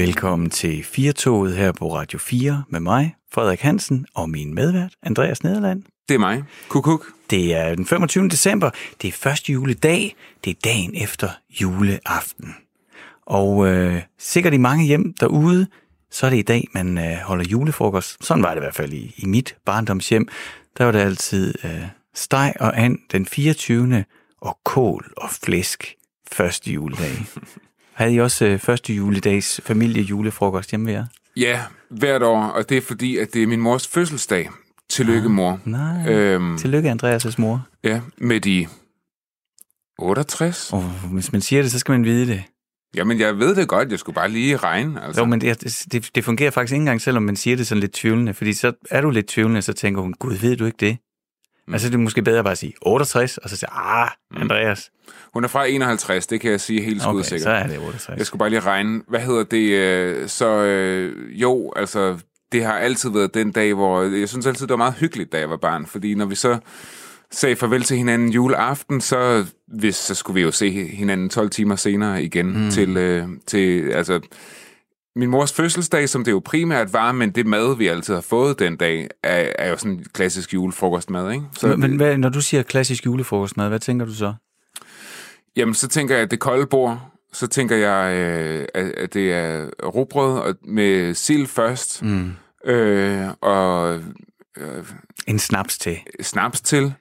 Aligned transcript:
velkommen 0.00 0.50
til 0.50 0.84
Firtoget 0.84 1.56
her 1.56 1.72
på 1.72 1.94
Radio 1.94 2.18
4 2.18 2.64
med 2.68 2.80
mig, 2.80 3.16
Frederik 3.32 3.60
Hansen, 3.60 4.06
og 4.14 4.30
min 4.30 4.54
medvært, 4.54 4.92
Andreas 5.02 5.42
Nederland. 5.42 5.82
Det 6.08 6.14
er 6.14 6.18
mig. 6.18 6.44
Kukuk. 6.68 7.06
Det 7.30 7.54
er 7.54 7.74
den 7.74 7.86
25. 7.86 8.28
december. 8.28 8.70
Det 9.02 9.08
er 9.08 9.12
første 9.12 9.52
juledag. 9.52 10.16
Det 10.44 10.50
er 10.50 10.54
dagen 10.64 10.94
efter 10.94 11.28
juleaften. 11.60 12.54
Og 13.26 13.66
øh, 13.66 14.02
sikkert 14.18 14.54
i 14.54 14.56
mange 14.56 14.84
hjem 14.84 15.14
derude, 15.20 15.66
så 16.10 16.26
er 16.26 16.30
det 16.30 16.38
i 16.38 16.42
dag, 16.42 16.68
man 16.74 16.98
øh, 16.98 17.16
holder 17.16 17.44
julefrokost. 17.44 18.24
Sådan 18.24 18.42
var 18.42 18.50
det 18.50 18.56
i 18.56 18.64
hvert 18.64 18.74
fald 18.74 18.92
i, 18.92 19.14
i 19.16 19.26
mit 19.26 19.56
barndomshjem. 19.64 20.28
Der 20.78 20.84
var 20.84 20.92
det 20.92 21.00
altid 21.00 21.54
øh, 21.64 21.82
steg 22.14 22.52
og 22.60 22.78
and 22.78 22.98
den 23.12 23.26
24. 23.26 24.04
og 24.40 24.58
kål 24.64 25.12
og 25.16 25.30
flæsk 25.30 25.94
første 26.32 26.72
juledag. 26.72 27.12
Havde 28.00 28.14
I 28.14 28.20
også 28.20 28.46
øh, 28.46 28.58
første 28.58 28.92
juledags 28.92 29.60
familiejulefrokost 29.64 30.70
hjemme 30.70 30.86
ved 30.86 30.92
jer? 30.92 31.06
Ja, 31.36 31.60
hvert 31.90 32.22
år, 32.22 32.42
og 32.42 32.68
det 32.68 32.76
er 32.76 32.80
fordi, 32.80 33.16
at 33.16 33.34
det 33.34 33.42
er 33.42 33.46
min 33.46 33.60
mors 33.60 33.88
fødselsdag. 33.88 34.50
Tillykke, 34.88 35.28
mor. 35.28 35.60
Nej. 35.64 36.08
Øhm, 36.08 36.58
Tillykke, 36.58 36.90
Andreas' 36.90 37.34
mor. 37.38 37.66
Ja, 37.84 38.00
med 38.18 38.40
de 38.40 38.66
68. 39.98 40.72
Og 40.72 40.82
hvis 40.82 41.32
man 41.32 41.40
siger 41.40 41.62
det, 41.62 41.70
så 41.72 41.78
skal 41.78 41.92
man 41.92 42.04
vide 42.04 42.26
det. 42.26 42.42
Jamen, 42.94 43.20
jeg 43.20 43.38
ved 43.38 43.54
det 43.54 43.68
godt. 43.68 43.90
Jeg 43.90 43.98
skulle 43.98 44.14
bare 44.14 44.28
lige 44.28 44.56
regne. 44.56 45.04
Altså. 45.04 45.20
Jo, 45.20 45.26
men 45.26 45.40
det, 45.40 45.86
det, 45.92 46.10
det 46.14 46.24
fungerer 46.24 46.50
faktisk 46.50 46.72
ikke 46.72 46.80
engang, 46.82 47.00
selvom 47.00 47.22
man 47.22 47.36
siger 47.36 47.56
det 47.56 47.66
sådan 47.66 47.80
lidt 47.80 47.92
tvivlende. 47.92 48.34
Fordi 48.34 48.52
så 48.52 48.72
er 48.90 49.00
du 49.00 49.10
lidt 49.10 49.26
tvivlende, 49.26 49.62
så 49.62 49.72
tænker 49.72 50.02
hun, 50.02 50.12
gud, 50.12 50.34
ved 50.34 50.56
du 50.56 50.64
ikke 50.64 50.78
det? 50.80 50.98
Mm. 51.70 51.74
Altså, 51.74 51.88
det 51.88 51.94
er 51.94 51.98
måske 51.98 52.22
bedre 52.22 52.42
bare 52.44 52.52
at 52.52 52.58
sige 52.58 52.72
68, 52.82 53.38
og 53.38 53.50
så 53.50 53.56
sige, 53.56 53.70
ah, 53.72 54.08
mm. 54.30 54.42
Andreas. 54.42 54.90
Mm. 55.06 55.12
Hun 55.34 55.44
er 55.44 55.48
fra 55.48 55.66
51, 55.66 56.26
det 56.26 56.40
kan 56.40 56.50
jeg 56.50 56.60
sige 56.60 56.82
helt 56.82 57.06
okay, 57.06 57.22
sikkert. 57.22 57.42
så 57.42 57.50
er 57.50 57.66
det 57.66 57.78
68. 57.78 58.18
Jeg 58.18 58.26
skulle 58.26 58.38
bare 58.38 58.50
lige 58.50 58.60
regne. 58.60 59.02
Hvad 59.08 59.20
hedder 59.20 59.44
det? 59.44 59.70
Øh, 59.70 60.28
så 60.28 60.46
øh, 60.46 61.40
jo, 61.40 61.72
altså, 61.76 62.18
det 62.52 62.64
har 62.64 62.72
altid 62.72 63.10
været 63.10 63.34
den 63.34 63.52
dag, 63.52 63.74
hvor... 63.74 64.02
Jeg 64.02 64.28
synes 64.28 64.46
altid, 64.46 64.66
det 64.66 64.70
var 64.70 64.76
meget 64.76 64.94
hyggeligt, 64.94 65.32
da 65.32 65.38
jeg 65.38 65.50
var 65.50 65.56
barn. 65.56 65.86
Fordi 65.86 66.14
når 66.14 66.26
vi 66.26 66.34
så 66.34 66.58
sagde 67.30 67.56
farvel 67.56 67.82
til 67.82 67.96
hinanden 67.96 68.28
juleaften, 68.28 69.00
så, 69.00 69.46
hvis, 69.66 69.96
så 69.96 70.14
skulle 70.14 70.34
vi 70.34 70.42
jo 70.42 70.50
se 70.50 70.86
hinanden 70.86 71.28
12 71.28 71.50
timer 71.50 71.76
senere 71.76 72.22
igen 72.22 72.64
mm. 72.64 72.70
til, 72.70 72.96
øh, 72.96 73.28
til... 73.46 73.90
Altså, 73.90 74.20
min 75.16 75.30
mors 75.30 75.52
fødselsdag, 75.52 76.08
som 76.08 76.24
det 76.24 76.32
jo 76.32 76.42
primært 76.44 76.92
var, 76.92 77.12
men 77.12 77.30
det 77.30 77.46
mad, 77.46 77.76
vi 77.76 77.86
altid 77.86 78.14
har 78.14 78.20
fået 78.20 78.58
den 78.58 78.76
dag, 78.76 79.08
er, 79.22 79.52
er 79.58 79.70
jo 79.70 79.76
sådan 79.76 80.04
klassisk 80.12 80.54
julefrokostmad, 80.54 81.32
ikke? 81.32 81.44
Så, 81.56 81.76
men 81.76 81.96
hvad, 81.96 82.16
når 82.16 82.28
du 82.28 82.40
siger 82.40 82.62
klassisk 82.62 83.06
julefrokostmad, 83.06 83.68
hvad 83.68 83.78
tænker 83.78 84.06
du 84.06 84.14
så? 84.14 84.34
Jamen, 85.56 85.74
så 85.74 85.88
tænker 85.88 86.14
jeg, 86.14 86.22
at 86.22 86.30
det 86.30 86.40
kolde 86.40 86.66
bord, 86.66 87.10
så 87.32 87.46
tænker 87.46 87.76
jeg, 87.76 88.14
øh, 88.16 88.66
at 88.74 89.14
det 89.14 89.32
er 89.32 89.66
råbrød 89.84 90.54
med 90.64 91.14
sild 91.14 91.46
først, 91.46 92.02
mm. 92.02 92.32
øh, 92.64 93.26
og... 93.40 94.00
Øh, 94.56 94.84
en 95.26 95.38
snaps 95.38 95.78
til. 95.78 95.98
Snaps 96.22 96.60
til. 96.60 96.94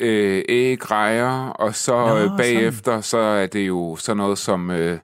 Øh, 0.00 0.42
æg, 0.48 0.90
rejer, 0.90 1.48
og 1.48 1.74
så 1.74 2.06
Nå, 2.06 2.18
øh, 2.18 2.30
bagefter, 2.38 2.92
sådan. 2.92 3.02
så 3.02 3.18
er 3.18 3.46
det 3.46 3.68
jo 3.68 3.96
sådan 3.96 4.16
noget 4.16 4.38
som... 4.38 4.70
Øh, 4.70 4.98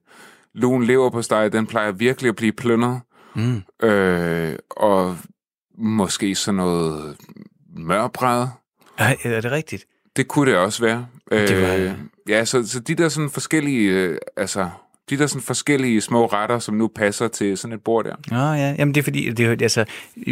lun 0.54 0.84
lever 0.84 1.10
på 1.10 1.22
steg, 1.22 1.52
den 1.52 1.66
plejer 1.66 1.92
virkelig 1.92 2.28
at 2.28 2.36
blive 2.36 2.52
plønnet. 2.52 3.00
Mm. 3.34 3.62
Øh, 3.88 4.56
og 4.70 5.18
måske 5.78 6.34
sådan 6.34 6.56
noget 6.56 7.16
mørbræd. 7.76 8.46
Er, 8.98 9.14
er 9.24 9.40
det 9.40 9.52
rigtigt? 9.52 9.84
Det 10.16 10.28
kunne 10.28 10.50
det 10.50 10.58
også 10.58 10.82
være. 10.82 11.06
Det 11.30 11.62
var... 11.62 11.74
Øh, 11.74 11.92
ja, 12.28 12.44
så, 12.44 12.66
så 12.66 12.80
de 12.80 12.94
der 12.94 13.08
sådan 13.08 13.30
forskellige, 13.30 13.90
øh, 13.90 14.18
altså, 14.36 14.70
de 15.10 15.18
der 15.18 15.26
sådan 15.26 15.42
forskellige 15.42 16.00
små 16.00 16.26
retter, 16.26 16.58
som 16.58 16.74
nu 16.74 16.88
passer 16.88 17.28
til 17.28 17.58
sådan 17.58 17.74
et 17.74 17.84
bord 17.84 18.04
der. 18.04 18.16
Ja, 18.30 18.52
ja. 18.52 18.74
Jamen 18.78 18.94
det 18.94 19.00
er 19.00 19.04
fordi, 19.04 19.30
det, 19.30 19.62
altså, 19.62 19.84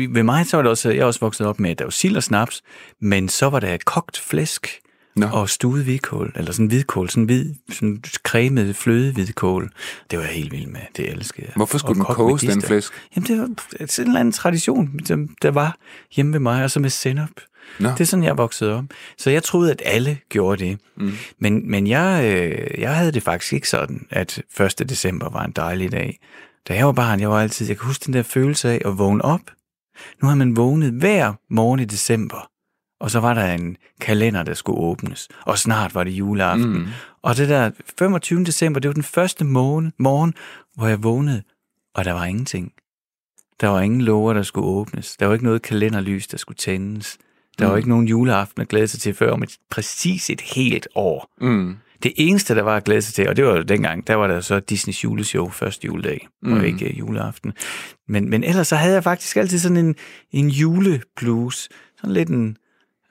ved 0.08 0.22
mig 0.22 0.46
så 0.46 0.56
var 0.56 0.62
det 0.62 0.70
også, 0.70 0.90
jeg 0.90 0.98
er 0.98 1.04
også 1.04 1.20
vokset 1.20 1.46
op 1.46 1.60
med, 1.60 1.70
at 1.70 1.78
der 1.78 1.84
var 1.84 1.90
sild 1.90 2.16
og 2.16 2.22
snaps, 2.22 2.62
men 3.00 3.28
så 3.28 3.50
var 3.50 3.60
der 3.60 3.76
kogt 3.86 4.18
flæsk, 4.18 4.80
Nå. 5.20 5.26
og 5.26 5.48
stuet 5.48 5.84
hvidkål, 5.84 6.32
eller 6.36 6.52
sådan 6.52 6.66
hvidkål, 6.66 7.10
sådan 7.10 7.24
hvid, 7.24 7.54
sådan 7.72 8.02
cremet 8.22 8.76
fløde 8.76 9.12
hvidkål. 9.12 9.70
Det 10.10 10.18
var 10.18 10.24
jeg 10.24 10.34
helt 10.34 10.52
vild 10.52 10.66
med, 10.66 10.80
det 10.96 11.10
elskede 11.12 11.46
jeg. 11.46 11.52
Hvorfor 11.56 11.78
skulle 11.78 12.02
og 12.02 12.06
den 12.06 12.14
koges, 12.14 12.42
den 12.42 12.62
flæsk? 12.62 12.92
Jamen 13.16 13.26
det 13.26 13.38
var 13.38 13.48
sådan 13.86 14.04
en 14.04 14.10
eller 14.10 14.20
anden 14.20 14.32
tradition, 14.32 14.98
der 15.42 15.50
var 15.50 15.76
hjemme 16.16 16.32
ved 16.32 16.40
mig, 16.40 16.64
og 16.64 16.70
så 16.70 16.80
med 16.80 16.90
sennep. 16.90 17.40
Nå. 17.78 17.88
Det 17.88 18.00
er 18.00 18.04
sådan, 18.04 18.24
jeg 18.24 18.38
voksede 18.38 18.76
op. 18.76 18.84
Så 19.18 19.30
jeg 19.30 19.42
troede, 19.42 19.70
at 19.70 19.82
alle 19.84 20.18
gjorde 20.28 20.64
det. 20.64 20.78
Mm. 20.96 21.12
Men, 21.38 21.70
men 21.70 21.86
jeg, 21.86 22.24
øh, 22.24 22.80
jeg 22.80 22.96
havde 22.96 23.12
det 23.12 23.22
faktisk 23.22 23.52
ikke 23.52 23.68
sådan, 23.68 24.06
at 24.10 24.42
1. 24.60 24.88
december 24.88 25.30
var 25.30 25.44
en 25.44 25.52
dejlig 25.52 25.92
dag. 25.92 26.18
Da 26.68 26.74
jeg 26.74 26.86
var 26.86 26.92
barn, 26.92 27.20
jeg 27.20 27.30
var 27.30 27.42
altid, 27.42 27.66
jeg 27.66 27.76
kan 27.78 27.86
huske 27.86 28.06
den 28.06 28.14
der 28.14 28.22
følelse 28.22 28.70
af 28.70 28.82
at 28.84 28.98
vågne 28.98 29.24
op. 29.24 29.40
Nu 30.22 30.28
har 30.28 30.34
man 30.34 30.56
vågnet 30.56 30.92
hver 30.92 31.32
morgen 31.50 31.80
i 31.80 31.84
december, 31.84 32.49
og 33.00 33.10
så 33.10 33.20
var 33.20 33.34
der 33.34 33.52
en 33.52 33.76
kalender, 34.00 34.42
der 34.42 34.54
skulle 34.54 34.78
åbnes, 34.78 35.28
og 35.46 35.58
snart 35.58 35.94
var 35.94 36.04
det 36.04 36.10
juleaften. 36.10 36.72
Mm. 36.72 36.86
Og 37.22 37.36
det 37.36 37.48
der 37.48 37.70
25. 37.98 38.44
december, 38.44 38.80
det 38.80 38.88
var 38.88 38.94
den 38.94 39.02
første 39.02 39.44
morgen, 39.44 39.92
morgen, 39.98 40.34
hvor 40.74 40.86
jeg 40.86 41.02
vågnede, 41.02 41.42
og 41.94 42.04
der 42.04 42.12
var 42.12 42.24
ingenting. 42.24 42.72
Der 43.60 43.68
var 43.68 43.80
ingen 43.80 44.00
lover, 44.00 44.32
der 44.32 44.42
skulle 44.42 44.66
åbnes. 44.66 45.16
Der 45.16 45.26
var 45.26 45.32
ikke 45.32 45.44
noget 45.44 45.62
kalenderlys, 45.62 46.26
der 46.26 46.36
skulle 46.36 46.56
tændes. 46.56 47.18
Der 47.58 47.66
mm. 47.66 47.70
var 47.70 47.76
ikke 47.76 47.88
nogen 47.88 48.08
juleaften 48.08 48.62
at 48.62 48.68
glæde 48.68 48.88
sig 48.88 49.00
til 49.00 49.14
før 49.14 49.32
om 49.32 49.42
et, 49.42 49.56
præcis 49.70 50.30
et 50.30 50.40
helt 50.40 50.88
år. 50.94 51.28
Mm. 51.40 51.76
Det 52.02 52.12
eneste, 52.16 52.54
der 52.54 52.62
var 52.62 52.76
at 52.76 52.84
glæde 52.84 53.02
sig 53.02 53.14
til, 53.14 53.28
og 53.28 53.36
det 53.36 53.44
var 53.44 53.56
jo 53.56 53.62
dengang, 53.62 54.06
der 54.06 54.14
var 54.14 54.26
der 54.26 54.40
så 54.40 54.60
Disneys 54.60 55.04
juleshow 55.04 55.48
første 55.48 55.86
juledag, 55.86 56.28
mm. 56.42 56.52
og 56.52 56.66
ikke 56.66 56.96
juleaften. 56.96 57.52
Men, 58.08 58.30
men 58.30 58.44
ellers 58.44 58.68
så 58.68 58.76
havde 58.76 58.94
jeg 58.94 59.04
faktisk 59.04 59.36
altid 59.36 59.58
sådan 59.58 59.76
en, 59.76 59.94
en 60.32 60.48
juleblues, 60.48 61.68
sådan 61.96 62.14
lidt 62.14 62.28
en, 62.28 62.56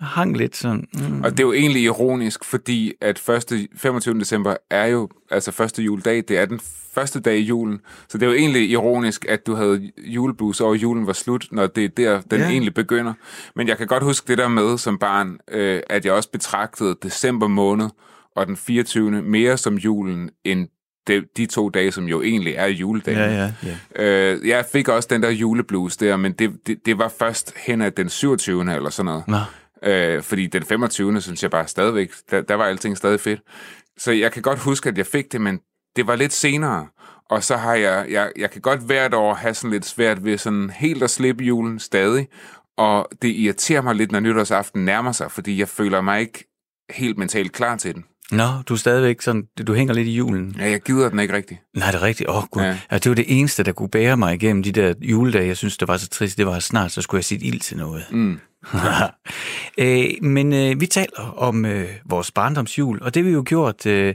hang 0.02 0.38
lidt 0.38 0.56
sådan. 0.56 0.88
Mm. 0.94 1.24
Og 1.24 1.32
det 1.32 1.40
er 1.40 1.44
jo 1.44 1.54
egentlig 1.54 1.82
ironisk, 1.82 2.44
fordi 2.44 2.94
at 3.02 3.30
1. 3.52 3.68
25. 3.76 4.20
december 4.20 4.56
er 4.70 4.86
jo, 4.86 5.10
altså 5.32 5.52
første 5.52 5.84
juledag, 5.84 6.24
det 6.28 6.38
er 6.38 6.46
den 6.46 6.60
første 6.94 7.20
dag 7.20 7.38
i 7.38 7.42
julen. 7.42 7.80
Så 8.10 8.18
det 8.18 8.26
er 8.26 8.30
jo 8.30 8.36
egentlig 8.36 8.70
ironisk, 8.70 9.26
at 9.30 9.48
du 9.48 9.56
havde 9.56 9.92
juleblues 9.98 10.62
over 10.62 10.76
julen 10.76 11.08
var 11.08 11.14
slut, 11.14 11.48
når 11.52 11.68
det 11.68 11.84
er 11.84 11.90
der, 11.90 12.22
den 12.22 12.40
yeah. 12.40 12.52
egentlig 12.52 12.74
begynder. 12.74 13.14
Men 13.56 13.68
jeg 13.68 13.78
kan 13.78 13.88
godt 13.88 14.04
huske 14.04 14.28
det 14.28 14.38
der 14.38 14.48
med 14.48 14.78
som 14.78 14.98
barn, 14.98 15.38
øh, 15.52 15.82
at 15.90 16.06
jeg 16.06 16.14
også 16.14 16.32
betragtede 16.32 16.96
december 17.04 17.48
måned 17.48 17.90
og 18.36 18.48
den 18.48 18.58
24. 18.58 19.12
mere 19.12 19.58
som 19.58 19.76
julen, 19.76 20.30
end 20.44 20.68
de, 21.08 21.24
de 21.38 21.46
to 21.46 21.70
dage, 21.70 21.92
som 21.92 22.06
jo 22.06 22.22
egentlig 22.22 22.54
er 22.58 22.68
juledagen. 22.68 23.20
Ja, 23.20 23.52
ja, 23.64 23.76
ja. 23.98 24.34
Øh, 24.34 24.48
jeg 24.48 24.66
fik 24.72 24.88
også 24.88 25.08
den 25.12 25.24
der 25.24 25.30
juleblues 25.30 25.98
der, 25.98 26.18
men 26.18 26.32
det, 26.32 26.52
det, 26.68 26.86
det 26.86 26.98
var 26.98 27.14
først 27.20 27.54
hen 27.58 27.82
ad 27.82 27.92
den 27.92 28.10
27. 28.10 28.76
eller 28.76 28.90
sådan 28.90 29.06
noget. 29.06 29.28
Nå. 29.28 29.38
Øh, 29.84 30.24
fordi 30.24 30.48
den 30.48 30.64
25. 30.64 31.22
synes 31.22 31.44
jeg 31.44 31.52
bare 31.52 31.68
stadigvæk, 31.68 32.12
der, 32.32 32.42
der 32.42 32.56
var 32.56 32.66
alting 32.66 32.98
stadig 32.98 33.20
fedt. 33.20 33.40
Så 33.98 34.12
jeg 34.12 34.32
kan 34.32 34.42
godt 34.42 34.60
huske, 34.60 34.90
at 34.90 34.98
jeg 34.98 35.06
fik 35.06 35.32
det, 35.32 35.42
men 35.42 35.60
det 35.96 36.08
var 36.08 36.16
lidt 36.16 36.34
senere. 36.34 36.88
Og 37.30 37.44
så 37.44 37.58
har 37.58 37.74
jeg, 37.76 38.06
jeg, 38.10 38.32
jeg 38.38 38.52
kan 38.52 38.62
godt 38.62 38.80
hvert 38.80 39.14
år 39.14 39.34
have 39.34 39.54
sådan 39.54 39.72
lidt 39.72 39.86
svært 39.86 40.24
ved 40.24 40.38
sådan 40.38 40.70
helt 40.70 41.04
at 41.04 41.10
slippe 41.10 41.44
julen 41.44 41.80
stadig. 41.80 42.28
Og 42.78 43.10
det 43.22 43.28
irriterer 43.28 43.82
mig 43.82 43.96
lidt, 43.96 44.12
når 44.12 44.20
nytårsaften 44.20 44.86
nærmer 44.86 45.12
sig, 45.12 45.32
fordi 45.32 45.60
jeg 45.60 45.68
føler 45.70 46.02
mig 46.02 46.20
ikke 46.20 46.46
helt 46.90 47.18
mentalt 47.18 47.52
klar 47.52 47.76
til 47.76 47.96
den. 47.96 48.06
Nå, 48.32 48.48
du 48.68 48.74
er 48.74 48.78
stadigvæk 48.78 49.22
sådan, 49.22 49.44
du 49.68 49.74
hænger 49.74 49.94
lidt 49.94 50.08
i 50.08 50.12
julen. 50.12 50.56
Ja, 50.60 50.70
jeg 50.70 50.82
gider 50.82 51.10
den 51.10 51.20
ikke 51.20 51.34
rigtigt. 51.34 51.60
Nej, 51.76 51.92
det 51.92 51.98
er 51.98 52.02
rigtigt. 52.02 52.30
Åh, 52.30 52.38
oh, 52.38 52.44
gud. 52.52 52.62
Ja. 52.62 52.78
Ja, 52.92 52.98
det 52.98 53.10
var 53.10 53.16
det 53.16 53.26
eneste, 53.28 53.64
der 53.64 53.72
kunne 53.72 53.90
bære 53.90 54.18
mig 54.18 54.34
igennem 54.34 54.64
de 54.64 54.72
der 54.72 54.94
juledage. 55.02 55.48
Jeg 55.48 55.58
synes, 55.58 55.78
det 55.78 55.88
var 55.88 55.98
så 55.98 56.10
trist. 56.10 56.38
Det 56.38 56.46
var 56.46 56.60
snart, 56.60 56.92
så 56.92 57.02
skulle 57.02 57.20
jeg 57.20 57.26
sætte 57.26 57.46
ild 57.46 57.60
til 57.60 57.78
noget. 57.78 58.06
Mm. 58.12 58.40
øh, 59.78 60.10
men 60.22 60.54
øh, 60.54 60.82
vi 60.82 60.88
taler 60.88 61.34
om 61.38 61.66
øh, 61.66 61.90
vores 62.06 62.32
barndomsjul, 62.32 63.00
og 63.02 63.14
det 63.14 63.24
har 63.24 63.30
vi 63.30 63.34
jo 63.34 63.44
gjort 63.48 63.86
øh, 63.86 64.14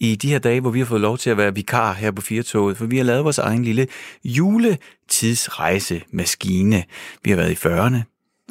i 0.00 0.16
de 0.16 0.28
her 0.28 0.38
dage, 0.38 0.60
hvor 0.60 0.70
vi 0.70 0.78
har 0.78 0.86
fået 0.86 1.00
lov 1.00 1.18
til 1.18 1.30
at 1.30 1.36
være 1.36 1.54
vikar 1.54 1.92
her 1.92 2.10
på 2.10 2.22
Firtoget, 2.22 2.76
for 2.76 2.86
vi 2.86 2.96
har 2.96 3.04
lavet 3.04 3.24
vores 3.24 3.38
egen 3.38 3.64
lille 3.64 3.86
juletidsrejsemaskine. 4.24 6.84
Vi 7.24 7.30
har 7.30 7.36
været 7.36 7.50
i 7.50 7.68
40'erne, 7.68 7.96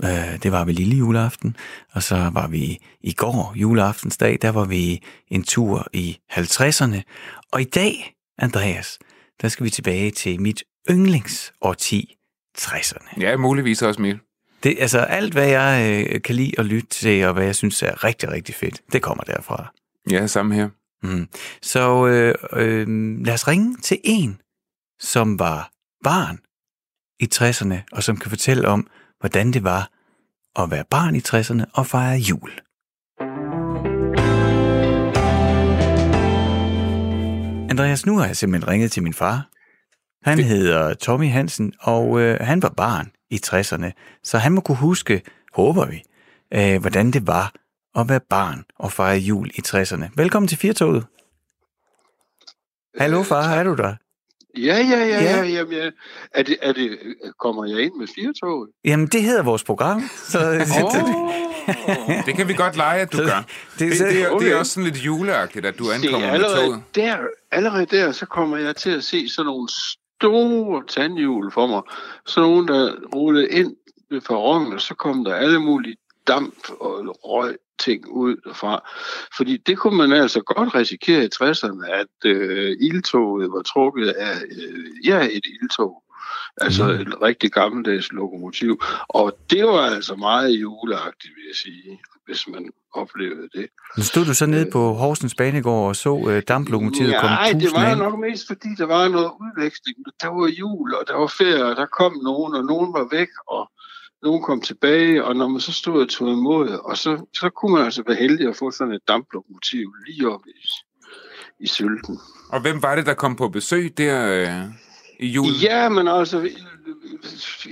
øh, 0.04 0.44
det 0.44 0.52
var 0.52 0.66
ved 0.66 0.74
lille 0.74 0.96
juleaften, 0.96 1.56
og 1.92 2.04
så 2.04 2.30
var 2.34 2.48
vi 2.48 2.80
i 3.02 3.14
går, 3.14 3.54
juleaftensdag, 3.56 4.38
der 4.42 4.50
var 4.50 4.66
vi 4.66 5.04
en 5.28 5.44
tur 5.44 5.88
i 5.94 6.18
50'erne. 6.32 7.02
Og 7.52 7.62
i 7.62 7.64
dag, 7.64 8.16
Andreas, 8.38 9.00
der 9.42 9.48
skal 9.48 9.64
vi 9.64 9.70
tilbage 9.70 10.12
til 10.12 10.42
mit 10.42 10.64
yndlingsårti, 10.90 12.16
60'erne. 12.58 13.22
Ja, 13.22 13.38
muligvis 13.38 13.82
også 13.82 14.02
mit. 14.02 14.18
Det, 14.64 14.76
altså 14.80 15.00
alt, 15.00 15.34
hvad 15.34 15.48
jeg 15.48 16.06
øh, 16.10 16.22
kan 16.22 16.36
lide 16.36 16.52
at 16.58 16.66
lytte 16.66 16.90
til, 16.90 17.26
og 17.26 17.34
hvad 17.34 17.46
jeg 17.46 17.56
synes 17.56 17.84
er 17.84 18.04
rigtig, 18.04 18.32
rigtig 18.32 18.56
fedt, 18.56 18.82
det 18.94 19.02
kommer 19.02 19.24
derfra. 19.24 19.74
Ja, 20.12 20.28
samme 20.28 20.56
her. 20.56 20.70
Mm. 21.04 21.28
Så 21.62 22.08
øh, 22.08 22.36
øh, 22.54 22.88
lad 23.26 23.34
os 23.34 23.48
ringe 23.48 23.78
til 23.78 23.98
en, 24.04 24.42
som 25.00 25.40
var 25.40 25.72
barn 26.04 26.40
i 27.20 27.28
60'erne, 27.36 27.76
og 27.92 28.04
som 28.04 28.18
kan 28.18 28.30
fortælle 28.30 28.68
om, 28.68 28.88
hvordan 29.20 29.54
det 29.54 29.64
var 29.64 29.92
at 30.56 30.72
være 30.72 30.84
barn 30.90 31.16
i 31.16 31.20
60'erne 31.20 31.64
og 31.74 31.88
fejre 31.88 32.18
jul. 32.18 32.52
Andreas, 37.70 38.06
nu 38.06 38.18
har 38.18 38.26
jeg 38.26 38.38
simpelthen 38.38 38.72
ringet 38.72 38.92
til 38.92 39.04
min 39.04 39.14
far. 39.14 39.50
Han 40.30 40.38
det... 40.38 40.46
hedder 40.46 40.94
Tommy 40.94 41.30
Hansen, 41.30 41.74
og 41.80 42.20
øh, 42.20 42.40
han 42.42 42.62
var 42.62 42.70
barn 42.70 43.12
i 43.36 43.40
60'erne, 43.46 44.20
så 44.24 44.38
han 44.38 44.52
må 44.52 44.62
kunne 44.62 44.78
huske, 44.78 45.22
håber 45.54 45.86
vi, 45.86 46.04
øh, 46.54 46.82
hvordan 46.82 47.12
det 47.12 47.28
var 47.28 47.54
at 47.96 48.10
være 48.10 48.20
barn 48.30 48.64
og 48.80 48.92
fejre 48.92 49.18
jul 49.18 49.48
i 49.48 49.62
60'erne. 49.68 50.06
Velkommen 50.16 50.48
til 50.48 50.58
Firtoget. 50.58 51.06
Hallo 53.00 53.24
far, 53.24 53.44
er 53.44 53.64
du 53.64 53.76
der? 53.76 53.96
Ja, 54.58 54.78
ja, 54.78 55.00
ja, 55.00 55.24
ja. 55.24 55.38
ja 55.38 55.44
jamen, 55.44 55.74
ja. 55.74 55.90
Er 56.34 56.44
det, 56.44 56.58
er 56.62 56.74
det, 56.74 57.00
kommer 57.40 57.66
jeg 57.66 57.80
ind 57.80 57.94
med 57.96 58.08
Firtoget? 58.16 58.70
Jamen, 58.86 59.08
det 59.08 59.22
hedder 59.22 59.44
vores 59.44 59.64
program. 59.64 60.02
Så, 60.16 60.40
oh. 60.40 61.06
det 62.26 62.36
kan 62.36 62.48
vi 62.48 62.54
godt 62.54 62.76
lege, 62.76 63.02
at 63.02 63.12
du 63.12 63.18
gør. 63.18 63.46
Det, 63.80 63.80
det, 63.80 64.00
det, 64.00 64.00
det, 64.00 64.42
det 64.42 64.52
er 64.52 64.56
også 64.56 64.72
sådan 64.72 64.92
lidt 64.92 65.06
juleagtigt, 65.06 65.66
at 65.66 65.80
du 65.80 65.92
ankommer 65.92 66.20
Se, 66.20 66.38
med 66.38 66.56
toget. 66.56 66.84
Der, 66.96 67.18
allerede 67.52 67.86
der, 67.86 68.12
så 68.12 68.26
kommer 68.26 68.58
jeg 68.58 68.76
til 68.76 68.90
at 68.90 69.04
se 69.04 69.30
sådan 69.30 69.46
nogle 69.46 69.70
store 70.20 70.84
tandhjul 70.88 71.52
for 71.52 71.68
mig. 71.68 71.82
Sådan 72.26 72.50
nogle, 72.50 72.68
der 72.68 72.96
rullede 73.16 73.50
ind 73.50 73.76
ved 74.10 74.22
perronen, 74.22 74.74
og 74.74 74.82
så 74.82 74.94
kom 74.94 75.24
der 75.24 75.36
alle 75.36 75.60
mulige 75.60 75.98
damp 76.28 76.70
og 76.80 77.18
røg 77.24 77.58
ting 77.80 78.08
ud 78.08 78.36
derfra. 78.36 78.90
Fordi 79.38 79.58
det 79.58 79.78
kunne 79.78 79.98
man 79.98 80.12
altså 80.12 80.42
godt 80.42 80.76
risikere 80.76 81.24
i 81.24 81.30
60'erne, 81.36 81.90
at 81.92 82.26
øh, 82.26 82.78
ildtoget 82.82 83.52
var 83.52 83.62
trukket 83.62 84.08
af 84.08 84.36
øh, 84.52 85.08
ja, 85.08 85.26
et 85.26 85.46
ildtog. 85.46 86.04
Altså 86.58 86.84
mm. 86.84 87.02
et 87.02 87.22
rigtig 87.22 87.52
gammeldags 87.52 88.12
lokomotiv. 88.12 88.82
Og 89.08 89.38
det 89.50 89.64
var 89.64 89.82
altså 89.82 90.16
meget 90.16 90.50
juleagtigt, 90.50 91.34
vil 91.36 91.44
jeg 91.48 91.56
sige, 91.56 92.00
hvis 92.26 92.48
man 92.48 92.70
oplevede 92.94 93.50
det. 93.54 93.68
Nu 93.98 94.04
stod 94.04 94.26
du 94.26 94.34
så 94.34 94.46
nede 94.46 94.72
på 94.72 94.94
Horsens 94.94 95.36
Banegård 95.36 95.88
og 95.88 95.96
så 95.96 96.30
øh, 96.30 96.44
damplokomotivet 96.48 97.12
ja, 97.12 97.20
komme 97.22 97.36
Nej, 97.36 97.52
det 97.52 97.72
var 97.74 97.92
ind. 97.92 98.00
nok 98.00 98.20
mest 98.20 98.48
fordi, 98.48 98.70
der 98.78 98.86
var 98.86 99.08
noget 99.08 99.32
udveksling. 99.42 99.98
Der 100.22 100.28
var 100.28 100.48
jul, 100.48 100.94
og 100.94 101.04
der 101.08 101.16
var 101.16 101.28
ferie, 101.28 101.66
og 101.66 101.76
der 101.76 101.86
kom 101.86 102.14
nogen, 102.24 102.56
og 102.56 102.66
nogen 102.66 102.94
var 102.94 103.08
væk, 103.12 103.30
og 103.48 103.72
nogen 104.24 104.44
kom 104.44 104.62
tilbage, 104.62 105.24
og 105.24 105.36
når 105.36 105.48
man 105.48 105.62
så 105.62 105.74
stod 105.74 106.02
og 106.02 106.10
tog 106.10 106.32
imod, 106.32 106.70
og 106.70 106.98
så, 106.98 107.26
så 107.34 107.50
kunne 107.50 107.74
man 107.76 107.86
altså 107.86 108.04
være 108.08 108.18
heldig 108.18 108.48
at 108.48 108.56
få 108.56 108.72
sådan 108.72 108.94
et 108.94 109.02
damplokomotiv 109.08 109.94
lige 110.08 110.30
op 110.30 110.42
i, 110.48 110.68
i 111.60 111.68
sylten. 111.68 112.20
Og 112.50 112.62
hvem 112.62 112.82
var 112.82 112.96
det, 112.96 113.06
der 113.06 113.14
kom 113.14 113.36
på 113.36 113.50
besøg 113.50 113.98
der 113.98 114.18
øh, 114.42 114.74
i 115.20 115.28
julen? 115.28 115.56
Ja, 115.62 115.90
men 115.90 116.08
altså, 116.08 116.50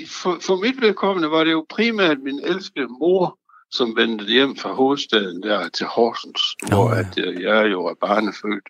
for, 0.08 0.38
for 0.42 0.62
mit 0.62 0.82
vedkommende 0.82 1.32
var 1.32 1.44
det 1.44 1.52
jo 1.52 1.66
primært 1.70 2.18
min 2.24 2.40
elskede 2.44 2.88
mor, 2.88 3.40
som 3.78 3.96
vendte 3.96 4.26
hjem 4.26 4.56
fra 4.56 4.74
hovedstaden 4.74 5.44
der 5.44 5.70
til 5.70 5.86
Horsens, 5.86 6.42
oh, 6.64 6.70
hvor 6.70 6.90
at, 6.90 7.18
øh, 7.18 7.42
jeg 7.42 7.72
jo 7.72 7.86
er 7.86 7.94
barnefødt. 8.02 8.68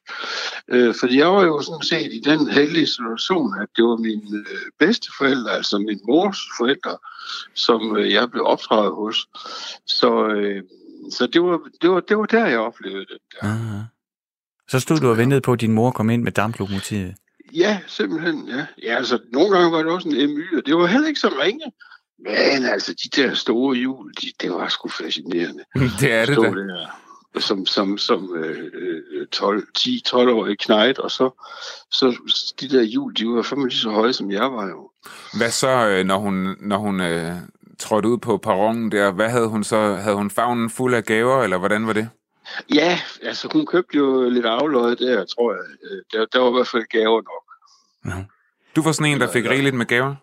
Øh, 0.68 0.96
fordi 1.00 1.18
jeg 1.18 1.28
var 1.28 1.44
jo 1.44 1.62
sådan 1.62 1.84
set 1.84 2.14
i 2.14 2.20
den 2.20 2.50
heldige 2.50 2.88
situation, 2.88 3.62
at 3.62 3.68
det 3.76 3.84
var 3.84 3.98
mine 3.98 4.38
øh, 4.38 4.72
bedsteforældre, 4.80 5.52
altså 5.52 5.78
min 5.78 6.00
mors 6.08 6.40
forældre, 6.58 6.98
som 7.54 7.98
øh, 7.98 8.12
jeg 8.12 8.32
blev 8.32 8.44
opdraget 8.46 8.96
hos. 8.96 9.28
Så, 9.86 10.28
øh, 10.28 10.64
så 11.12 11.28
det, 11.28 11.42
var, 11.42 11.60
det, 11.82 11.90
var, 11.90 12.00
det 12.00 12.18
var 12.18 12.26
der, 12.26 12.46
jeg 12.46 12.60
oplevede 12.60 13.06
det. 13.06 13.18
Der. 13.32 13.48
Aha. 13.48 13.80
Så 14.68 14.80
stod 14.80 14.98
du 14.98 15.10
og 15.10 15.18
ventede 15.18 15.42
på, 15.42 15.54
at 15.54 15.62
din 15.62 15.74
mor 15.74 15.92
kom 15.92 16.10
ind 16.10 16.24
med 16.24 16.32
damplokomotivet? 16.32 17.16
Ja, 17.54 17.80
simpelthen, 17.88 18.48
ja. 18.48 18.66
Ja, 18.84 18.96
altså, 18.96 19.20
nogle 19.34 19.58
gange 19.58 19.72
var 19.72 19.78
det 19.78 19.92
også 19.92 20.10
en 20.10 20.34
MY, 20.34 20.58
og 20.58 20.66
det 20.66 20.76
var 20.76 20.86
heller 20.86 21.08
ikke 21.08 21.20
så 21.20 21.32
ringe. 21.42 21.72
Men 22.24 22.66
altså, 22.66 22.94
de 23.04 23.22
der 23.22 23.34
store 23.34 23.76
hjul, 23.76 24.14
de, 24.22 24.32
det 24.42 24.52
var 24.52 24.68
sgu 24.68 24.90
fascinerende. 24.90 25.64
Det 26.00 26.14
er 26.14 26.26
det 26.26 26.38
da. 26.38 26.42
Der, 26.42 26.88
som, 27.40 27.66
som, 27.66 27.98
som 27.98 28.36
øh, 28.36 29.28
12, 29.32 29.68
10-12-årig 29.80 30.60
knejt, 30.60 31.00
og 31.00 31.12
så, 31.12 31.30
så 31.92 32.18
de 32.62 32.70
der 32.70 32.82
hjul, 32.82 33.16
de 33.16 33.28
var 33.28 33.42
fandme 33.42 33.68
lige 33.68 33.80
så 33.80 33.90
høje, 33.90 34.14
som 34.14 34.32
jeg 34.32 34.52
var 34.52 34.68
jo. 34.68 34.90
Hvad 35.38 35.52
så, 35.52 35.88
øh, 35.88 36.06
når 36.06 36.18
hun, 36.18 36.56
når 36.60 36.78
hun 36.78 37.02
øh, 37.02 37.34
trådte 37.80 38.10
ud 38.10 38.18
på 38.18 38.38
perronen 38.38 38.92
der, 38.92 39.12
hvad 39.12 39.30
havde 39.30 39.48
hun 39.48 39.64
så? 39.64 39.96
Havde 39.96 40.16
hun 40.16 40.30
favnen 40.30 40.70
fuld 40.70 40.94
af 40.94 41.04
gaver, 41.04 41.44
eller 41.44 41.58
hvordan 41.58 41.88
var 41.88 41.94
det? 41.94 42.10
Ja, 42.74 43.00
altså 43.22 43.50
hun 43.54 43.66
købte 43.66 43.98
jo 43.98 44.30
lidt 44.30 44.46
afløjet 44.46 45.00
der, 45.00 45.26
tror 45.26 45.54
jeg. 45.54 45.64
Øh, 45.84 46.02
der, 46.12 46.26
der 46.26 46.40
var 46.40 46.50
i 46.50 46.54
hvert 46.54 46.68
fald 46.68 46.84
gaver 46.84 47.22
nok. 47.22 47.44
Ja. 48.06 48.24
Du 48.76 48.82
var 48.82 48.92
sådan 48.92 49.12
en, 49.12 49.22
der 49.22 49.32
fik 49.32 49.46
rigeligt 49.50 49.76
med 49.76 49.86
gaver? 49.86 50.16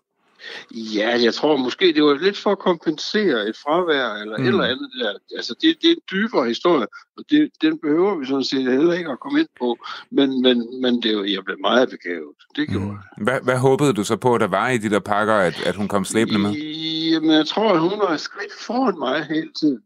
Ja, 0.70 1.18
jeg 1.22 1.34
tror 1.34 1.56
måske, 1.56 1.92
det 1.92 2.04
var 2.04 2.14
lidt 2.14 2.38
for 2.38 2.50
at 2.50 2.58
kompensere 2.58 3.48
et 3.48 3.56
fravær 3.56 4.14
eller 4.14 4.38
mm. 4.38 4.44
et 4.44 4.48
eller 4.48 4.64
andet 4.64 4.90
der. 5.00 5.12
Altså, 5.36 5.54
det, 5.62 5.76
det 5.82 5.90
er 5.90 5.94
en 5.94 6.02
dybere 6.10 6.46
historie, 6.48 6.86
og 7.16 7.24
det, 7.30 7.50
den 7.62 7.78
behøver 7.78 8.18
vi 8.18 8.26
sådan 8.26 8.44
set 8.44 8.72
heller 8.72 8.92
ikke 8.92 9.10
at 9.10 9.20
komme 9.20 9.40
ind 9.40 9.48
på. 9.58 9.78
Men, 10.10 10.42
men, 10.42 10.80
men 10.82 11.02
det, 11.02 11.32
jeg 11.32 11.44
blev 11.44 11.56
meget 11.60 11.90
begavet. 11.90 12.34
Det 12.56 12.68
gjorde 12.68 12.86
mm. 12.86 12.90
jeg. 12.90 13.24
Hvad, 13.24 13.40
hvad 13.42 13.58
håbede 13.58 13.92
du 13.92 14.04
så 14.04 14.16
på, 14.16 14.34
at 14.34 14.40
der 14.40 14.46
var 14.46 14.68
i 14.68 14.78
de 14.78 14.90
der 14.90 15.00
pakker, 15.00 15.34
at, 15.34 15.62
at 15.66 15.76
hun 15.76 15.88
kom 15.88 16.04
slæbende 16.04 16.38
med? 16.38 16.52
Jamen, 16.52 17.30
jeg 17.30 17.46
tror, 17.46 17.72
at 17.72 17.80
hun 17.80 17.98
var 17.98 18.16
skridt 18.16 18.52
foran 18.66 18.98
mig 18.98 19.24
hele 19.24 19.52
tiden. 19.60 19.82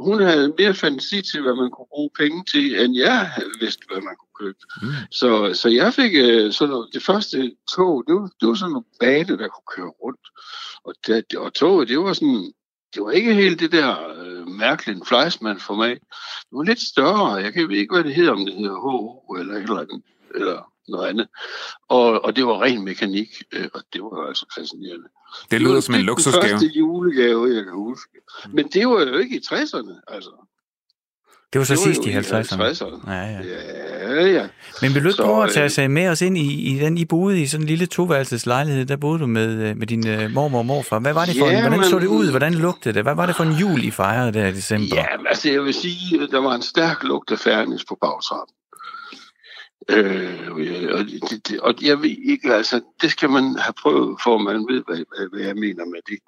Hun 0.00 0.22
havde 0.22 0.54
mere 0.58 0.74
fantasi 0.74 1.22
til, 1.22 1.42
hvad 1.42 1.54
man 1.54 1.70
kunne 1.70 1.92
bruge 1.94 2.10
penge 2.18 2.44
til, 2.44 2.80
end 2.80 2.96
jeg 2.96 3.18
havde 3.28 3.52
vidst, 3.60 3.80
hvad 3.88 4.02
man 4.02 4.16
kunne 4.18 4.36
købe. 4.46 4.58
Mm. 4.82 4.88
Så, 5.10 5.54
så 5.54 5.68
jeg 5.68 5.94
fik 5.94 6.12
uh, 6.12 6.52
sådan 6.52 6.70
noget, 6.70 6.88
det 6.92 7.02
første 7.02 7.52
tog, 7.74 8.04
det 8.06 8.14
var, 8.14 8.30
det 8.40 8.48
var 8.48 8.54
sådan 8.54 8.76
en 8.76 8.84
bane, 9.00 9.38
der 9.38 9.48
kunne 9.48 9.70
køre 9.76 9.92
rundt. 10.02 10.26
Og, 10.84 10.94
det, 11.06 11.34
og 11.34 11.54
toget, 11.54 11.88
det 11.88 11.98
var 11.98 12.12
sådan, 12.12 12.52
det 12.94 13.02
var 13.02 13.10
ikke 13.10 13.34
helt 13.34 13.60
det 13.60 13.72
der 13.72 13.90
uh, 14.20 14.48
mærkelige 14.48 15.02
Fleischmann-format. 15.06 15.98
Det 16.48 16.56
var 16.58 16.62
lidt 16.62 16.80
større. 16.80 17.34
Jeg 17.34 17.52
kan 17.52 17.70
ikke, 17.70 17.94
hvad 17.94 18.04
det 18.04 18.14
hedder, 18.14 18.32
om 18.32 18.46
det 18.46 18.54
hedder 18.54 18.80
HO 18.80 19.34
eller 19.34 19.54
et 19.54 19.62
eller 19.62 19.80
andet. 19.80 20.02
Eller 20.34 20.69
noget 20.90 21.08
andet. 21.08 21.28
Og, 21.88 22.24
og 22.24 22.36
det 22.36 22.46
var 22.46 22.62
ren 22.62 22.84
mekanik, 22.84 23.28
øh, 23.52 23.68
og 23.74 23.82
det 23.92 24.02
var 24.02 24.28
altså 24.28 24.46
fascinerende. 24.58 25.08
Det 25.50 25.60
lyder 25.60 25.74
det 25.74 25.84
som 25.84 25.94
en 25.94 26.00
luksusgave. 26.00 26.42
Det 26.42 26.52
var 26.52 26.58
første 26.58 26.78
julegave, 26.78 27.54
jeg 27.56 27.64
kan 27.64 27.72
huske. 27.72 28.16
Men 28.52 28.68
det 28.68 28.88
var 28.88 29.00
jo 29.00 29.18
ikke 29.18 29.36
i 29.36 29.40
60'erne, 29.46 30.14
altså. 30.14 30.46
Det 31.52 31.58
var 31.58 31.64
så 31.64 31.74
det 31.74 31.82
sidst 31.82 32.06
i 32.06 32.10
50'erne. 32.10 32.62
50'erne. 32.62 33.10
Ja, 33.10 33.22
ja. 33.22 33.40
ja, 34.14 34.26
ja. 34.26 34.48
Men 34.82 34.94
vil 34.94 35.04
du 35.04 35.08
ikke 35.08 35.22
prøve 35.22 35.44
at 35.44 35.50
tage 35.50 35.64
øh, 35.64 35.70
sig 35.70 35.90
med 35.90 36.08
os 36.08 36.22
ind 36.22 36.38
i, 36.38 36.72
i 36.72 36.78
den, 36.78 36.98
I 36.98 37.04
boede 37.04 37.42
i 37.42 37.46
sådan 37.46 37.64
en 37.64 37.68
lille 37.68 37.86
toværelses 37.86 38.46
lejlighed, 38.46 38.86
der 38.86 38.96
boede 38.96 39.18
du 39.18 39.26
med, 39.26 39.68
øh, 39.68 39.76
med 39.76 39.86
din 39.86 40.08
uh, 40.08 40.30
mormor 40.30 40.58
og 40.58 40.66
morfar. 40.66 40.98
Hvad 40.98 41.12
var 41.12 41.24
det 41.24 41.36
for 41.38 41.46
ja, 41.46 41.52
en, 41.52 41.60
hvordan 41.60 41.78
men, 41.78 41.88
så 41.88 41.98
det 41.98 42.06
ud? 42.06 42.30
Hvordan 42.30 42.54
lugtede 42.54 42.94
det? 42.94 43.02
Hvad 43.02 43.14
var 43.14 43.26
det 43.26 43.36
for 43.36 43.44
en 43.44 43.52
jul, 43.52 43.84
I 43.84 43.90
fejrede 43.90 44.32
der 44.32 44.46
i 44.46 44.52
december? 44.52 44.96
Ja, 44.96 45.06
altså 45.28 45.50
jeg 45.50 45.62
vil 45.62 45.74
sige, 45.74 46.26
der 46.26 46.38
var 46.38 46.54
en 46.54 46.62
stærk 46.62 47.02
lugt 47.02 47.32
af 47.32 47.38
færdignes 47.38 47.84
på 47.84 47.98
bagtrappen. 48.00 48.54
Øh, 49.90 50.50
og, 50.96 51.04
det, 51.30 51.48
det, 51.48 51.60
og 51.60 51.74
jeg 51.82 52.02
ved 52.02 52.16
ikke, 52.32 52.54
altså, 52.54 52.80
det 53.02 53.10
skal 53.10 53.30
man 53.30 53.56
have 53.58 53.74
prøvet, 53.82 54.18
for 54.24 54.38
man 54.38 54.66
ved, 54.68 54.82
hvad, 54.86 54.96
hvad, 54.96 55.28
hvad 55.32 55.40
jeg 55.46 55.56
mener 55.56 55.84
med 55.84 56.00
det. 56.10 56.18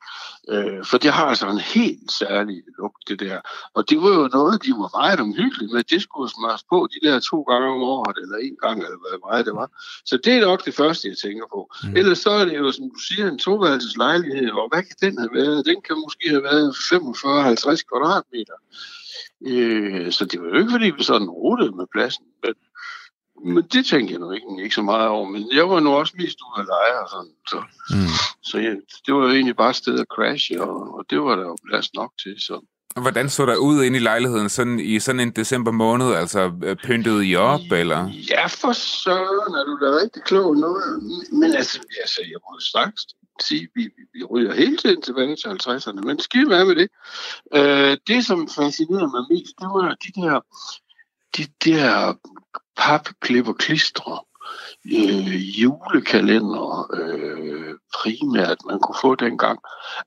Øh, 0.53 0.85
for 0.85 0.99
det 0.99 1.11
har 1.13 1.27
altså 1.27 1.49
en 1.49 1.59
helt 1.59 2.13
særlig 2.13 2.63
lugt, 2.79 3.09
det 3.09 3.21
der. 3.21 3.41
Og 3.75 3.91
det 3.91 3.99
var 4.03 4.09
jo 4.09 4.29
noget, 4.33 4.65
de 4.65 4.71
var 4.71 4.99
meget 5.01 5.21
omhyggelige 5.21 5.73
med. 5.75 5.83
Det 5.83 6.03
skulle 6.03 6.31
smøres 6.31 6.65
på 6.71 6.89
de 6.93 7.07
der 7.07 7.21
to 7.21 7.43
gange 7.43 7.69
om 7.69 7.83
året, 7.83 8.17
eller 8.23 8.37
en 8.37 8.57
gang, 8.65 8.79
eller 8.85 8.99
hvad 9.03 9.19
meget 9.29 9.47
det 9.47 9.55
var. 9.55 9.69
Så 10.05 10.19
det 10.25 10.33
er 10.33 10.47
nok 10.47 10.65
det 10.65 10.75
første, 10.75 11.09
jeg 11.09 11.19
tænker 11.19 11.47
på. 11.55 11.61
Mm. 11.83 11.97
Ellers 11.97 12.19
så 12.19 12.31
er 12.31 12.45
det 12.45 12.57
jo, 12.59 12.73
som 12.73 12.91
du 12.95 12.99
siger, 13.09 13.29
en 13.29 13.39
toværelses 13.39 13.97
lejlighed, 13.97 14.51
og 14.51 14.69
hvad 14.73 14.83
kan 14.83 14.97
den 15.01 15.19
have 15.19 15.35
været? 15.35 15.67
Den 15.67 15.83
kan 15.87 15.97
måske 16.05 16.29
have 16.29 16.43
været 16.43 16.69
45-50 16.73 17.83
kvadratmeter. 17.91 18.59
Øh, 19.47 20.13
så 20.13 20.25
det 20.25 20.41
var 20.41 20.49
jo 20.49 20.55
ikke, 20.55 20.71
fordi 20.71 20.91
vi 20.99 21.03
sådan 21.03 21.31
rutede 21.31 21.73
med 21.73 21.87
pladsen, 21.93 22.25
men 22.43 22.55
men 23.45 23.63
det 23.73 23.87
tænkte 23.87 24.13
jeg 24.13 24.21
nu 24.21 24.31
ikke, 24.31 24.47
ikke 24.63 24.75
så 24.75 24.83
meget 24.83 25.09
over. 25.09 25.29
Men 25.29 25.51
jeg 25.55 25.69
var 25.69 25.81
nu 25.81 25.91
også 25.91 26.15
mest 26.17 26.39
ude 26.41 26.61
at 26.63 26.67
lege 26.67 27.01
og 27.03 27.09
sådan. 27.11 27.35
Så, 27.49 27.59
mm. 27.97 28.15
så 28.43 28.59
ja, 28.59 28.71
det 29.07 29.15
var 29.15 29.21
jo 29.21 29.31
egentlig 29.31 29.57
bare 29.57 29.71
et 29.71 29.77
sted 29.77 29.99
at 30.01 30.07
crashe, 30.15 30.63
og, 30.63 30.95
og 30.95 31.05
det 31.11 31.21
var 31.21 31.37
der 31.37 31.43
jo 31.43 31.57
plads 31.69 31.95
nok 31.95 32.13
til. 32.23 32.35
Så. 32.39 32.61
Hvordan 33.01 33.29
så 33.29 33.47
der 33.47 33.57
ud 33.57 33.83
ind 33.83 33.97
i 33.97 33.99
lejligheden 33.99 34.49
sådan, 34.49 34.81
i 34.81 34.99
sådan 34.99 35.21
en 35.21 35.31
december 35.31 35.71
måned? 35.71 36.15
Altså 36.15 36.53
øh, 36.65 36.77
pyntede 36.77 37.27
I 37.27 37.37
op, 37.37 37.61
eller? 37.73 38.11
Ja, 38.31 38.47
for 38.47 38.73
søren 38.73 39.55
er 39.55 39.65
du 39.65 39.79
da 39.85 40.03
rigtig 40.03 40.23
klog. 40.23 40.57
Noget. 40.57 41.03
Men 41.33 41.55
altså, 41.55 41.79
altså 42.01 42.21
jeg 42.21 42.39
må 42.51 42.61
straks 42.61 43.03
sige, 43.41 43.69
vi, 43.75 43.83
vi, 43.83 44.03
vi 44.15 44.25
ryger 44.25 44.55
hele 44.55 44.77
tiden 44.77 45.03
tilbage 45.03 45.37
til 45.37 45.49
50'erne, 45.49 46.01
men 46.07 46.19
skidt 46.19 46.49
med 46.49 46.65
med 46.65 46.77
det. 46.77 46.89
Øh, 47.55 47.97
det, 48.07 48.27
som 48.27 48.49
fascinerede 48.49 49.11
mig 49.15 49.25
mest, 49.31 49.55
det 49.61 49.69
var 49.69 49.97
de 50.05 50.21
der, 50.21 50.41
de 51.37 51.47
der 51.65 52.15
papklip 52.77 53.49
og 53.49 53.57
klistre, 53.57 54.19
øh, 54.87 55.63
julekalender 55.63 56.91
øh, 56.95 57.75
primært, 57.95 58.57
man 58.67 58.79
kunne 58.79 58.97
få 59.01 59.15
dengang. 59.15 59.59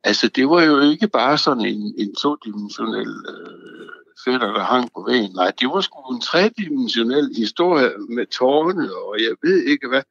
Altså, 0.04 0.28
det 0.28 0.50
var 0.50 0.64
jo 0.64 0.80
ikke 0.80 1.08
bare 1.08 1.38
sådan 1.38 1.66
en, 1.66 1.94
en 1.98 2.16
todimensionel 2.16 3.10
øh, 3.30 3.90
fætter, 4.26 4.54
der 4.54 4.64
hang 4.64 4.90
på 4.96 5.06
væggen. 5.08 5.32
Nej, 5.36 5.52
det 5.60 5.68
var 5.68 5.82
sgu 5.82 6.14
en 6.14 6.22
tredimensionel 6.22 7.30
historie 7.38 7.92
med 8.10 8.26
tårne, 8.26 8.96
og 8.96 9.16
jeg 9.20 9.36
ved 9.44 9.64
ikke 9.64 9.88
hvad. 9.88 10.02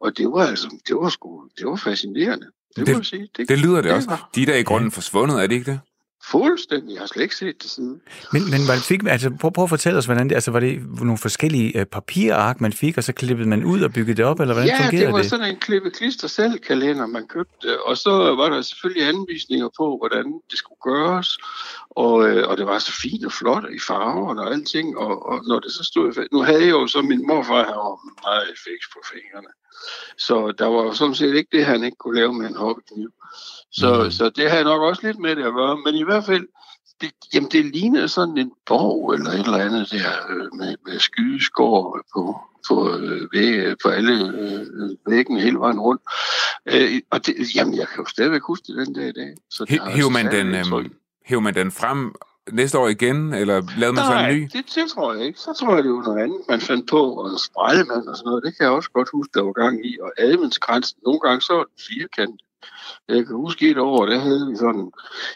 Og 0.00 0.18
det 0.18 0.26
var 0.26 0.46
altså, 0.46 0.68
det 0.88 0.96
var 0.96 1.08
sgu, 1.08 1.48
det 1.58 1.66
var 1.66 1.76
fascinerende. 1.76 2.46
Det, 2.76 2.86
det, 2.86 3.06
sige. 3.06 3.28
det, 3.36 3.48
det 3.48 3.58
lyder 3.58 3.76
det, 3.76 3.84
det 3.84 3.92
også. 3.92 4.08
Var. 4.08 4.30
De 4.34 4.46
der 4.46 4.56
i 4.56 4.62
grunden 4.62 4.90
forsvundet, 4.90 5.42
er 5.42 5.46
det 5.46 5.54
ikke 5.54 5.70
det? 5.70 5.80
Fuldstændig. 6.30 6.94
Jeg 6.94 7.00
har 7.00 7.06
slet 7.06 7.22
ikke 7.22 7.36
set 7.36 7.62
det 7.62 7.70
siden. 7.70 8.00
Men, 8.32 8.42
men 8.50 8.60
hvad 8.66 8.80
fik, 8.80 9.00
altså, 9.06 9.30
prøv, 9.40 9.52
prøv 9.52 9.64
at 9.64 9.68
fortælle 9.68 9.98
os, 9.98 10.04
hvordan 10.04 10.28
det, 10.28 10.34
altså, 10.34 10.50
var 10.50 10.60
det 10.60 10.82
nogle 11.00 11.18
forskellige 11.18 11.80
uh, 11.80 11.84
papirark, 11.84 12.60
man 12.60 12.72
fik, 12.72 12.98
og 12.98 13.04
så 13.04 13.12
klippede 13.12 13.48
man 13.48 13.64
ud 13.64 13.80
og 13.80 13.92
byggede 13.92 14.16
det 14.16 14.24
op, 14.24 14.40
eller 14.40 14.54
hvordan 14.54 14.68
ja, 14.68 14.76
fungerede 14.76 14.96
det? 14.96 15.00
Ja, 15.00 15.06
det 15.06 15.12
var 15.12 15.20
det? 15.20 15.30
sådan 15.30 15.50
en 15.50 15.56
klippe 15.56 15.90
klister 15.90 16.28
selv 16.28 16.58
kalender, 16.58 17.06
man 17.06 17.26
købte, 17.26 17.82
og 17.82 17.96
så 17.96 18.10
var 18.10 18.48
der 18.48 18.62
selvfølgelig 18.62 19.08
anvisninger 19.08 19.68
på, 19.78 19.98
hvordan 20.00 20.24
det 20.50 20.58
skulle 20.58 20.80
gøres, 20.82 21.38
og, 21.90 22.28
øh, 22.28 22.48
og 22.48 22.56
det 22.56 22.66
var 22.66 22.78
så 22.78 22.92
fint 23.02 23.24
og 23.24 23.32
flot 23.32 23.64
i 23.76 23.78
farver 23.86 24.34
og 24.34 24.52
alting, 24.52 24.98
og, 24.98 25.26
og 25.28 25.44
når 25.48 25.60
det 25.60 25.72
så 25.72 25.84
stod, 25.84 26.28
nu 26.32 26.42
havde 26.42 26.62
jeg 26.62 26.70
jo 26.70 26.86
så 26.86 27.02
min 27.02 27.26
morfar 27.26 27.64
her 27.64 28.00
meget 28.26 28.54
fix 28.64 28.80
på 28.92 28.98
fingrene, 29.12 29.52
så 30.18 30.52
der 30.58 30.66
var 30.66 30.92
sådan 30.92 31.14
set 31.14 31.34
ikke 31.34 31.56
det, 31.56 31.64
han 31.64 31.84
ikke 31.84 31.96
kunne 31.96 32.14
lave 32.14 32.34
med 32.34 32.46
en 32.46 32.56
hobbykniv. 32.56 33.10
Så, 33.72 34.02
mm. 34.04 34.10
så 34.10 34.30
det 34.30 34.50
har 34.50 34.56
jeg 34.56 34.64
nok 34.64 34.82
også 34.82 35.06
lidt 35.06 35.18
med 35.18 35.36
det 35.36 35.44
at 35.44 35.52
gøre. 35.52 35.76
Men 35.84 35.94
i 35.94 36.02
hvert 36.14 36.26
fald, 36.26 36.46
det, 37.00 37.10
jamen 37.34 37.50
det 37.50 37.64
ligner 37.64 38.06
sådan 38.06 38.38
en 38.38 38.52
borg 38.66 39.14
eller 39.14 39.30
et 39.30 39.38
eller 39.38 39.58
andet 39.58 39.90
der 39.90 40.10
øh, 40.30 40.48
med, 40.58 40.76
med 40.86 40.98
skydeskår 40.98 42.00
på, 42.14 42.40
på, 42.68 42.96
øh, 42.98 43.28
væg, 43.32 43.76
på 43.82 43.88
alle 43.88 44.14
øh, 44.38 45.12
væggene 45.12 45.40
hele 45.40 45.58
vejen 45.58 45.80
rundt. 45.80 46.02
Øh, 46.66 47.00
og 47.10 47.26
det, 47.26 47.34
jamen, 47.56 47.74
jeg 47.76 47.88
kan 47.88 47.98
jo 47.98 48.06
stadigvæk 48.06 48.42
huske 48.42 48.66
det 48.66 48.86
den 48.86 48.94
dag 48.94 49.08
i 49.08 49.12
dag. 49.12 49.34
Så 49.50 49.64
Hiver 49.68 50.10
man, 50.10 50.32
den, 50.32 50.46
øh, 50.46 50.90
hiver 51.26 51.40
man 51.40 51.54
den 51.54 51.70
frem 51.70 52.14
næste 52.52 52.78
år 52.78 52.88
igen, 52.88 53.34
eller 53.34 53.62
lavede 53.78 53.94
man 53.94 54.04
Nej, 54.04 54.24
så 54.24 54.30
en 54.30 54.36
ny? 54.36 54.42
Det, 54.52 54.64
det 54.74 54.90
tror 54.90 55.14
jeg 55.14 55.24
ikke. 55.26 55.38
Så 55.38 55.52
tror 55.52 55.74
jeg, 55.74 55.84
det 55.84 55.92
var 55.92 56.02
noget 56.02 56.22
andet, 56.22 56.40
man 56.48 56.60
fandt 56.60 56.90
på, 56.90 57.02
og 57.12 57.40
sprællemand 57.40 58.08
og 58.08 58.16
sådan 58.16 58.28
noget. 58.28 58.44
Det 58.44 58.56
kan 58.56 58.64
jeg 58.64 58.72
også 58.72 58.90
godt 58.90 59.08
huske, 59.12 59.30
der 59.34 59.42
var 59.42 59.52
gang 59.52 59.86
i. 59.86 59.98
Og 60.02 60.12
adventskrænsen, 60.18 60.98
nogle 61.06 61.20
gange 61.20 61.40
så 61.40 61.52
var 61.52 61.64
den 61.64 61.78
firkant. 61.88 62.40
Jeg 63.08 63.26
kan 63.26 63.36
huske 63.36 63.70
et 63.70 63.78
år, 63.78 64.06
der 64.06 64.18
havde 64.18 64.46
vi 64.50 64.56
sådan, 64.56 64.92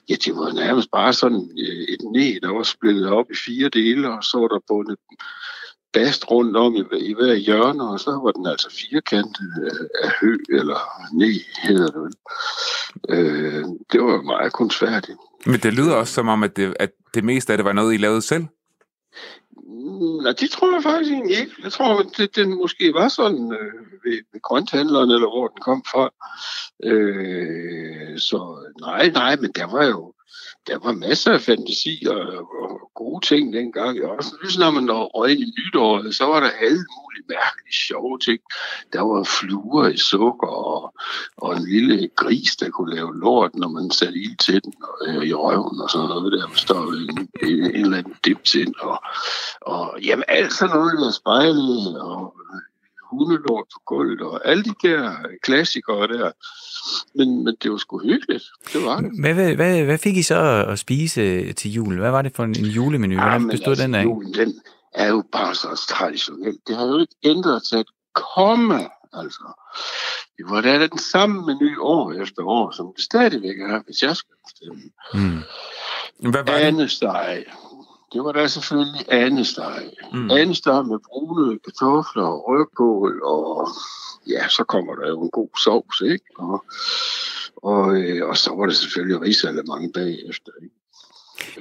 ja, 0.08 0.14
det 0.14 0.35
var 0.37 0.52
nærmest 0.52 0.90
bare 0.90 1.12
sådan 1.12 1.50
øh, 1.58 1.82
et 1.94 2.02
næ, 2.12 2.38
der 2.42 2.52
var 2.52 2.62
splittet 2.62 3.06
op 3.08 3.30
i 3.30 3.37
fire 3.47 3.68
dele, 3.68 4.11
og 4.11 4.25
så 4.25 4.38
var 4.38 4.49
der 4.49 4.61
bundet 4.68 4.97
bast 5.92 6.30
rundt 6.30 6.56
om 6.56 6.75
i, 6.75 6.85
i 6.99 7.14
hver 7.14 7.35
hjørne, 7.35 7.90
og 7.90 8.00
så 8.00 8.11
var 8.11 8.32
den 8.32 8.47
altså 8.47 8.68
firkantet 8.90 9.52
af, 9.70 10.06
af 10.06 10.11
hø, 10.20 10.37
eller 10.49 10.78
næ, 11.12 11.32
hedder 11.62 11.87
det 11.87 12.00
vel. 12.02 12.14
Øh, 13.08 13.64
det 13.92 14.00
var 14.00 14.23
meget 14.23 14.52
kunstfærdigt. 14.52 15.18
Men 15.47 15.61
det 15.61 15.75
lyder 15.75 15.94
også 15.94 16.14
som 16.14 16.28
om, 16.28 16.42
at 16.42 16.56
det, 16.56 16.76
at 16.80 16.90
det 17.14 17.25
meste 17.25 17.52
af 17.52 17.58
det 17.58 17.64
var 17.64 17.73
noget, 17.73 17.94
I 17.94 17.97
lavede 17.97 18.23
selv? 18.23 18.44
Mm, 19.88 20.23
nej, 20.23 20.33
det 20.40 20.50
tror 20.50 20.75
jeg 20.75 20.83
faktisk 20.83 21.12
egentlig 21.12 21.38
ikke. 21.40 21.52
Jeg 21.62 21.73
tror, 21.73 21.99
at 21.99 22.07
det, 22.16 22.37
den 22.37 22.59
måske 22.59 22.95
var 22.95 23.09
sådan 23.09 23.52
øh, 23.52 23.75
ved, 24.04 24.18
ved 24.33 24.42
grønthandleren, 24.42 25.11
eller 25.11 25.28
hvor 25.28 25.47
den 25.49 25.61
kom 25.61 25.85
fra. 25.92 26.04
Øh, 26.85 28.18
så 28.18 28.38
nej, 28.80 29.11
nej, 29.11 29.37
men 29.37 29.52
der 29.52 29.66
var 29.66 29.85
jo 29.85 30.14
der 30.68 30.78
var 30.78 30.92
masser 30.92 31.32
af 31.32 31.40
fantasi 31.40 32.06
og, 32.10 32.20
og 32.62 32.90
gode 32.94 33.26
ting 33.26 33.52
dengang. 33.52 34.04
Også 34.04 34.37
lige 34.42 34.60
når 34.60 34.70
man 34.70 34.90
røg 34.90 35.30
i 35.30 35.52
nytåret, 35.58 36.14
så 36.14 36.25
var 36.25 36.40
der 36.40 36.50
alle 36.50 36.84
mulige 36.96 37.25
mærkelige 37.28 37.75
sjove 37.87 38.18
ting. 38.18 38.40
Der 38.92 39.00
var 39.00 39.22
fluer 39.22 39.88
i 39.88 39.96
sukker 39.96 40.48
og, 40.48 40.94
og 41.37 41.56
en 41.56 41.64
lille 41.68 42.08
gris, 42.16 42.56
der 42.56 42.70
kunne 42.70 42.94
lave 42.94 43.20
lort, 43.20 43.54
når 43.54 43.68
man 43.68 43.90
satte 43.90 44.18
ild 44.18 44.37
til 44.37 44.64
den 44.64 44.75
og, 44.82 45.08
øh, 45.08 45.25
i 45.25 45.34
røven 45.34 45.80
og 45.80 45.90
sådan 45.90 46.08
noget. 46.08 46.32
Der 46.32 46.46
stod 46.54 46.96
en, 46.96 47.28
en, 47.42 47.58
en 47.76 47.84
eller 47.84 47.98
anden 47.98 48.14
dips 48.25 48.54
ind. 48.54 48.75
Og, 48.80 48.98
og 49.60 49.98
jamen 50.02 50.25
alt 50.28 50.52
sådan 50.52 50.76
noget, 50.76 50.98
der 51.00 51.10
spejlede 51.10 52.02
og 52.02 52.34
hundelort 53.10 53.66
på 53.74 53.80
gulvet 53.86 54.20
og 54.20 54.48
alle 54.48 54.64
de 54.64 54.74
der 54.82 55.14
klassikere 55.42 56.08
der. 56.08 56.30
Men, 57.14 57.44
men 57.44 57.56
det 57.62 57.70
var 57.70 57.76
sgu 57.76 57.98
hyggeligt. 57.98 58.44
Det 58.72 58.84
var 58.84 59.00
det. 59.00 59.10
Hvad, 59.20 59.54
hvad, 59.54 59.84
hvad 59.84 59.98
fik 59.98 60.16
I 60.16 60.22
så 60.22 60.64
at 60.68 60.78
spise 60.78 61.52
til 61.52 61.72
jul? 61.72 61.98
Hvad 61.98 62.10
var 62.10 62.22
det 62.22 62.36
for 62.36 62.44
en, 62.44 62.50
en 62.58 62.64
julemenu? 62.64 63.14
Hvordan 63.14 63.32
Jamen, 63.32 63.50
bestod 63.50 63.72
altså, 63.72 63.82
den 63.82 63.94
af? 63.94 64.04
Julen, 64.04 64.34
den 64.34 64.60
er 64.94 65.08
jo 65.08 65.24
bare 65.32 65.54
så 65.54 65.86
traditionel. 65.88 66.58
Det 66.66 66.76
har 66.76 66.86
jo 66.86 66.98
ikke 66.98 67.14
ændret 67.24 67.66
sig 67.66 67.80
et 67.80 67.90
komme, 68.14 68.88
altså. 69.12 69.44
Det 70.36 70.46
var 70.50 70.60
da 70.60 70.86
den 70.86 70.98
samme 70.98 71.46
menu 71.46 71.82
år 71.82 72.12
efter 72.12 72.42
år, 72.42 72.70
som 72.70 72.92
det 72.96 73.04
stadigvæk 73.04 73.60
er, 73.60 73.82
hvis 73.86 74.02
jeg 74.02 74.16
skal 74.16 74.34
bestemme. 74.46 74.82
Mm. 75.14 75.42
Hvad 76.30 76.44
var 76.44 76.58
det? 76.58 76.64
Andesteg. 76.64 77.44
Det 78.12 78.24
var 78.24 78.32
da 78.32 78.46
selvfølgelig 78.46 79.04
andesteg. 79.08 79.82
Mm. 80.12 80.30
Andesteg 80.30 80.86
med 80.86 80.98
brune 81.08 81.58
kartofler 81.64 82.22
og 82.22 82.44
rødkål, 82.48 83.22
og 83.22 83.68
ja, 84.28 84.48
så 84.48 84.64
kommer 84.64 84.94
der 84.94 85.08
jo 85.08 85.22
en 85.22 85.30
god 85.30 85.48
sovs, 85.64 86.00
ikke? 86.00 86.24
Og, 86.38 86.64
og, 87.56 87.96
øh, 87.96 88.28
og 88.28 88.36
så 88.36 88.54
var 88.54 88.66
det 88.66 88.76
selvfølgelig 88.76 89.20
risalemang 89.20 89.92
bagefter, 89.92 90.52
ikke? 90.62 90.74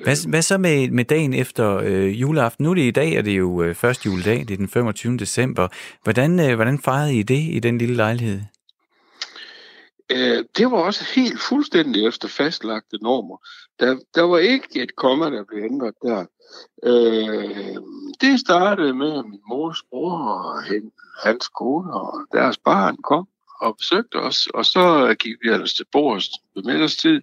Hvad, 0.03 0.29
hvad 0.29 0.41
så 0.41 0.57
med, 0.57 0.89
med 0.89 1.05
dagen 1.05 1.33
efter 1.33 1.77
øh, 1.77 2.21
juleaften? 2.21 2.63
Nu 2.63 2.69
er 2.69 2.75
det 2.75 2.81
i 2.81 2.91
dag, 2.91 3.13
er 3.13 3.21
det 3.21 3.37
jo 3.37 3.63
øh, 3.63 3.75
første 3.75 4.09
juledag, 4.09 4.39
det 4.39 4.51
er 4.51 4.57
den 4.57 4.69
25. 4.69 5.17
december. 5.17 5.67
Hvordan, 6.03 6.39
øh, 6.39 6.55
hvordan 6.55 6.79
fejrede 6.79 7.15
I 7.15 7.23
det 7.23 7.39
i 7.49 7.59
den 7.59 7.77
lille 7.77 7.95
lejlighed? 7.95 8.41
Øh, 10.11 10.45
det 10.57 10.71
var 10.71 10.77
også 10.77 11.03
helt 11.15 11.39
fuldstændig 11.39 12.07
efter 12.07 12.27
fastlagte 12.27 12.97
normer. 13.01 13.37
Der, 13.79 13.99
der 14.15 14.21
var 14.21 14.37
ikke 14.37 14.81
et 14.83 14.95
komma, 14.95 15.29
der 15.29 15.43
blev 15.43 15.63
ændret 15.63 15.95
der. 16.01 16.25
Øh, 16.83 17.75
det 18.21 18.39
startede 18.39 18.93
med, 18.93 19.19
at 19.19 19.25
min 19.25 19.41
mors 19.49 19.83
bror 19.89 20.17
og 20.19 20.63
hen, 20.63 20.91
hans 21.23 21.47
kone 21.47 21.93
og 21.93 22.19
deres 22.31 22.57
barn 22.57 22.97
kom 22.97 23.27
og 23.61 23.77
besøgte 23.77 24.15
os, 24.15 24.47
og 24.53 24.65
så 24.65 25.15
gik 25.19 25.35
vi 25.41 25.49
ellers 25.49 25.73
til 25.73 25.85
bordet 25.91 26.29
ved 26.55 26.63
middagstid, 26.63 27.21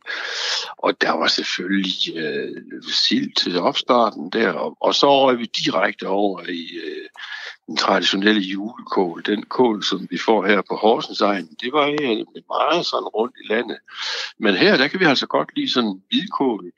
og 0.78 1.00
der 1.00 1.12
var 1.12 1.26
selvfølgelig 1.26 2.16
øh, 2.16 2.82
sild 2.92 3.34
til 3.34 3.60
opstarten 3.60 4.30
der, 4.30 4.52
og, 4.52 4.76
og 4.80 4.94
så 4.94 5.26
røg 5.26 5.38
vi 5.38 5.44
direkte 5.44 6.08
over 6.08 6.42
i 6.42 6.68
øh, 6.84 7.08
den 7.66 7.76
traditionelle 7.76 8.40
julekål, 8.40 9.22
den 9.26 9.42
kål, 9.42 9.82
som 9.82 10.06
vi 10.10 10.18
får 10.18 10.46
her 10.46 10.62
på 10.68 10.76
Horsens 10.76 11.20
egen, 11.20 11.48
det 11.60 11.72
var 11.72 11.86
øh, 11.86 12.24
meget 12.48 12.86
sådan 12.86 13.08
rundt 13.08 13.34
i 13.44 13.48
landet. 13.52 13.78
Men 14.38 14.54
her, 14.54 14.76
der 14.76 14.88
kan 14.88 15.00
vi 15.00 15.04
altså 15.04 15.26
godt 15.26 15.56
lide 15.56 15.72
sådan 15.72 15.90
en 15.90 16.02
hvidkål, 16.08 16.72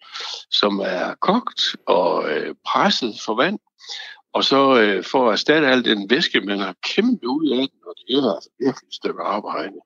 som 0.51 0.79
er 0.79 1.15
kogt 1.15 1.61
og 1.87 2.31
øh, 2.31 2.55
presset 2.67 3.15
for 3.25 3.35
vand, 3.35 3.59
og 4.37 4.45
så 4.45 4.81
øh, 4.81 5.05
for 5.05 5.29
at 5.29 5.33
erstatte 5.33 5.69
al 5.69 5.85
den 5.85 6.11
væske, 6.11 6.41
man 6.41 6.59
har 6.59 6.75
kæmpet 6.83 7.27
ud 7.27 7.49
af 7.51 7.69
den, 7.69 7.81
og 7.87 7.95
det 7.99 8.15
er 8.17 8.35
altså 8.35 8.51
virkelig 8.61 8.89
et 8.89 8.95
stykke 8.95 9.23
arbejde, 9.23 9.79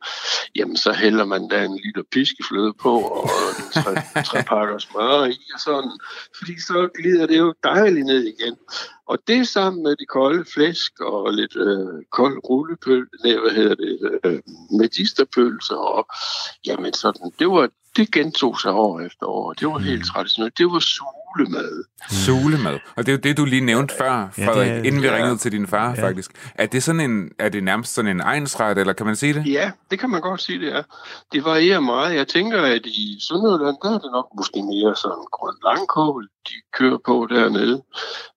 jamen 0.57 0.77
så 0.77 0.93
hælder 0.93 1.25
man 1.25 1.49
da 1.49 1.65
en 1.65 1.81
liter 1.85 2.03
piskefløde 2.13 2.73
på, 2.83 2.95
og 3.01 3.29
en 3.59 3.83
tre, 3.83 3.95
tre 4.29 4.43
pakker 4.43 4.79
smør 4.79 5.25
i, 5.25 5.39
og 5.55 5.61
sådan, 5.61 5.97
fordi 6.39 6.61
så 6.61 6.89
glider 6.99 7.27
det 7.27 7.39
jo 7.39 7.55
dejligt 7.65 8.07
ned 8.07 8.23
igen. 8.25 8.57
Og 9.07 9.19
det 9.27 9.49
sammen 9.49 9.83
med 9.83 9.97
de 9.97 10.07
kolde 10.07 10.45
flæsk 10.55 11.01
og 11.01 11.33
lidt 11.33 11.57
øh, 11.57 12.05
kold 12.13 12.39
rullepøl, 12.49 13.07
nej, 13.25 13.37
hvad 13.43 13.51
hedder 13.51 13.75
det, 13.75 14.19
øh, 14.25 14.41
medisterpølser, 14.81 15.77
og 15.77 16.07
jamen 16.67 16.93
sådan, 16.93 17.33
det 17.39 17.49
var, 17.49 17.69
det 17.97 18.13
gentog 18.13 18.61
sig 18.61 18.73
år 18.73 19.01
efter 19.01 19.27
år. 19.27 19.53
Det 19.53 19.69
var 19.69 19.79
helt 19.79 20.07
traditionelt. 20.07 20.59
Det 20.59 20.67
var 20.67 20.79
sulemad. 21.37 21.85
Sulemad. 22.11 22.79
Og 22.97 23.07
det 23.07 23.13
er 23.13 23.17
jo 23.17 23.21
det, 23.23 23.37
du 23.37 23.45
lige 23.45 23.61
nævnte 23.65 23.95
før, 23.99 24.29
Ja, 24.39 24.47
Frederik, 24.49 24.69
det 24.71 24.79
er- 24.79 24.83
inden 24.83 25.03
vi 25.03 25.07
ja. 25.07 25.17
ringede 25.17 25.37
til 25.37 25.53
din 25.53 25.67
far, 25.67 25.95
Ja. 25.97 26.07
faktisk. 26.07 26.31
Er 26.55 26.67
det, 26.67 26.83
sådan 26.83 27.01
en, 27.01 27.31
er 27.39 27.49
det 27.49 27.65
nærmest 27.65 27.95
sådan 27.95 28.11
en 28.11 28.21
egensret, 28.21 28.79
eller 28.79 28.93
kan 28.93 29.07
man 29.07 29.17
sige 29.17 29.35
det? 29.35 29.47
Ja, 29.47 29.71
det 29.91 29.99
kan 29.99 30.11
man 30.11 30.21
godt 30.21 30.43
sige, 30.43 30.59
det 30.61 30.77
er. 30.77 30.83
Det 31.33 31.45
varierer 31.45 31.81
meget. 31.81 32.15
Jeg 32.17 32.29
tænker, 32.29 32.63
at 32.63 32.87
i 32.87 33.19
Sønderjylland, 33.29 33.77
der 33.83 33.89
er 33.89 33.99
det 33.99 34.11
nok 34.13 34.27
måske 34.37 34.63
mere 34.63 34.97
sådan 34.97 35.25
grøn 35.33 35.55
langkål, 35.65 36.29
de 36.49 36.55
kører 36.79 36.99
på 37.07 37.27
dernede. 37.31 37.83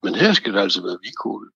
Men 0.04 0.16
her 0.16 0.34
skal 0.34 0.54
det 0.54 0.60
altså 0.60 0.82
være 0.82 0.98
hvidkål, 1.02 1.50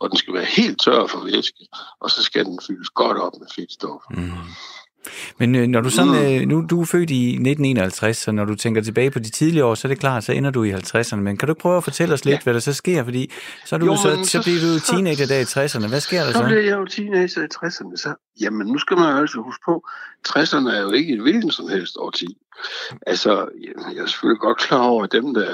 og 0.00 0.10
den 0.10 0.16
skal 0.18 0.34
være 0.34 0.44
helt 0.44 0.80
tør 0.80 1.06
for 1.06 1.24
væske, 1.24 1.66
og 2.00 2.10
så 2.10 2.22
skal 2.22 2.44
den 2.44 2.58
fyldes 2.66 2.90
godt 2.90 3.18
op 3.18 3.32
med 3.40 3.46
fedtstof. 3.54 4.02
Mm. 4.10 4.30
Men 5.38 5.54
øh, 5.54 5.66
når 5.68 5.80
du 5.80 5.90
sådan, 5.90 6.12
Mm. 6.12 6.42
øh, 6.42 6.48
nu 6.48 6.66
du 6.70 6.80
er 6.80 6.84
født 6.84 7.10
i 7.10 7.26
1951, 7.28 8.16
så 8.16 8.32
når 8.32 8.44
du 8.44 8.54
tænker 8.54 8.82
tilbage 8.82 9.10
på 9.10 9.18
de 9.18 9.30
tidlige 9.30 9.64
år, 9.64 9.74
så 9.74 9.86
er 9.86 9.90
det 9.90 9.98
klart, 10.00 10.24
så 10.24 10.32
ender 10.32 10.50
du 10.50 10.64
i 10.64 10.72
50'erne. 10.72 11.16
Men 11.16 11.36
kan 11.36 11.46
du 11.46 11.52
ikke 11.52 11.60
prøve 11.60 11.76
at 11.76 11.84
fortælle 11.84 12.14
os 12.14 12.24
lidt, 12.24 12.34
Ja. 12.34 12.40
hvad 12.44 12.54
der 12.54 12.60
så 12.60 12.72
sker? 12.72 13.04
Fordi 13.04 13.30
så, 13.66 13.74
er 13.74 13.78
du, 13.78 13.86
Jo, 13.86 13.96
så, 13.96 14.02
så, 14.24 14.30
så- 14.30 14.42
bliver 14.42 14.60
du 14.60 14.66
jo 14.66 14.78
teenager 14.80 15.26
der 15.26 15.38
i 15.38 15.42
60'erne. 15.42 15.88
Hvad 15.88 16.00
sker 16.00 16.20
der 16.24 16.32
Så 16.32 16.38
så? 16.38 16.44
blev 16.44 16.58
jeg 16.58 16.72
jo 16.78 16.84
teenager 16.86 17.42
i 17.42 17.46
60'erne, 17.54 17.96
så 17.96 18.14
jamen 18.40 18.66
nu 18.66 18.78
skal 18.78 18.96
man 18.98 19.16
altså 19.16 19.40
huske 19.40 19.62
på, 19.64 19.84
60'erne 20.28 20.68
er 20.76 20.80
jo 20.82 20.92
ikke 20.92 21.12
et 21.14 21.20
hvilken 21.22 21.50
som 21.50 21.68
helst 21.68 21.96
årti. 21.98 22.36
Altså, 23.06 23.48
jeg 23.94 24.02
er 24.02 24.06
selvfølgelig 24.06 24.40
godt 24.40 24.58
klar 24.58 24.78
over, 24.80 25.04
at 25.04 25.12
dem, 25.12 25.34
der 25.34 25.46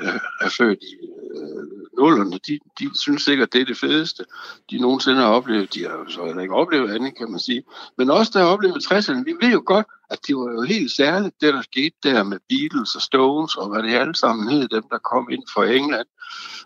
øh, 0.00 0.20
er 0.40 0.48
født 0.48 0.78
i 0.82 0.94
øh, 1.36 1.64
nullerne, 1.98 2.38
de, 2.46 2.58
de 2.78 3.00
synes 3.00 3.22
sikkert, 3.22 3.52
det 3.52 3.60
er 3.60 3.64
det 3.64 3.78
fedeste, 3.78 4.24
de 4.70 4.78
nogensinde 4.78 5.20
har 5.20 5.28
oplevet. 5.28 5.74
De 5.74 5.82
har 5.82 5.90
jo 5.90 6.08
så 6.08 6.26
heller 6.26 6.42
ikke 6.42 6.54
oplevet 6.54 6.94
andet, 6.94 7.16
kan 7.16 7.30
man 7.30 7.40
sige. 7.40 7.62
Men 7.98 8.10
også 8.10 8.30
der 8.34 8.38
har 8.38 8.46
oplevet 8.46 8.92
60'erne, 8.92 9.24
vi 9.24 9.34
ved 9.40 9.52
jo 9.52 9.62
godt, 9.66 9.86
at 10.10 10.18
det 10.26 10.36
var 10.36 10.52
jo 10.52 10.62
helt 10.62 10.90
særligt, 10.90 11.40
det 11.40 11.54
der 11.54 11.62
skete 11.62 11.96
der 12.02 12.22
med 12.22 12.38
Beatles 12.48 12.94
og 12.94 13.02
Stones, 13.02 13.56
og 13.56 13.68
hvad 13.68 13.82
det 13.82 13.94
alle 13.94 14.14
sammen 14.14 14.48
hed, 14.48 14.68
dem 14.68 14.82
der 14.90 14.98
kom 14.98 15.30
ind 15.30 15.42
fra 15.54 15.66
England, 15.66 16.06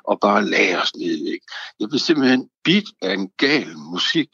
og 0.04 0.20
bare 0.20 0.44
lagde 0.44 0.82
os 0.82 0.96
ned. 0.96 1.26
Ikke? 1.26 1.46
Jeg 1.80 1.88
blev 1.88 1.98
simpelthen 1.98 2.48
bit 2.64 2.84
af 3.02 3.14
en 3.14 3.30
gal 3.36 3.78
musik 3.78 4.28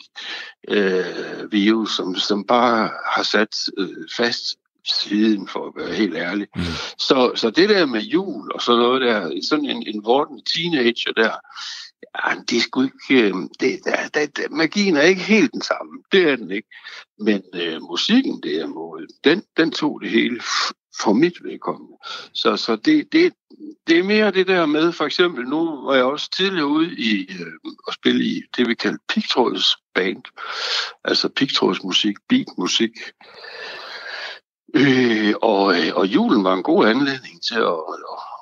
øh, 0.68 1.52
virus, 1.52 1.96
som, 1.96 2.14
som 2.14 2.44
bare 2.44 2.90
har 3.14 3.22
sat 3.22 3.56
øh, 3.78 3.88
fast 4.16 4.56
siden, 4.84 5.48
for 5.48 5.66
at 5.66 5.72
være 5.76 5.94
helt 5.94 6.16
ærlig. 6.16 6.46
Mm. 6.56 6.62
Så, 6.98 7.32
så 7.34 7.50
det 7.50 7.68
der 7.68 7.86
med 7.86 8.00
jul 8.00 8.52
og 8.52 8.62
sådan 8.62 8.80
noget 8.80 9.00
der, 9.02 9.40
sådan 9.48 9.64
en, 9.64 9.86
en 9.86 10.04
vorten 10.04 10.42
teenager 10.44 11.12
der, 11.12 11.30
ja, 12.14 12.34
det 12.48 12.56
er 12.56 12.60
sgu 12.60 12.82
ikke, 12.82 13.28
øh, 13.28 13.34
det, 13.60 13.80
der, 13.84 14.08
der, 14.14 14.26
der, 14.26 14.48
magien 14.50 14.96
er 14.96 15.02
ikke 15.02 15.22
helt 15.22 15.52
den 15.52 15.62
samme, 15.62 16.02
det 16.12 16.30
er 16.30 16.36
den 16.36 16.50
ikke. 16.50 16.68
Men 17.18 17.42
øh, 17.54 17.82
musikken 17.82 18.42
derimod, 18.42 19.06
den, 19.24 19.42
den 19.56 19.70
tog 19.70 20.00
det 20.00 20.10
hele 20.10 20.40
for 21.02 21.12
mit 21.12 21.44
vedkommende. 21.44 21.96
Så, 22.32 22.56
så 22.56 22.76
det, 22.76 23.12
det, 23.12 23.32
det 23.86 23.98
er 23.98 24.02
mere 24.02 24.30
det 24.30 24.46
der 24.46 24.66
med, 24.66 24.92
for 24.92 25.04
eksempel 25.04 25.44
nu 25.44 25.84
var 25.84 25.94
jeg 25.94 26.04
også 26.04 26.30
tidligere 26.36 26.66
ude 26.66 26.94
i 26.98 27.30
øh, 27.40 27.70
at 27.88 27.94
spille 27.94 28.24
i 28.24 28.42
det, 28.56 28.68
vi 28.68 28.74
kalder 28.74 28.98
pigtråds 29.08 29.64
band, 29.94 30.22
altså 31.04 31.28
pigtrådsmusik, 31.28 32.16
beatmusik. 32.28 32.90
Øh, 34.74 35.34
og, 35.42 35.74
øh, 35.76 35.92
og 35.94 36.06
julen 36.06 36.44
var 36.44 36.54
en 36.54 36.62
god 36.62 36.86
anledning 36.86 37.42
til 37.42 37.54
at, 37.54 37.80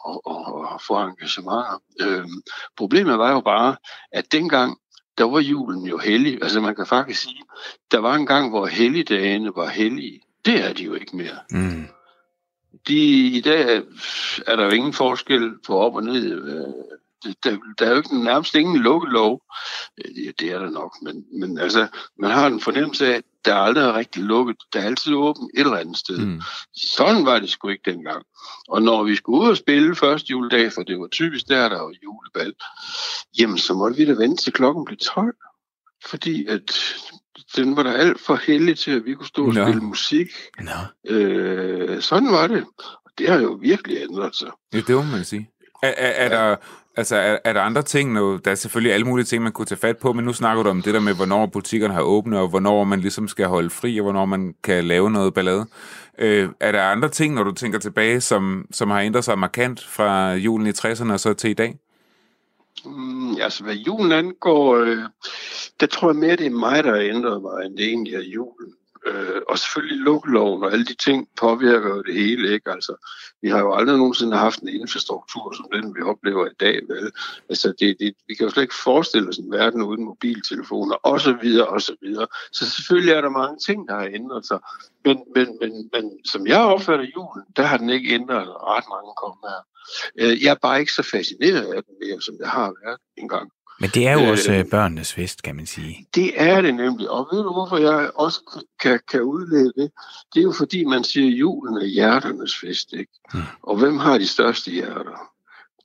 at, 0.08 0.18
at, 0.30 0.74
at 0.74 0.82
få 0.86 0.94
engagement. 0.94 1.66
Øh, 2.00 2.24
problemet 2.76 3.18
var 3.18 3.32
jo 3.32 3.40
bare, 3.40 3.76
at 4.12 4.32
dengang, 4.32 4.78
der 5.18 5.24
var 5.24 5.40
julen 5.40 5.86
jo 5.86 5.98
hellig. 5.98 6.42
Altså 6.42 6.60
man 6.60 6.74
kan 6.74 6.86
faktisk 6.86 7.22
sige, 7.22 7.42
der 7.90 7.98
var 7.98 8.14
en 8.14 8.26
gang, 8.26 8.50
hvor 8.50 8.66
helligdagene 8.66 9.52
var 9.56 9.68
hellige. 9.68 10.20
Det 10.44 10.64
er 10.64 10.72
de 10.72 10.82
jo 10.84 10.94
ikke 10.94 11.16
mere. 11.16 11.38
Mm 11.50 11.88
de, 12.88 13.26
i 13.26 13.40
dag 13.40 13.82
er 14.46 14.56
der 14.56 14.64
jo 14.64 14.70
ingen 14.70 14.92
forskel 14.92 15.52
på 15.66 15.78
op 15.78 15.94
og 15.94 16.02
ned. 16.02 16.32
Øh, 16.32 17.34
der, 17.44 17.58
der 17.78 17.86
er 17.86 17.90
jo 17.90 17.96
ikke 17.96 18.24
nærmest 18.24 18.54
ingen 18.54 18.76
lukkelov. 18.76 19.42
Øh, 19.98 20.32
det 20.38 20.52
er 20.52 20.58
der 20.58 20.70
nok, 20.70 20.96
men, 21.02 21.24
men 21.40 21.58
altså, 21.58 21.86
man 22.18 22.30
har 22.30 22.46
en 22.46 22.60
fornemmelse 22.60 23.06
af, 23.06 23.16
at 23.16 23.24
der 23.44 23.54
aldrig 23.54 23.84
er 23.84 23.94
rigtig 23.94 24.22
lukket. 24.22 24.56
Der 24.72 24.80
er 24.80 24.84
altid 24.84 25.14
åbent 25.14 25.50
et 25.54 25.60
eller 25.60 25.76
andet 25.76 25.96
sted. 25.96 26.18
Mm. 26.18 26.40
Sådan 26.74 27.26
var 27.26 27.38
det 27.38 27.50
sgu 27.50 27.68
ikke 27.68 27.90
dengang. 27.90 28.24
Og 28.68 28.82
når 28.82 29.02
vi 29.02 29.16
skulle 29.16 29.42
ud 29.42 29.48
og 29.48 29.56
spille 29.56 29.96
første 29.96 30.30
juledag, 30.30 30.72
for 30.72 30.82
det 30.82 30.98
var 30.98 31.08
typisk 31.08 31.48
der, 31.48 31.68
der 31.68 31.80
var 31.80 31.92
julebal, 32.02 32.54
jamen 33.38 33.58
så 33.58 33.74
måtte 33.74 33.96
vi 33.96 34.04
da 34.04 34.12
vente 34.12 34.42
til 34.42 34.52
klokken 34.52 34.84
blev 34.84 34.98
12. 34.98 35.34
Fordi 36.06 36.46
at 36.46 36.72
den 37.56 37.76
var 37.76 37.82
der 37.82 37.92
alt 37.92 38.20
for 38.20 38.36
heldig 38.36 38.78
til, 38.78 38.90
at 38.90 39.04
vi 39.04 39.14
kunne 39.14 39.26
stå 39.26 39.46
og 39.46 39.54
Nå. 39.54 39.64
spille 39.64 39.80
musik. 39.80 40.28
Nå. 40.60 41.14
Øh, 41.14 42.02
sådan 42.02 42.32
var 42.32 42.46
det. 42.46 42.64
Og 42.78 43.10
det 43.18 43.28
har 43.28 43.40
jo 43.40 43.58
virkelig 43.60 44.02
ændret 44.02 44.36
sig. 44.36 44.50
Ja, 44.72 44.78
det 44.78 44.96
må 44.96 45.02
man 45.02 45.24
sige. 45.24 45.50
Er, 45.82 45.94
er, 45.96 46.10
er 46.10 46.28
der... 46.28 46.56
Altså, 46.96 47.16
er, 47.16 47.38
er 47.44 47.52
der 47.52 47.60
andre 47.60 47.82
ting? 47.82 48.12
Nu, 48.12 48.36
der 48.44 48.50
er 48.50 48.54
selvfølgelig 48.54 48.94
alle 48.94 49.06
mulige 49.06 49.24
ting, 49.24 49.42
man 49.42 49.52
kunne 49.52 49.66
tage 49.66 49.78
fat 49.78 49.98
på, 49.98 50.12
men 50.12 50.24
nu 50.24 50.32
snakker 50.32 50.62
du 50.62 50.68
om 50.68 50.82
det 50.82 50.94
der 50.94 51.00
med, 51.00 51.14
hvornår 51.14 51.46
butikkerne 51.46 51.94
har 51.94 52.02
åbne, 52.02 52.38
og 52.38 52.48
hvornår 52.48 52.84
man 52.84 53.00
ligesom 53.00 53.28
skal 53.28 53.46
holde 53.46 53.70
fri, 53.70 53.98
og 53.98 54.02
hvornår 54.02 54.24
man 54.24 54.54
kan 54.64 54.84
lave 54.84 55.10
noget 55.10 55.34
ballade. 55.34 55.66
Øh, 56.18 56.48
er 56.60 56.72
der 56.72 56.82
andre 56.82 57.08
ting, 57.08 57.34
når 57.34 57.42
du 57.42 57.52
tænker 57.52 57.78
tilbage, 57.78 58.20
som, 58.20 58.66
som 58.70 58.90
har 58.90 59.00
ændret 59.00 59.24
sig 59.24 59.38
markant 59.38 59.84
fra 59.84 60.34
julen 60.34 60.66
i 60.66 60.70
60'erne 60.70 61.12
og 61.12 61.20
så 61.20 61.34
til 61.34 61.50
i 61.50 61.54
dag? 61.54 61.78
Mm, 62.84 63.36
altså, 63.40 63.64
hvad 63.64 63.74
julen 63.74 64.12
angår, 64.12 64.76
øh, 64.76 64.98
der 65.80 65.86
tror 65.86 66.08
jeg 66.08 66.16
mere, 66.16 66.36
det 66.36 66.46
er 66.46 66.50
mig, 66.50 66.84
der 66.84 66.90
har 66.90 67.00
ændret 67.02 67.42
mig, 67.42 67.66
end 67.66 67.76
det 67.76 67.86
egentlig 67.86 68.14
er 68.14 68.22
julen. 68.34 68.74
Øh, 69.06 69.40
og 69.48 69.58
selvfølgelig 69.58 69.98
lukkeloven 69.98 70.64
og 70.64 70.72
alle 70.72 70.84
de 70.84 70.94
ting 70.94 71.28
påvirker 71.36 71.88
jo 71.88 72.02
det 72.02 72.14
hele, 72.14 72.52
ikke? 72.52 72.70
Altså, 72.70 73.06
vi 73.42 73.48
har 73.48 73.58
jo 73.58 73.74
aldrig 73.74 73.96
nogensinde 73.96 74.36
haft 74.36 74.60
en 74.60 74.68
infrastruktur 74.68 75.52
som 75.56 75.66
den, 75.72 75.94
vi 75.94 76.02
oplever 76.02 76.46
i 76.46 76.54
dag, 76.60 76.80
vel? 76.88 77.12
Altså, 77.48 77.72
det, 77.80 77.96
det, 78.00 78.14
vi 78.26 78.34
kan 78.34 78.46
jo 78.46 78.50
slet 78.50 78.62
ikke 78.62 78.74
forestille 78.74 79.28
os 79.28 79.38
en 79.38 79.52
verden 79.52 79.82
uden 79.82 80.04
mobiltelefoner, 80.04 80.94
og 80.94 81.20
så 81.20 81.32
videre, 81.42 81.66
og 81.66 81.82
så 81.82 81.96
videre. 82.02 82.26
Så 82.52 82.70
selvfølgelig 82.70 83.12
er 83.12 83.20
der 83.20 83.30
mange 83.30 83.58
ting, 83.66 83.88
der 83.88 83.94
har 83.94 84.08
ændret 84.14 84.46
sig. 84.46 84.58
Men, 85.04 85.18
men, 85.34 85.58
men, 85.60 85.90
men 85.92 86.24
som 86.24 86.46
jeg 86.46 86.60
opfatter 86.60 87.06
julen, 87.16 87.44
der 87.56 87.62
har 87.62 87.76
den 87.76 87.90
ikke 87.90 88.14
ændret 88.14 88.48
ret 88.48 88.84
mange 88.94 89.12
kommer 89.22 89.48
her. 89.48 89.62
Øh, 90.20 90.42
jeg 90.42 90.50
er 90.50 90.60
bare 90.62 90.80
ikke 90.80 90.92
så 90.92 91.02
fascineret 91.02 91.74
af 91.74 91.82
den 91.84 91.94
mere, 92.02 92.20
som 92.20 92.34
jeg 92.40 92.48
har 92.48 92.72
været 92.84 92.98
engang. 93.16 93.52
Men 93.80 93.90
det 93.90 94.08
er 94.08 94.12
jo 94.12 94.30
også 94.30 94.52
øh, 94.52 94.64
børnenes 94.70 95.12
fest, 95.12 95.42
kan 95.42 95.56
man 95.56 95.66
sige. 95.66 96.06
Det 96.14 96.32
er 96.42 96.60
det 96.60 96.74
nemlig. 96.74 97.10
Og 97.10 97.28
ved 97.32 97.42
du, 97.42 97.52
hvorfor 97.52 97.76
jeg 97.76 98.10
også 98.14 98.64
kan, 98.80 99.00
kan 99.10 99.22
udlede 99.22 99.72
det? 99.76 99.90
Det 100.34 100.40
er 100.40 100.42
jo 100.42 100.52
fordi, 100.52 100.84
man 100.84 101.04
siger, 101.04 101.26
at 101.26 101.38
julen 101.38 101.76
er 101.82 101.86
hjerternes 101.86 102.56
fest. 102.60 102.92
Ikke? 102.92 103.12
Hmm. 103.32 103.42
Og 103.62 103.76
hvem 103.76 103.98
har 103.98 104.18
de 104.18 104.26
største 104.26 104.70
hjerter? 104.70 105.30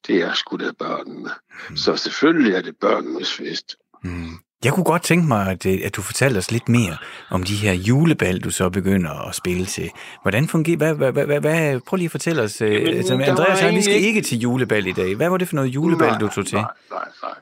Det 0.08 0.16
er 0.16 0.34
sgu 0.34 0.58
da 0.58 0.72
børnene. 0.80 1.30
Hmm. 1.68 1.78
Så 1.78 1.98
selvfølgelig 1.98 2.54
er 2.54 2.62
det 2.62 2.76
børnenes 2.78 3.34
fest. 3.34 3.76
Hmm. 4.04 4.40
Jeg 4.64 4.74
kunne 4.74 4.84
godt 4.84 5.02
tænke 5.02 5.28
mig, 5.28 5.52
at, 5.52 5.66
øh, 5.66 5.80
at 5.84 5.96
du 5.96 6.02
fortalte 6.02 6.38
os 6.38 6.52
lidt 6.52 6.70
mere 6.70 6.98
om 7.30 7.44
de 7.44 7.56
her 7.56 7.74
julebal, 7.74 8.40
du 8.40 8.50
så 8.50 8.70
begynder 8.70 9.28
at 9.28 9.36
spille 9.36 9.66
til. 9.66 9.90
Hvordan 10.22 10.48
fungerer 10.48 10.78
hvad, 10.78 10.94
hvad, 11.12 11.26
hvad, 11.26 11.40
hvad, 11.40 11.80
Prøv 11.80 11.98
lige 11.98 12.06
at 12.06 12.12
fortælle 12.12 12.42
os. 12.42 12.62
Øh, 12.62 12.72
Jamen, 12.72 12.98
altså, 12.98 13.14
Andreas 13.14 13.76
vi 13.76 13.82
skal 13.82 13.96
ikke 13.96 14.22
til 14.22 14.40
julebal 14.40 14.88
i 14.88 14.92
dag. 14.92 15.16
Hvad 15.16 15.30
var 15.30 15.38
det 15.38 15.48
for 15.48 15.56
noget 15.56 15.70
julebal, 15.70 16.08
nej, 16.08 16.20
du 16.20 16.28
tog 16.28 16.46
til? 16.46 16.58
Nej, 16.58 16.72
nej, 16.92 17.08
nej. 17.24 17.36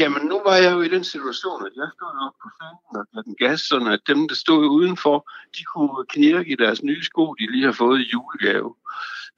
Jamen, 0.00 0.22
nu 0.22 0.40
var 0.46 0.56
jeg 0.56 0.72
jo 0.72 0.80
i 0.80 0.88
den 0.88 1.04
situation, 1.04 1.66
at 1.66 1.72
jeg 1.76 1.88
stod 1.96 2.26
op 2.26 2.34
på 2.42 2.48
scenen 2.54 3.00
og 3.00 3.06
gav 3.12 3.22
den 3.22 3.34
gas, 3.38 3.60
sådan 3.60 3.88
at 3.88 4.00
dem, 4.06 4.28
der 4.28 4.34
stod 4.34 4.66
udenfor, 4.66 5.30
de 5.56 5.64
kunne 5.64 6.06
knirke 6.08 6.52
i 6.52 6.56
deres 6.56 6.82
nye 6.82 7.02
sko, 7.02 7.34
de 7.34 7.52
lige 7.52 7.64
har 7.64 7.72
fået 7.72 8.00
i 8.00 8.10
julegave 8.12 8.74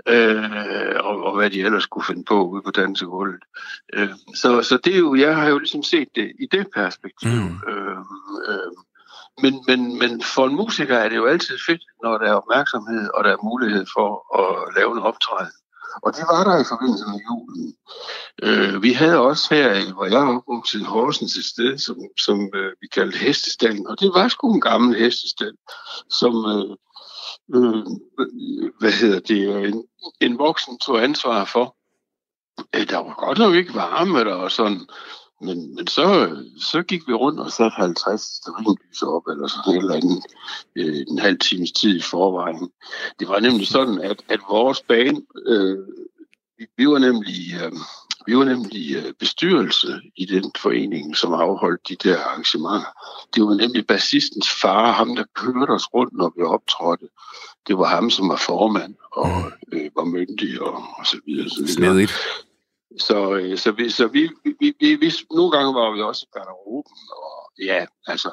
øh, 0.07 0.96
og, 1.00 1.24
og 1.24 1.37
hvad 1.37 1.50
de 1.50 1.61
ellers 1.61 1.87
kunne 1.87 2.04
finde 2.04 2.24
på 2.24 2.46
ude 2.46 2.62
på 2.62 2.70
dansegulvet. 2.70 3.42
Øh, 3.92 4.09
så, 4.35 4.62
så 4.62 4.78
det 4.85 4.94
er 4.94 4.98
jo, 4.98 5.14
jeg 5.14 5.37
har 5.37 5.48
jo 5.48 5.59
ligesom 5.59 5.83
set 5.83 6.09
det 6.14 6.33
i 6.40 6.46
det 6.52 6.66
perspektiv. 6.74 7.30
Mm. 7.30 7.59
Øh, 7.68 7.98
øh, 8.48 8.72
men, 9.42 9.64
men, 9.68 9.98
men 9.98 10.22
for 10.22 10.46
en 10.46 10.57
musiker 10.57 10.96
er 10.96 11.09
det 11.09 11.16
jo 11.16 11.26
altid 11.26 11.59
fedt, 11.66 11.83
når 12.02 12.18
der 12.18 12.26
er 12.26 12.35
opmærksomhed, 12.35 13.09
og 13.14 13.24
der 13.24 13.30
er 13.30 13.44
mulighed 13.44 13.87
for 13.96 14.11
at 14.40 14.74
lave 14.76 14.92
en 14.92 15.02
optræden. 15.02 15.52
Og 16.02 16.12
det 16.16 16.24
var 16.33 16.44
der 16.44 16.61
i 16.61 16.70
forbindelse 16.72 17.04
med 17.12 17.20
julen. 17.28 17.76
Øh, 18.42 18.83
vi 18.83 18.92
havde 18.92 19.18
også 19.18 19.54
her, 19.54 19.92
hvor 19.92 20.04
jeg 20.04 20.22
er 20.22 20.37
opvokset 20.37 20.87
Horsens 20.87 21.37
et 21.37 21.44
sted, 21.44 21.78
som, 21.78 21.96
som 22.18 22.50
øh, 22.54 22.72
vi 22.80 22.87
kaldte 22.87 23.18
hestestallen. 23.18 23.87
Og 23.87 24.00
det 24.00 24.11
var 24.14 24.28
sgu 24.28 24.54
en 24.54 24.61
gammel 24.61 24.98
hestestal, 24.98 25.54
som, 26.11 26.35
øh, 26.54 26.76
øh, 27.54 27.85
hvad 28.80 28.92
hedder 28.92 29.20
det, 29.20 29.68
en, 29.68 29.85
en 30.20 30.38
voksen 30.38 30.78
tog 30.78 31.02
ansvar 31.02 31.44
for. 31.44 31.76
Øh, 32.74 32.88
der 32.88 32.98
var 32.98 33.14
godt 33.26 33.38
nok 33.38 33.54
ikke 33.54 33.74
varme 33.74 34.18
der 34.18 34.35
og 34.35 34.50
sådan, 34.50 34.80
men, 35.40 35.74
men 35.74 35.87
så, 35.87 36.37
så 36.59 36.83
gik 36.83 37.09
vi 37.09 37.12
rundt 37.12 37.40
og 37.40 37.52
satte 37.52 37.74
50 37.76 38.20
sterinlys 38.22 39.02
op, 39.02 39.26
eller 39.26 39.46
sådan 39.48 39.72
et 39.74 39.83
eller 39.83 39.94
andet, 39.94 40.24
øh, 40.76 41.04
en 41.09 41.18
halv 41.18 41.38
times 41.38 41.72
tid 41.72 41.96
i 41.96 42.00
forvejen. 42.00 42.70
Det 43.18 43.28
var 43.28 43.40
nemlig 43.40 43.66
sådan, 43.66 44.00
at, 44.00 44.24
at 44.28 44.40
vores 44.50 44.83
bane, 44.83 45.22
øh, 45.46 45.78
vi, 46.59 46.66
vi 46.76 46.88
var 46.88 46.98
nemlig 46.98 47.54
øh, 47.62 47.72
vi 48.26 48.37
var 48.37 48.44
nemlig 48.44 48.96
øh, 48.96 49.12
bestyrelse 49.18 50.00
i 50.16 50.24
den 50.24 50.52
forening, 50.58 51.16
som 51.16 51.32
afholdt 51.32 51.88
de 51.88 51.96
der 51.96 52.18
arrangementer. 52.18 52.92
Det 53.34 53.42
var 53.42 53.54
nemlig 53.54 53.87
bassistens 53.87 54.50
far, 54.60 54.92
ham 54.92 55.16
der 55.16 55.24
kørte 55.34 55.70
os 55.70 55.94
rundt, 55.94 56.12
når 56.12 56.32
vi 56.37 56.42
optrådte. 56.42 57.08
Det 57.66 57.78
var 57.78 57.84
ham, 57.84 58.10
som 58.10 58.28
var 58.28 58.37
formand 58.37 58.94
og 59.12 59.28
mm. 59.28 59.78
øh, 59.78 59.90
var 59.96 60.04
myndig 60.04 60.62
og, 60.62 60.82
og 60.98 61.06
så 61.06 61.20
videre. 61.26 61.48
Så, 61.48 61.56
videre. 61.80 62.08
så, 62.98 63.34
øh, 63.34 63.58
så, 63.58 63.72
vi, 63.72 63.90
så 63.90 64.06
vi, 64.06 64.30
vi, 64.44 64.74
vi, 64.80 64.94
vi, 64.94 65.12
nogle 65.30 65.50
gange 65.50 65.74
var 65.74 65.94
vi 65.96 66.02
også 66.02 66.26
i 66.26 66.38
garderoben, 66.38 66.98
og 67.10 67.52
ja, 67.64 67.87
altså, 68.06 68.30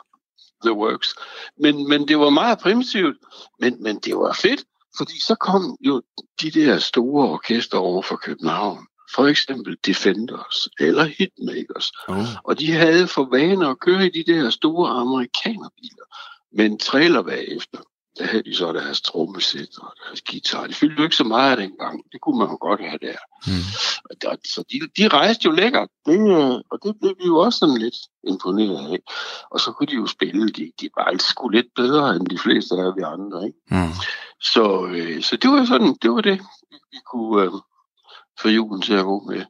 the 0.65 0.73
works. 0.73 1.15
Men, 1.57 1.89
men 1.89 2.07
det 2.07 2.19
var 2.19 2.29
meget 2.29 2.59
primitivt, 2.59 3.17
men, 3.59 3.83
men 3.83 3.99
det 3.99 4.15
var 4.15 4.33
fedt, 4.33 4.63
fordi 4.97 5.21
så 5.21 5.35
kom 5.35 5.77
jo 5.81 6.01
de 6.41 6.51
der 6.51 6.79
store 6.79 7.29
orkester 7.29 7.77
over 7.77 8.01
for 8.01 8.15
København 8.15 8.87
for 9.15 9.27
eksempel 9.27 9.77
Defenders 9.85 10.67
eller 10.79 11.03
Hitmakers. 11.03 11.91
Oh. 12.07 12.25
Og 12.43 12.59
de 12.59 12.71
havde 12.71 13.07
for 13.07 13.27
vane 13.31 13.67
at 13.67 13.79
køre 13.79 14.05
i 14.05 14.23
de 14.23 14.33
der 14.33 14.49
store 14.49 14.89
amerikanerbiler 14.89 16.05
med 16.53 16.65
en 16.65 16.79
trailer 16.79 17.21
bagefter. 17.21 17.79
Der 18.17 18.25
havde 18.25 18.43
de 18.43 18.55
så 18.55 18.73
deres 18.73 19.01
trommesæt 19.01 19.77
og 19.77 19.93
deres 20.03 20.21
guitar. 20.21 20.67
De 20.67 20.73
fyldte 20.73 20.95
jo 20.97 21.03
ikke 21.03 21.15
så 21.15 21.23
meget 21.23 21.57
dengang. 21.57 22.03
Det 22.11 22.21
kunne 22.21 22.39
man 22.39 22.47
jo 22.47 22.57
godt 22.61 22.81
have 22.81 22.97
der. 23.01 23.17
Mm. 23.47 23.63
Og 24.09 24.37
så 24.45 24.63
de, 24.71 24.79
de 24.97 25.07
rejste 25.07 25.45
jo 25.45 25.51
lækkert. 25.51 25.89
Det, 26.05 26.19
øh, 26.19 26.61
og 26.71 26.79
det 26.83 26.95
blev 26.99 27.15
vi 27.19 27.25
jo 27.25 27.37
også 27.37 27.59
sådan 27.59 27.77
lidt 27.77 27.95
imponeret 28.27 28.93
af. 28.93 28.99
Og 29.51 29.59
så 29.59 29.71
kunne 29.71 29.87
de 29.87 29.95
jo 29.95 30.07
spille. 30.07 30.49
De, 30.49 30.71
de 30.81 30.89
var 30.97 31.03
altid 31.03 31.27
sgu 31.27 31.49
lidt 31.49 31.67
bedre 31.75 32.15
end 32.15 32.27
de 32.27 32.37
fleste 32.37 32.75
af 32.75 32.95
vi 32.97 33.01
andre. 33.01 33.45
Ikke? 33.47 33.59
Mm. 33.71 33.93
Så, 34.53 34.85
øh, 34.85 35.21
så 35.23 35.37
det 35.37 35.49
var 35.49 35.65
sådan, 35.65 35.97
det 36.01 36.11
var 36.11 36.21
det, 36.21 36.39
vi, 36.71 36.77
vi 36.91 36.97
kunne, 37.11 37.43
øh, 37.43 37.51
få 38.39 38.47
julen 38.47 38.81
til 38.81 38.93
at 38.93 39.03
gå 39.03 39.19
med. 39.19 39.45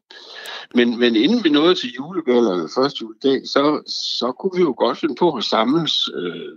Men, 0.75 0.99
men 0.99 1.15
inden 1.15 1.43
vi 1.43 1.49
nåede 1.49 1.75
til 1.75 1.93
julegallerne 1.93 2.69
første 2.75 2.97
juledag, 3.01 3.47
så, 3.47 3.81
så 4.17 4.31
kunne 4.31 4.51
vi 4.55 4.61
jo 4.61 4.73
godt 4.77 4.97
finde 4.97 5.15
på 5.15 5.31
at 5.31 5.43
samles. 5.43 6.09
Øh, 6.15 6.55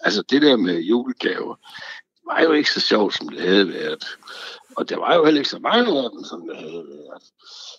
altså 0.00 0.22
det 0.22 0.42
der 0.42 0.56
med 0.56 0.80
julegaver, 0.80 1.54
det 1.54 2.22
var 2.26 2.40
jo 2.40 2.52
ikke 2.52 2.70
så 2.70 2.80
sjovt, 2.80 3.14
som 3.14 3.28
det 3.28 3.40
havde 3.40 3.68
været. 3.68 4.04
Og 4.76 4.88
der 4.88 4.96
var 4.96 5.14
jo 5.14 5.24
heller 5.24 5.40
ikke 5.40 5.50
så 5.50 5.58
mange 5.58 6.02
af 6.02 6.10
dem, 6.10 6.24
som 6.24 6.46
det 6.48 6.56
havde 6.56 6.84
været. 6.88 7.22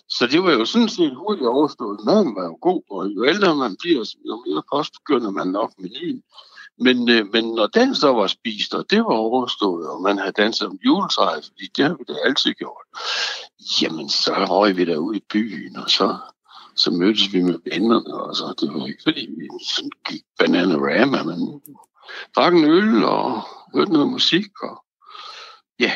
Så 0.08 0.26
det 0.26 0.42
var 0.42 0.52
jo 0.52 0.64
sådan 0.64 0.88
set 0.88 1.16
hurtigt 1.16 1.48
overstået. 1.48 2.04
Maden 2.04 2.34
var 2.36 2.44
jo 2.44 2.58
god, 2.60 2.82
og 2.90 3.06
jo 3.08 3.24
ældre 3.24 3.56
man 3.56 3.76
bliver, 3.80 4.14
jo 4.28 4.44
mere 4.46 4.62
post 4.72 4.92
begynder 4.92 5.30
man 5.30 5.46
nok 5.46 5.72
menuen. 5.78 6.22
Men, 6.80 7.08
øh, 7.08 7.32
men 7.32 7.44
når 7.44 7.66
den 7.66 7.94
så 7.94 8.12
var 8.12 8.26
spist, 8.26 8.74
og 8.74 8.90
det 8.90 8.98
var 8.98 9.14
overstået, 9.14 9.88
og 9.88 10.02
man 10.02 10.18
havde 10.18 10.32
danset 10.32 10.68
om 10.68 10.78
juletræet, 10.84 11.44
fordi 11.44 11.66
det 11.76 11.84
har 11.84 11.94
vi 11.94 12.04
da 12.08 12.14
altid 12.24 12.52
gjort, 12.54 12.86
jamen 13.82 14.08
så 14.08 14.32
røg 14.50 14.76
vi 14.76 14.84
der 14.84 14.96
ud 14.96 15.14
i 15.14 15.24
byen, 15.32 15.76
og 15.76 15.90
så, 15.90 16.16
så 16.76 16.90
mødtes 16.90 17.32
vi 17.32 17.42
med 17.42 17.58
vennerne, 17.72 18.14
og 18.14 18.36
så 18.36 18.54
det 18.60 18.74
var 18.74 18.86
ikke 18.86 19.02
fordi 19.02 19.28
vi 19.38 19.48
sådan 19.74 19.90
gik 20.08 20.22
bananarama, 20.38 21.22
men 21.22 21.62
drak 22.36 22.54
en 22.54 22.64
øl 22.64 23.04
og 23.04 23.42
hørte 23.74 23.92
noget 23.92 24.08
musik, 24.08 24.62
og 24.62 24.84
ja, 25.80 25.92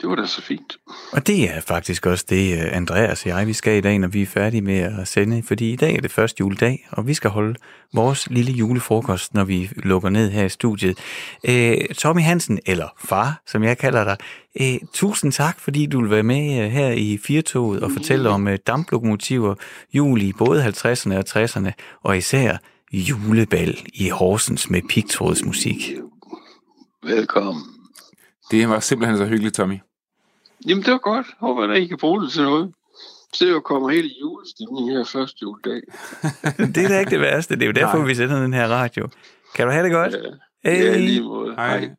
det 0.00 0.08
var 0.08 0.14
da 0.14 0.26
så 0.26 0.42
fint. 0.42 0.78
Og 1.12 1.26
det 1.26 1.50
er 1.50 1.60
faktisk 1.60 2.06
også 2.06 2.24
det, 2.28 2.58
øh, 2.58 2.76
Andreas 2.76 3.22
og 3.22 3.28
jeg, 3.28 3.46
vi 3.46 3.52
skal 3.52 3.78
i 3.78 3.80
dag, 3.80 3.98
når 3.98 4.08
vi 4.08 4.22
er 4.22 4.26
færdige 4.26 4.62
med 4.62 4.78
at 4.78 5.08
sende, 5.08 5.42
fordi 5.42 5.72
i 5.72 5.76
dag 5.76 5.96
er 5.96 6.00
det 6.00 6.10
første 6.10 6.40
juledag, 6.40 6.88
og 6.90 7.06
vi 7.06 7.14
skal 7.14 7.30
holde 7.30 7.54
vores 7.94 8.30
lille 8.30 8.52
julefrokost, 8.52 9.34
når 9.34 9.44
vi 9.44 9.70
lukker 9.76 10.08
ned 10.08 10.30
her 10.30 10.44
i 10.44 10.48
studiet. 10.48 10.98
Øh, 11.48 11.78
Tommy 11.94 12.22
Hansen, 12.22 12.58
eller 12.66 12.88
far, 13.04 13.42
som 13.46 13.62
jeg 13.62 13.78
kalder 13.78 14.04
dig, 14.04 14.16
øh, 14.60 14.88
tusind 14.92 15.32
tak, 15.32 15.60
fordi 15.60 15.86
du 15.86 16.00
vil 16.00 16.10
være 16.10 16.22
med 16.22 16.64
øh, 16.64 16.70
her 16.70 16.90
i 16.90 17.18
Firtoget 17.22 17.82
og 17.82 17.90
fortælle 17.90 18.28
om 18.28 18.48
øh, 18.48 18.58
damplokomotiver, 18.66 19.54
jul 19.92 20.22
i 20.22 20.32
både 20.32 20.64
50'erne 20.64 21.14
og 21.14 21.24
60'erne, 21.28 21.70
og 22.02 22.16
især 22.18 22.56
julebal 22.92 23.78
i 23.94 24.08
Horsens 24.08 24.70
med 24.70 24.82
pigtrådsmusik. 24.88 25.92
Velkommen. 27.02 27.62
Det 28.50 28.68
var 28.68 28.80
simpelthen 28.80 29.18
så 29.18 29.24
hyggeligt, 29.24 29.54
Tommy. 29.54 29.78
Jamen, 30.66 30.84
det 30.84 30.92
var 30.92 30.98
godt. 30.98 31.26
Håber, 31.38 31.68
at 31.68 31.78
I 31.78 31.86
kan 31.86 31.98
bruge 31.98 32.22
det 32.22 32.32
til 32.32 32.42
noget. 32.42 32.72
Se, 33.34 33.46
jo 33.46 33.60
kommer 33.60 33.88
helt 33.88 34.06
i 34.06 34.16
julestemning 34.20 34.90
her 34.90 35.04
første 35.04 35.38
juledag. 35.42 35.80
det 36.74 36.84
er 36.84 36.88
da 36.88 36.98
ikke 36.98 37.10
det 37.10 37.20
værste. 37.20 37.54
Det 37.54 37.62
er 37.62 37.66
jo 37.66 37.72
derfor, 37.72 37.98
Nej. 37.98 38.06
vi 38.06 38.14
sender 38.14 38.42
den 38.42 38.52
her 38.52 38.68
radio. 38.68 39.08
Kan 39.54 39.66
du 39.66 39.72
have 39.72 39.84
det 39.84 39.92
godt? 39.92 40.14
Ja, 40.64 40.70
hey. 40.70 40.84
ja 40.84 40.96
lige 40.98 41.22
måde. 41.22 41.54
Hej. 41.54 41.78
Hej. 41.78 41.90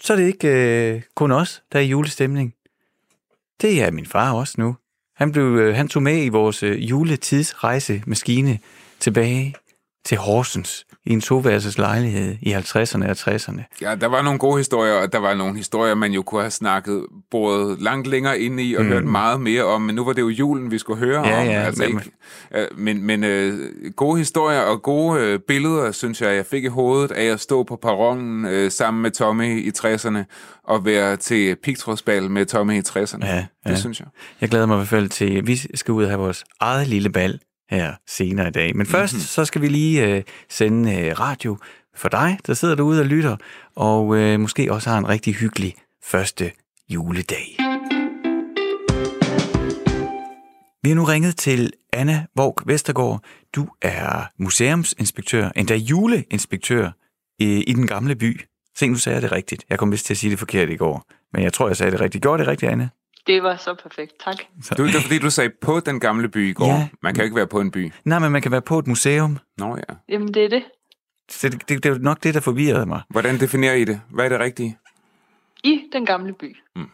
Så 0.00 0.12
er 0.12 0.16
det 0.16 0.26
ikke 0.26 0.48
øh, 0.48 1.02
kun 1.14 1.32
os, 1.32 1.62
der 1.72 1.78
er 1.78 1.82
i 1.82 1.86
julestemning. 1.86 2.54
Det 3.60 3.82
er 3.82 3.90
min 3.90 4.06
far 4.06 4.32
også 4.32 4.54
nu. 4.58 4.76
Han, 5.16 5.32
blev, 5.32 5.44
øh, 5.44 5.74
han 5.74 5.88
tog 5.88 6.02
med 6.02 6.24
i 6.24 6.28
vores 6.28 6.62
øh, 6.62 6.90
juletidsrejsemaskine 6.90 8.58
tilbage 9.00 9.54
til 10.06 10.18
Horsens 10.18 10.86
i 11.04 11.12
en 11.12 11.20
toværelses 11.20 11.78
lejlighed 11.78 12.36
i 12.42 12.54
50'erne 12.54 13.08
og 13.10 13.16
60'erne. 13.18 13.78
Ja, 13.80 13.94
der 13.94 14.06
var 14.06 14.22
nogle 14.22 14.38
gode 14.38 14.58
historier, 14.58 14.92
og 14.92 15.12
der 15.12 15.18
var 15.18 15.34
nogle 15.34 15.56
historier, 15.56 15.94
man 15.94 16.12
jo 16.12 16.22
kunne 16.22 16.40
have 16.40 16.50
snakket 16.50 17.06
både 17.30 17.76
langt 17.80 18.06
længere 18.06 18.38
ind 18.38 18.60
i 18.60 18.74
og 18.74 18.84
mm. 18.84 18.88
hørt 18.88 19.04
meget 19.04 19.40
mere 19.40 19.64
om, 19.64 19.82
men 19.82 19.94
nu 19.94 20.04
var 20.04 20.12
det 20.12 20.22
jo 20.22 20.28
julen, 20.28 20.70
vi 20.70 20.78
skulle 20.78 20.98
høre 20.98 21.26
ja, 21.26 21.40
om. 21.40 21.46
Ja, 21.46 21.52
altså, 21.52 21.82
men, 21.82 21.88
ikke, 21.88 22.68
men, 22.76 23.02
men 23.02 23.24
øh, 23.24 23.70
gode 23.96 24.18
historier 24.18 24.60
og 24.60 24.82
gode 24.82 25.20
øh, 25.20 25.38
billeder, 25.48 25.92
synes 25.92 26.22
jeg, 26.22 26.36
jeg 26.36 26.46
fik 26.46 26.64
i 26.64 26.68
hovedet 26.68 27.12
af 27.12 27.24
at 27.24 27.40
stå 27.40 27.62
på 27.62 27.76
perronen 27.76 28.44
øh, 28.44 28.70
sammen 28.70 29.02
med 29.02 29.10
Tommy 29.10 29.62
i 29.62 29.72
60'erne 29.78 30.18
og 30.64 30.84
være 30.84 31.16
til 31.16 31.56
pigtrådsbal 31.62 32.30
med 32.30 32.46
Tommy 32.46 32.78
i 32.78 32.82
60'erne. 32.88 33.26
Ja, 33.26 33.34
ja. 33.66 33.70
Det 33.70 33.78
synes 33.78 34.00
jeg. 34.00 34.08
Jeg 34.40 34.48
glæder 34.48 34.66
mig 34.66 34.74
i 34.74 34.78
hvert 34.78 34.88
fald 34.88 35.08
til, 35.08 35.38
at 35.38 35.46
vi 35.46 35.56
skal 35.74 35.92
ud 35.92 36.04
og 36.04 36.10
have 36.10 36.20
vores 36.20 36.44
eget 36.60 36.88
lille 36.88 37.10
bal 37.10 37.40
her 37.70 37.94
senere 38.06 38.48
i 38.48 38.50
dag. 38.50 38.76
Men 38.76 38.86
først, 38.86 39.14
mm-hmm. 39.14 39.26
så 39.26 39.44
skal 39.44 39.62
vi 39.62 39.68
lige 39.68 40.06
øh, 40.06 40.22
sende 40.48 40.96
øh, 40.96 41.20
radio 41.20 41.56
for 41.94 42.08
dig, 42.08 42.38
der 42.46 42.54
sidder 42.54 42.74
derude 42.74 43.00
og 43.00 43.06
lytter, 43.06 43.36
og 43.76 44.16
øh, 44.16 44.40
måske 44.40 44.72
også 44.72 44.90
har 44.90 44.98
en 44.98 45.08
rigtig 45.08 45.34
hyggelig 45.34 45.74
første 46.04 46.52
juledag. 46.88 47.56
Vi 50.82 50.90
har 50.90 50.94
nu 50.94 51.04
ringet 51.04 51.36
til 51.36 51.72
Anna 51.92 52.26
Våg 52.36 52.60
Vestergaard. 52.66 53.24
Du 53.54 53.68
er 53.82 54.30
museumsinspektør, 54.38 55.50
endda 55.56 55.76
juleinspektør 55.76 56.90
i, 57.38 57.62
i 57.62 57.72
den 57.72 57.86
gamle 57.86 58.16
by. 58.16 58.40
Se, 58.76 58.88
nu 58.88 58.94
sagde 58.94 59.14
jeg 59.14 59.22
det 59.22 59.32
rigtigt. 59.32 59.64
Jeg 59.70 59.78
kom 59.78 59.92
vist 59.92 60.06
til 60.06 60.14
at 60.14 60.18
sige 60.18 60.30
det 60.30 60.38
forkert 60.38 60.70
i 60.70 60.76
går, 60.76 61.04
men 61.32 61.42
jeg 61.42 61.52
tror, 61.52 61.68
jeg 61.68 61.76
sagde 61.76 61.92
det 61.92 62.00
rigtigt. 62.00 62.22
Gjorde 62.22 62.42
det 62.42 62.48
rigtigt, 62.48 62.72
Anna? 62.72 62.88
Det 63.26 63.42
var 63.42 63.56
så 63.56 63.74
perfekt, 63.82 64.12
tak. 64.24 64.36
Så. 64.62 64.74
Du, 64.74 64.86
det 64.86 64.94
var 64.94 65.00
fordi, 65.00 65.18
du 65.18 65.30
sagde 65.30 65.50
på 65.60 65.80
den 65.80 66.00
gamle 66.00 66.28
by 66.28 66.50
i 66.50 66.52
går. 66.52 66.66
Ja. 66.66 66.88
Man 67.02 67.14
kan 67.14 67.22
jo 67.22 67.24
ikke 67.24 67.36
være 67.36 67.46
på 67.46 67.60
en 67.60 67.70
by. 67.70 67.92
Nej, 68.04 68.18
men 68.18 68.32
man 68.32 68.42
kan 68.42 68.52
være 68.52 68.62
på 68.62 68.78
et 68.78 68.86
museum. 68.86 69.38
Nå 69.58 69.76
ja. 69.76 69.94
Jamen, 70.08 70.34
det 70.34 70.44
er 70.44 70.48
det. 70.48 70.64
Så 71.30 71.48
det, 71.48 71.68
det, 71.68 71.82
det 71.82 71.92
er 71.92 71.98
nok 71.98 72.22
det, 72.22 72.34
der 72.34 72.40
forvirrede 72.40 72.86
mig. 72.86 73.02
Hvordan 73.10 73.40
definerer 73.40 73.74
I 73.74 73.84
det? 73.84 74.00
Hvad 74.10 74.24
er 74.24 74.28
det 74.28 74.40
rigtige? 74.40 74.78
I 75.64 75.80
den 75.92 76.06
gamle 76.06 76.32
by. 76.32 76.56
Mm. 76.76 76.90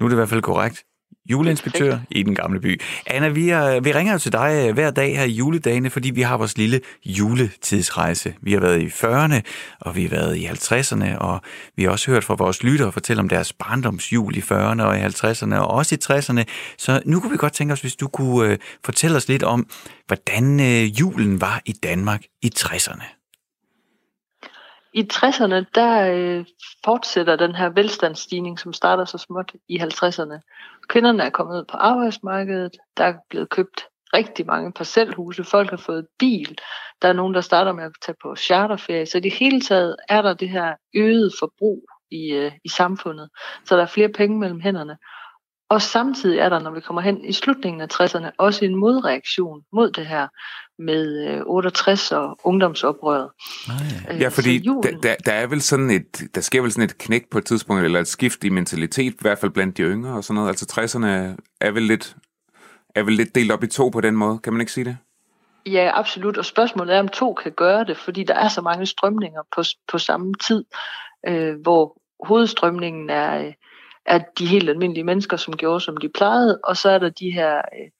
Nu 0.00 0.06
er 0.06 0.08
det 0.08 0.14
i 0.14 0.16
hvert 0.16 0.28
fald 0.28 0.42
korrekt 0.42 0.84
juleinspektør 1.30 1.98
i 2.10 2.22
den 2.22 2.34
gamle 2.34 2.60
by. 2.60 2.80
Anna, 3.06 3.28
vi, 3.28 3.48
er, 3.48 3.80
vi 3.80 3.92
ringer 3.92 4.12
jo 4.12 4.18
til 4.18 4.32
dig 4.32 4.66
øh, 4.68 4.74
hver 4.74 4.90
dag 4.90 5.16
her 5.16 5.24
i 5.24 5.30
juledagene, 5.30 5.90
fordi 5.90 6.10
vi 6.10 6.22
har 6.22 6.36
vores 6.36 6.58
lille 6.58 6.80
juletidsrejse. 7.04 8.34
Vi 8.40 8.52
har 8.52 8.60
været 8.60 8.82
i 8.82 8.86
40'erne, 8.86 9.40
og 9.80 9.96
vi 9.96 10.02
har 10.02 10.10
været 10.10 10.36
i 10.36 10.46
50'erne, 10.46 11.18
og 11.18 11.40
vi 11.76 11.82
har 11.82 11.90
også 11.90 12.10
hørt 12.10 12.24
fra 12.24 12.34
vores 12.34 12.62
lyttere 12.62 12.92
fortælle 12.92 13.20
om 13.20 13.28
deres 13.28 13.52
barndomsjul 13.52 14.36
i 14.36 14.40
40'erne 14.40 14.82
og 14.82 14.98
i 14.98 15.00
50'erne, 15.00 15.54
og 15.54 15.66
også 15.66 15.94
i 15.94 15.98
60'erne. 16.04 16.42
Så 16.78 17.02
nu 17.04 17.20
kunne 17.20 17.30
vi 17.30 17.36
godt 17.36 17.52
tænke 17.52 17.72
os, 17.72 17.80
hvis 17.80 17.96
du 17.96 18.08
kunne 18.08 18.52
uh, 18.52 18.56
fortælle 18.84 19.16
os 19.16 19.28
lidt 19.28 19.42
om, 19.42 19.66
hvordan 20.06 20.60
uh, 20.60 21.00
julen 21.00 21.40
var 21.40 21.62
i 21.66 21.72
Danmark 21.72 22.22
i 22.42 22.52
60'erne. 22.58 23.23
I 24.94 25.08
60'erne, 25.12 25.64
der 25.74 26.10
øh, 26.14 26.44
fortsætter 26.84 27.36
den 27.36 27.54
her 27.54 27.68
velstandsstigning, 27.68 28.58
som 28.58 28.72
starter 28.72 29.04
så 29.04 29.18
småt 29.18 29.52
i 29.68 29.78
50'erne. 29.78 30.40
Kvinderne 30.88 31.22
er 31.22 31.30
kommet 31.30 31.58
ud 31.58 31.64
på 31.64 31.76
arbejdsmarkedet, 31.76 32.76
der 32.96 33.04
er 33.04 33.14
blevet 33.30 33.50
købt 33.50 33.80
rigtig 34.14 34.46
mange 34.46 34.72
parcelhuse, 34.72 35.44
folk 35.44 35.70
har 35.70 35.76
fået 35.76 36.06
bil, 36.18 36.58
der 37.02 37.08
er 37.08 37.12
nogen, 37.12 37.34
der 37.34 37.40
starter 37.40 37.72
med 37.72 37.84
at 37.84 37.92
tage 38.06 38.16
på 38.22 38.36
charterferie, 38.36 39.06
så 39.06 39.18
i 39.18 39.20
det 39.20 39.32
hele 39.32 39.60
taget 39.60 39.96
er 40.08 40.22
der 40.22 40.34
det 40.34 40.48
her 40.48 40.74
øget 40.94 41.32
forbrug 41.38 41.88
i, 42.10 42.32
øh, 42.32 42.52
i 42.64 42.68
samfundet, 42.68 43.28
så 43.64 43.76
der 43.76 43.82
er 43.82 43.86
flere 43.86 44.08
penge 44.08 44.38
mellem 44.38 44.60
hænderne. 44.60 44.96
Og 45.74 45.82
samtidig 45.82 46.38
er 46.38 46.48
der, 46.48 46.58
når 46.58 46.70
vi 46.70 46.80
kommer 46.80 47.02
hen 47.02 47.24
i 47.24 47.32
slutningen 47.32 47.80
af 47.80 47.86
60'erne, 48.00 48.30
også 48.38 48.64
en 48.64 48.74
modreaktion 48.74 49.62
mod 49.72 49.90
det 49.90 50.06
her 50.06 50.28
med 50.78 51.28
øh, 51.28 51.42
68 51.46 52.12
og 52.12 52.38
ungdomsoprøret. 52.44 53.30
Øh, 54.10 54.20
ja, 54.20 54.28
fordi 54.28 54.58
der, 54.58 54.98
der, 55.02 55.14
der 55.26 55.32
er 55.32 55.46
vel 55.46 55.62
sådan 55.62 55.90
et, 55.90 56.34
der 56.34 56.40
sker 56.40 56.62
vel 56.62 56.72
sådan 56.72 56.84
et 56.84 56.98
knæk 56.98 57.30
på 57.30 57.38
et 57.38 57.44
tidspunkt, 57.44 57.84
eller 57.84 58.00
et 58.00 58.08
skift 58.08 58.44
i 58.44 58.48
mentalitet, 58.48 59.12
i 59.12 59.16
hvert 59.20 59.38
fald 59.38 59.50
blandt 59.50 59.76
de 59.76 59.82
yngre 59.82 60.16
og 60.16 60.24
sådan 60.24 60.34
noget. 60.34 60.48
Altså 60.48 60.80
60'erne 60.80 61.06
er 61.60 61.70
vel 61.70 61.82
lidt, 61.82 62.16
er 62.94 63.02
vel 63.02 63.14
lidt 63.14 63.34
delt 63.34 63.52
op 63.52 63.64
i 63.64 63.66
to 63.66 63.88
på 63.88 64.00
den 64.00 64.16
måde, 64.16 64.38
kan 64.38 64.52
man 64.52 64.60
ikke 64.60 64.72
sige 64.72 64.84
det? 64.84 64.96
Ja, 65.66 65.90
absolut. 65.94 66.38
Og 66.38 66.44
spørgsmålet 66.44 66.94
er, 66.94 67.00
om 67.00 67.08
to 67.08 67.34
kan 67.34 67.52
gøre 67.52 67.84
det, 67.84 67.96
fordi 67.96 68.24
der 68.24 68.34
er 68.34 68.48
så 68.48 68.60
mange 68.60 68.86
strømninger 68.86 69.42
på, 69.56 69.62
på 69.88 69.98
samme 69.98 70.34
tid, 70.34 70.64
øh, 71.28 71.54
hvor 71.62 71.98
hovedstrømningen 72.26 73.10
er, 73.10 73.52
er 74.06 74.18
de 74.38 74.46
helt 74.46 74.68
almindelige 74.68 75.04
mennesker, 75.04 75.36
som 75.36 75.56
gjorde, 75.56 75.80
som 75.80 75.96
de 75.96 76.08
plejede, 76.08 76.60
og 76.64 76.76
så 76.76 76.90
er 76.90 76.98
der 76.98 77.08
de 77.08 77.30
her 77.30 77.56
øh, 77.56 77.90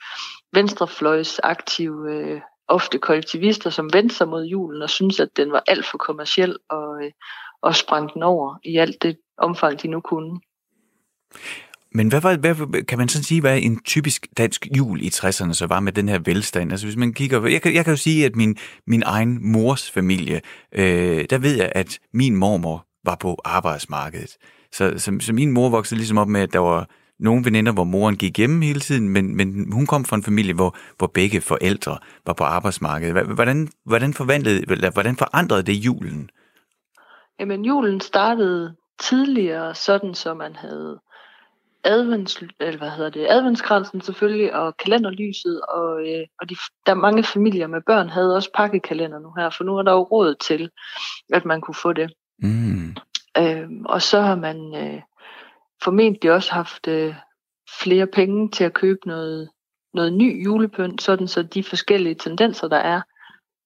venstrefløjsaktive 0.53 2.13
øh, 2.13 2.41
ofte 2.69 2.99
kollektivister, 2.99 3.71
som 3.71 3.93
vendte 3.93 4.15
sig 4.15 4.29
mod 4.29 4.45
julen 4.45 4.83
og 4.83 4.91
synes 4.91 5.21
at 5.21 5.29
den 5.37 5.53
var 5.53 5.63
alt 5.67 5.87
for 5.87 5.99
kommersiel 5.99 6.57
og, 6.71 7.05
øh, 7.05 7.11
og 7.63 7.77
sprang 7.77 8.15
den 8.15 8.23
over 8.23 8.59
i 8.65 8.77
alt 8.77 9.03
det 9.03 9.17
omfang, 9.39 9.83
de 9.83 9.89
nu 9.89 10.01
kunne. 10.01 10.41
Men 11.97 12.09
hvad, 12.09 12.21
var, 12.21 12.37
hvad 12.37 12.85
kan 12.85 12.99
man 12.99 13.09
sådan 13.09 13.25
sige, 13.25 13.41
hvad 13.41 13.59
en 13.63 13.83
typisk 13.83 14.27
dansk 14.39 14.67
jul 14.77 15.03
i 15.03 15.09
60'erne 15.09 15.53
så 15.53 15.67
var 15.67 15.81
med 15.81 15.93
den 15.93 16.09
her 16.09 16.19
velstand? 16.19 16.71
Altså 16.71 16.87
hvis 16.87 16.97
man 16.97 17.13
kigger, 17.13 17.47
jeg 17.47 17.63
kan, 17.63 17.75
jeg 17.75 17.85
kan 17.85 17.93
jo 17.93 17.97
sige, 17.97 18.27
at 18.27 18.37
min, 18.37 18.57
min 18.87 19.03
egen 19.07 19.53
mors 19.53 19.91
familie, 19.91 20.41
øh, 20.73 21.25
der 21.31 21.39
ved 21.39 21.57
jeg, 21.57 21.73
at 21.75 21.99
min 22.13 22.37
mormor 22.37 22.87
var 23.05 23.17
på 23.21 23.39
arbejdsmarkedet. 23.45 24.37
Så, 24.77 24.93
så, 24.97 25.19
så 25.21 25.33
min 25.33 25.51
mor 25.51 25.69
voksede 25.69 25.99
ligesom 25.99 26.19
op 26.19 26.29
med, 26.29 26.41
at 26.41 26.53
der 26.53 26.59
var 26.59 26.89
nogle 27.19 27.45
veninder, 27.45 27.73
hvor 27.73 27.85
moren 27.85 28.17
gik 28.17 28.39
hjemme 28.39 28.65
hele 28.65 28.81
tiden, 28.81 29.09
men, 29.09 29.37
men 29.37 29.73
hun 29.73 29.87
kom 29.87 30.05
fra 30.05 30.17
en 30.17 30.23
familie, 30.23 30.55
hvor, 30.55 30.77
hvor 30.99 31.07
begge 31.07 31.41
forældre 31.41 31.99
var 32.27 32.33
på 32.33 32.45
arbejdsmarkedet. 32.45 33.27
Hvordan, 33.27 33.69
hvordan, 33.85 34.15
forvandlede, 34.15 34.91
hvordan 34.93 35.17
forandrede 35.17 35.63
det 35.63 35.73
julen? 35.73 36.31
Jamen, 37.41 37.65
julen 37.65 38.01
startede 38.01 38.75
tidligere, 39.01 39.75
sådan 39.75 40.15
som 40.15 40.37
man 40.37 40.57
havde 40.57 41.01
advents, 41.85 42.43
eller 42.61 42.79
hvad 42.79 42.91
hedder 42.91 43.11
det, 43.11 43.27
adventskransen 43.31 44.01
selvfølgelig, 44.01 44.55
og 44.55 44.77
kalenderlyset, 44.77 45.61
og, 45.61 46.01
øh, 46.01 46.27
og 46.41 46.49
de, 46.49 46.57
der 46.87 46.93
er 46.93 46.97
mange 47.07 47.23
familier 47.23 47.67
med 47.67 47.81
børn 47.87 48.09
havde 48.09 48.37
også 48.37 48.51
pakkekalender 48.55 49.19
nu 49.19 49.33
her, 49.39 49.51
for 49.51 49.65
nu 49.65 49.77
er 49.77 49.83
der 49.83 49.93
jo 49.93 50.03
råd 50.03 50.35
til, 50.35 50.71
at 51.33 51.45
man 51.45 51.61
kunne 51.61 51.75
få 51.75 51.93
det. 51.93 52.13
Mm. 52.39 52.95
Øh, 53.39 53.69
og 53.85 54.03
så 54.03 54.21
har 54.21 54.37
man 54.37 54.75
øh, 54.75 55.03
formentlig 55.85 56.33
også 56.33 56.53
haft 56.53 56.89
øh, 56.89 57.15
flere 57.83 58.07
penge 58.07 58.51
til 58.51 58.65
at 58.65 58.75
købe 58.75 59.01
noget, 59.07 59.51
noget 59.95 60.13
ny 60.13 60.45
julepynt, 60.45 61.03
sådan 61.03 61.29
så 61.29 61.43
de 61.43 61.65
forskellige 61.65 62.15
tendenser, 62.15 62.69
der 62.69 62.77
er 62.77 63.01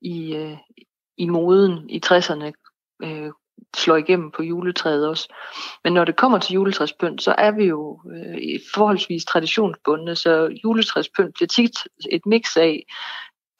i, 0.02 0.34
øh, 0.36 0.56
i 1.16 1.28
moden 1.28 1.90
i 1.90 2.00
60'erne, 2.06 2.52
øh, 3.02 3.32
slår 3.76 3.96
igennem 3.96 4.30
på 4.30 4.42
juletræet 4.42 5.08
også. 5.08 5.34
Men 5.84 5.92
når 5.92 6.04
det 6.04 6.16
kommer 6.16 6.38
til 6.38 6.54
juletræspynt, 6.54 7.22
så 7.22 7.34
er 7.38 7.50
vi 7.50 7.64
jo 7.64 8.00
øh, 8.14 8.60
forholdsvis 8.74 9.24
traditionsbundne, 9.24 10.16
så 10.16 10.58
juletræspynt 10.64 11.34
bliver 11.34 11.48
tit 11.48 11.78
et 12.10 12.26
mix 12.26 12.56
af 12.56 12.86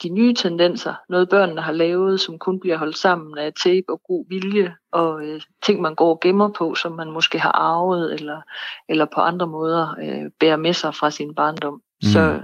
de 0.02 0.08
nye 0.08 0.34
tendenser, 0.34 0.94
noget 1.08 1.28
børnene 1.28 1.61
har 1.61 1.72
lavet, 1.72 2.20
som 2.20 2.38
kun 2.38 2.61
bliver 2.61 2.76
holdt 2.76 2.98
sammen 2.98 3.38
af 3.38 3.52
tape 3.64 3.92
og 3.92 4.00
god 4.02 4.24
vilje, 4.28 4.74
og 4.92 5.26
øh, 5.26 5.40
ting, 5.62 5.80
man 5.80 5.94
går 5.94 6.11
og 6.11 6.20
gemmer 6.20 6.48
på, 6.58 6.74
som 6.74 6.92
man 6.92 7.11
måske 7.11 7.38
har 7.38 7.52
arvet, 7.52 8.14
eller, 8.14 8.40
eller 8.88 9.06
på 9.14 9.20
andre 9.20 9.46
måder 9.46 9.94
øh, 10.02 10.30
bærer 10.40 10.56
med 10.56 10.72
sig 10.72 10.94
fra 10.94 11.11
sin 11.11 11.34
barndom. 11.34 11.74
Mm. 11.74 12.08
Så 12.08 12.40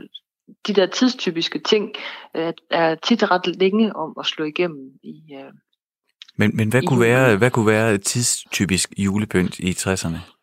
de 0.66 0.74
der 0.74 0.86
tidstypiske 0.86 1.58
ting 1.58 1.94
øh, 2.36 2.52
er 2.70 2.94
tit 2.94 3.30
ret 3.30 3.46
længe 3.46 3.96
om 3.96 4.16
at 4.20 4.26
slå 4.26 4.44
igennem 4.44 4.90
i 5.02 5.34
øh, 5.34 5.52
Men, 6.36 6.56
men 6.56 6.68
hvad, 6.68 6.82
kunne 6.82 7.00
være, 7.00 7.36
hvad 7.36 7.50
kunne 7.50 7.66
være 7.66 7.98
tidstypisk 7.98 8.92
julepynt 8.98 9.58
i 9.58 9.70
60'erne? 9.70 10.33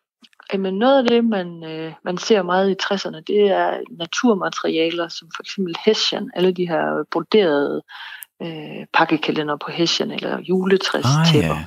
Jamen 0.52 0.78
noget 0.78 0.98
af 0.98 1.08
det, 1.08 1.24
man, 1.24 1.64
øh, 1.64 1.92
man 2.04 2.18
ser 2.18 2.42
meget 2.42 2.70
i 2.70 2.76
60'erne, 2.82 3.20
det 3.26 3.50
er 3.50 3.80
naturmaterialer, 3.90 5.08
som 5.08 5.28
for 5.36 5.42
eksempel 5.42 5.76
hessian, 5.84 6.30
alle 6.34 6.52
de 6.52 6.68
her 6.68 7.04
broderede 7.10 7.82
øh, 8.42 8.86
pakkekalender 8.92 9.56
på 9.56 9.70
hessian, 9.70 10.10
eller 10.10 10.40
juletræstæpper. 10.40 11.54
Ah, 11.54 11.60
ja. 11.60 11.64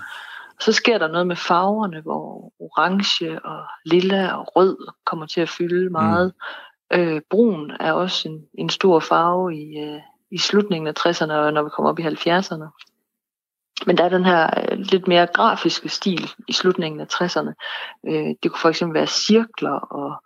Så 0.60 0.71
sker 0.71 0.98
der 0.98 1.08
noget 1.08 1.28
med 1.28 1.36
farverne, 1.36 2.02
hvor 2.02 2.54
orange 2.60 3.45
og 3.45 3.63
lilla 3.86 4.34
og 4.34 4.56
rød 4.56 4.78
kommer 5.06 5.26
til 5.26 5.41
at 5.41 5.50
fylde 5.50 5.89
meget. 5.89 6.34
Mm. 6.91 7.00
Øh, 7.00 7.21
brun 7.30 7.71
er 7.80 7.91
også 7.91 8.30
en, 8.30 8.45
en 8.54 8.69
stor 8.69 9.00
farve 9.00 9.56
i, 9.56 9.78
øh, 9.78 10.02
i 10.32 10.38
slutningen 10.38 10.88
af 10.88 11.06
60'erne, 11.06 11.34
og 11.34 11.54
når 11.54 11.63
vi 11.63 11.69
kommer 11.69 11.89
op 11.89 12.00
i 12.00 12.04
70'erne. 12.04 12.94
Men 13.86 13.98
der 13.98 14.04
er 14.04 14.10
den 14.10 14.26
her 14.26 14.50
øh, 14.72 14.78
lidt 14.78 15.08
mere 15.08 15.28
grafiske 15.28 15.90
stil 15.90 16.30
i 16.48 16.54
slutningen 16.54 17.02
af 17.02 17.06
60'erne. 17.14 17.54
Øh, 18.08 18.36
det 18.44 18.52
kunne 18.52 18.62
for 18.62 18.70
eksempel 18.70 18.94
være 18.94 19.08
cirkler 19.08 19.80
og 19.80 20.24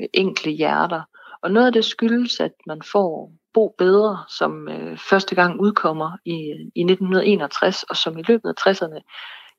øh, 0.00 0.08
enkle 0.14 0.52
hjerter. 0.52 1.02
Og 1.42 1.50
noget 1.50 1.66
af 1.66 1.72
det 1.72 1.84
skyldes, 1.84 2.40
at 2.40 2.52
man 2.66 2.82
får 2.92 3.32
Bo 3.54 3.74
Bedre, 3.78 4.24
som 4.28 4.68
øh, 4.68 4.98
første 4.98 5.34
gang 5.34 5.60
udkommer 5.60 6.10
i, 6.24 6.36
i 6.74 6.82
1961, 6.82 7.82
og 7.82 7.96
som 7.96 8.18
i 8.18 8.22
løbet 8.22 8.48
af 8.48 8.66
60'erne 8.66 9.00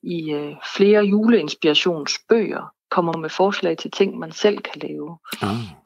i 0.04 0.32
øh, 0.32 0.56
flere 0.76 1.04
juleinspirationsbøger 1.04 2.74
kommer 2.92 3.18
med 3.18 3.30
forslag 3.30 3.78
til 3.78 3.92
ting, 3.92 4.20
man 4.20 4.32
selv 4.32 4.58
kan 4.58 4.82
lave. 4.82 5.18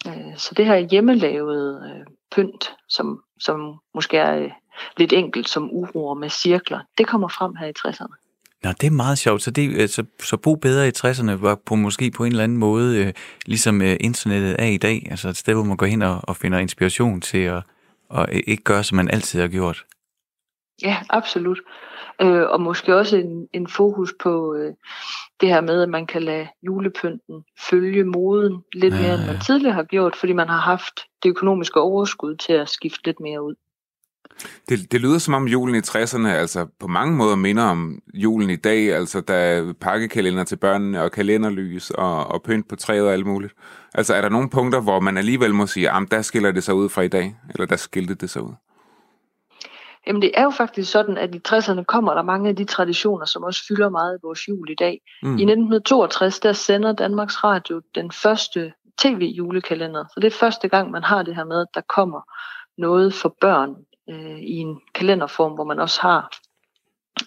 Øh, 0.07 0.37
så 0.37 0.53
det 0.57 0.65
her 0.65 0.77
hjemmelavede 0.77 1.81
øh, 1.89 2.05
pynt, 2.31 2.75
som, 2.89 3.23
som 3.39 3.79
måske 3.93 4.17
er 4.17 4.49
lidt 4.97 5.13
enkelt 5.13 5.49
som 5.49 5.69
uroer 5.71 6.13
med 6.13 6.29
cirkler. 6.29 6.79
Det 6.97 7.07
kommer 7.07 7.27
frem 7.27 7.55
her 7.55 7.67
i 7.67 7.73
60'erne. 7.79 8.23
Nå, 8.63 8.69
det 8.81 8.87
er 8.87 8.91
meget 8.91 9.17
sjovt. 9.17 9.41
Så, 9.41 9.51
det, 9.51 9.79
altså, 9.79 10.03
så 10.23 10.37
Bo 10.37 10.55
Bedre 10.55 10.87
i 10.87 10.91
60'erne 10.97 11.31
var 11.31 11.55
på 11.65 11.75
måske 11.75 12.11
på 12.11 12.23
en 12.23 12.31
eller 12.31 12.43
anden 12.43 12.57
måde, 12.57 13.05
øh, 13.05 13.13
ligesom 13.45 13.81
øh, 13.81 13.97
internettet 13.99 14.55
er 14.59 14.65
i 14.65 14.77
dag, 14.77 15.07
altså 15.09 15.29
et 15.29 15.37
sted, 15.37 15.53
hvor 15.53 15.63
man 15.63 15.77
går 15.77 15.85
hen 15.85 16.01
og, 16.01 16.19
og 16.23 16.35
finder 16.35 16.59
inspiration 16.59 17.21
til 17.21 17.37
at 17.37 17.63
og 18.09 18.27
ikke 18.31 18.63
gøre, 18.63 18.83
som 18.83 18.95
man 18.95 19.09
altid 19.09 19.41
har 19.41 19.47
gjort. 19.47 19.85
Ja, 20.81 20.97
absolut. 21.09 21.59
Øh, 22.21 22.43
og 22.49 22.61
måske 22.61 22.95
også 22.95 23.17
en, 23.17 23.47
en 23.53 23.67
fokus 23.67 24.13
på 24.23 24.55
øh, 24.55 24.73
det 25.41 25.49
her 25.49 25.61
med, 25.61 25.81
at 25.81 25.89
man 25.89 26.07
kan 26.07 26.23
lade 26.23 26.47
julepynten 26.61 27.43
følge 27.69 28.03
moden 28.03 28.63
lidt 28.73 28.93
ja, 28.93 29.01
mere, 29.01 29.15
end 29.15 29.25
man 29.25 29.39
tidligere 29.39 29.73
har 29.73 29.83
gjort, 29.83 30.15
fordi 30.15 30.33
man 30.33 30.49
har 30.49 30.59
haft 30.59 30.99
det 31.23 31.29
økonomiske 31.29 31.79
overskud 31.79 32.35
til 32.35 32.53
at 32.53 32.69
skifte 32.69 33.05
lidt 33.05 33.19
mere 33.19 33.43
ud. 33.43 33.55
Det, 34.69 34.91
det 34.91 35.01
lyder 35.01 35.17
som 35.17 35.33
om 35.33 35.47
julen 35.47 35.75
i 35.75 35.79
60'erne 35.79 36.27
altså 36.27 36.67
på 36.79 36.87
mange 36.87 37.15
måder 37.15 37.35
minder 37.35 37.63
om 37.63 37.99
julen 38.13 38.49
i 38.49 38.55
dag, 38.55 38.95
altså 38.95 39.21
der 39.21 39.33
er 39.33 39.73
pakkekalender 39.81 40.43
til 40.43 40.55
børnene 40.55 41.03
og 41.03 41.11
kalenderlys 41.11 41.91
og, 41.91 42.27
og 42.27 42.43
pynt 42.43 42.69
på 42.69 42.75
træet 42.75 43.07
og 43.07 43.13
alt 43.13 43.25
muligt. 43.25 43.53
Altså 43.93 44.13
er 44.13 44.21
der 44.21 44.29
nogle 44.29 44.49
punkter, 44.49 44.81
hvor 44.81 44.99
man 44.99 45.17
alligevel 45.17 45.53
må 45.53 45.67
sige, 45.67 45.91
at 45.91 46.11
der 46.11 46.21
skiller 46.21 46.51
det 46.51 46.63
sig 46.63 46.75
ud 46.75 46.89
fra 46.89 47.01
i 47.01 47.07
dag, 47.07 47.35
eller 47.49 47.65
der 47.65 47.75
skilte 47.75 48.15
det 48.15 48.29
sig 48.29 48.41
ud? 48.41 48.53
Jamen 50.07 50.21
det 50.21 50.31
er 50.33 50.43
jo 50.43 50.49
faktisk 50.49 50.91
sådan, 50.91 51.17
at 51.17 51.35
i 51.35 51.41
60'erne 51.47 51.83
kommer 51.83 52.13
der 52.13 52.21
mange 52.21 52.49
af 52.49 52.55
de 52.55 52.65
traditioner, 52.65 53.25
som 53.25 53.43
også 53.43 53.61
fylder 53.67 53.89
meget 53.89 54.17
i 54.17 54.19
vores 54.23 54.47
jul 54.47 54.69
i 54.69 54.75
dag. 54.75 55.01
Mm. 55.23 55.29
I 55.29 55.43
1962, 55.43 56.39
der 56.39 56.53
sender 56.53 56.91
Danmarks 56.91 57.43
Radio 57.43 57.81
den 57.95 58.11
første 58.11 58.73
tv-julekalender. 59.01 60.05
Så 60.13 60.19
det 60.19 60.27
er 60.27 60.37
første 60.39 60.67
gang, 60.67 60.91
man 60.91 61.03
har 61.03 61.23
det 61.23 61.35
her 61.35 61.45
med, 61.45 61.61
at 61.61 61.67
der 61.73 61.81
kommer 61.95 62.21
noget 62.77 63.13
for 63.13 63.35
børn 63.41 63.75
øh, 64.09 64.39
i 64.39 64.55
en 64.57 64.81
kalenderform, 64.95 65.51
hvor 65.51 65.63
man 65.63 65.79
også 65.79 66.01
har 66.01 66.29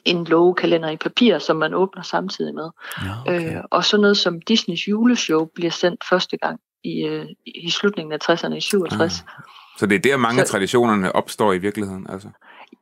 en 0.04 0.24
lovekalender 0.24 0.90
i 0.90 0.96
papir, 0.96 1.38
som 1.38 1.56
man 1.56 1.74
åbner 1.74 2.02
samtidig 2.02 2.54
med. 2.54 2.70
Ja, 3.04 3.20
okay. 3.20 3.56
øh, 3.56 3.62
og 3.70 3.84
så 3.84 3.96
noget 3.96 4.16
som 4.16 4.40
Disneys 4.40 4.88
juleshow 4.88 5.44
bliver 5.54 5.70
sendt 5.70 6.04
første 6.10 6.36
gang 6.36 6.60
i, 6.84 7.00
øh, 7.00 7.26
i 7.46 7.70
slutningen 7.70 8.12
af 8.12 8.30
60'erne 8.30 8.54
i 8.54 8.60
67. 8.60 9.00
Ja. 9.00 9.32
Ah. 9.38 9.44
Så 9.78 9.86
det 9.86 9.94
er 9.94 9.98
der 9.98 10.16
mange 10.16 10.40
af 10.40 10.46
traditionerne 10.46 11.12
opstår 11.12 11.52
i 11.52 11.58
virkeligheden? 11.58 12.06
Altså. 12.08 12.28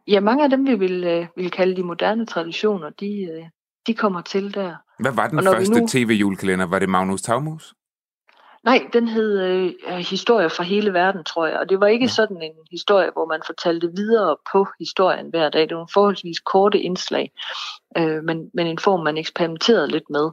Ja, 0.06 0.20
mange 0.20 0.44
af 0.44 0.50
dem, 0.50 0.66
vi 0.66 0.74
vil, 0.74 1.04
øh, 1.04 1.26
vil 1.36 1.50
kalde 1.50 1.76
de 1.76 1.82
moderne 1.82 2.26
traditioner, 2.26 2.90
de, 2.90 3.22
øh, 3.22 3.44
de 3.86 3.94
kommer 3.94 4.20
til 4.20 4.54
der. 4.54 4.74
Hvad 4.98 5.12
var 5.12 5.28
den 5.28 5.44
første 5.44 5.80
nu... 5.80 5.86
tv-julekalender? 5.88 6.66
Var 6.66 6.78
det 6.78 6.88
Magnus 6.88 7.22
Taumus? 7.22 7.74
Nej, 8.64 8.88
den 8.92 9.08
hed 9.08 9.38
øh, 9.38 9.96
Historier 9.96 10.48
fra 10.48 10.64
hele 10.64 10.92
verden, 10.92 11.24
tror 11.24 11.46
jeg. 11.46 11.58
Og 11.58 11.68
det 11.68 11.80
var 11.80 11.86
ikke 11.86 12.04
ja. 12.04 12.08
sådan 12.08 12.42
en 12.42 12.52
historie, 12.70 13.10
hvor 13.12 13.26
man 13.26 13.40
fortalte 13.46 13.90
videre 13.96 14.36
på 14.52 14.66
historien 14.78 15.30
hver 15.30 15.48
dag. 15.50 15.68
Det 15.68 15.76
var 15.76 15.82
en 15.82 15.88
forholdsvis 15.92 16.40
korte 16.40 16.80
indslag, 16.80 17.32
øh, 17.98 18.24
men, 18.24 18.50
men 18.54 18.66
en 18.66 18.78
form, 18.78 19.00
man 19.00 19.18
eksperimenterede 19.18 19.88
lidt 19.88 20.10
med. 20.10 20.30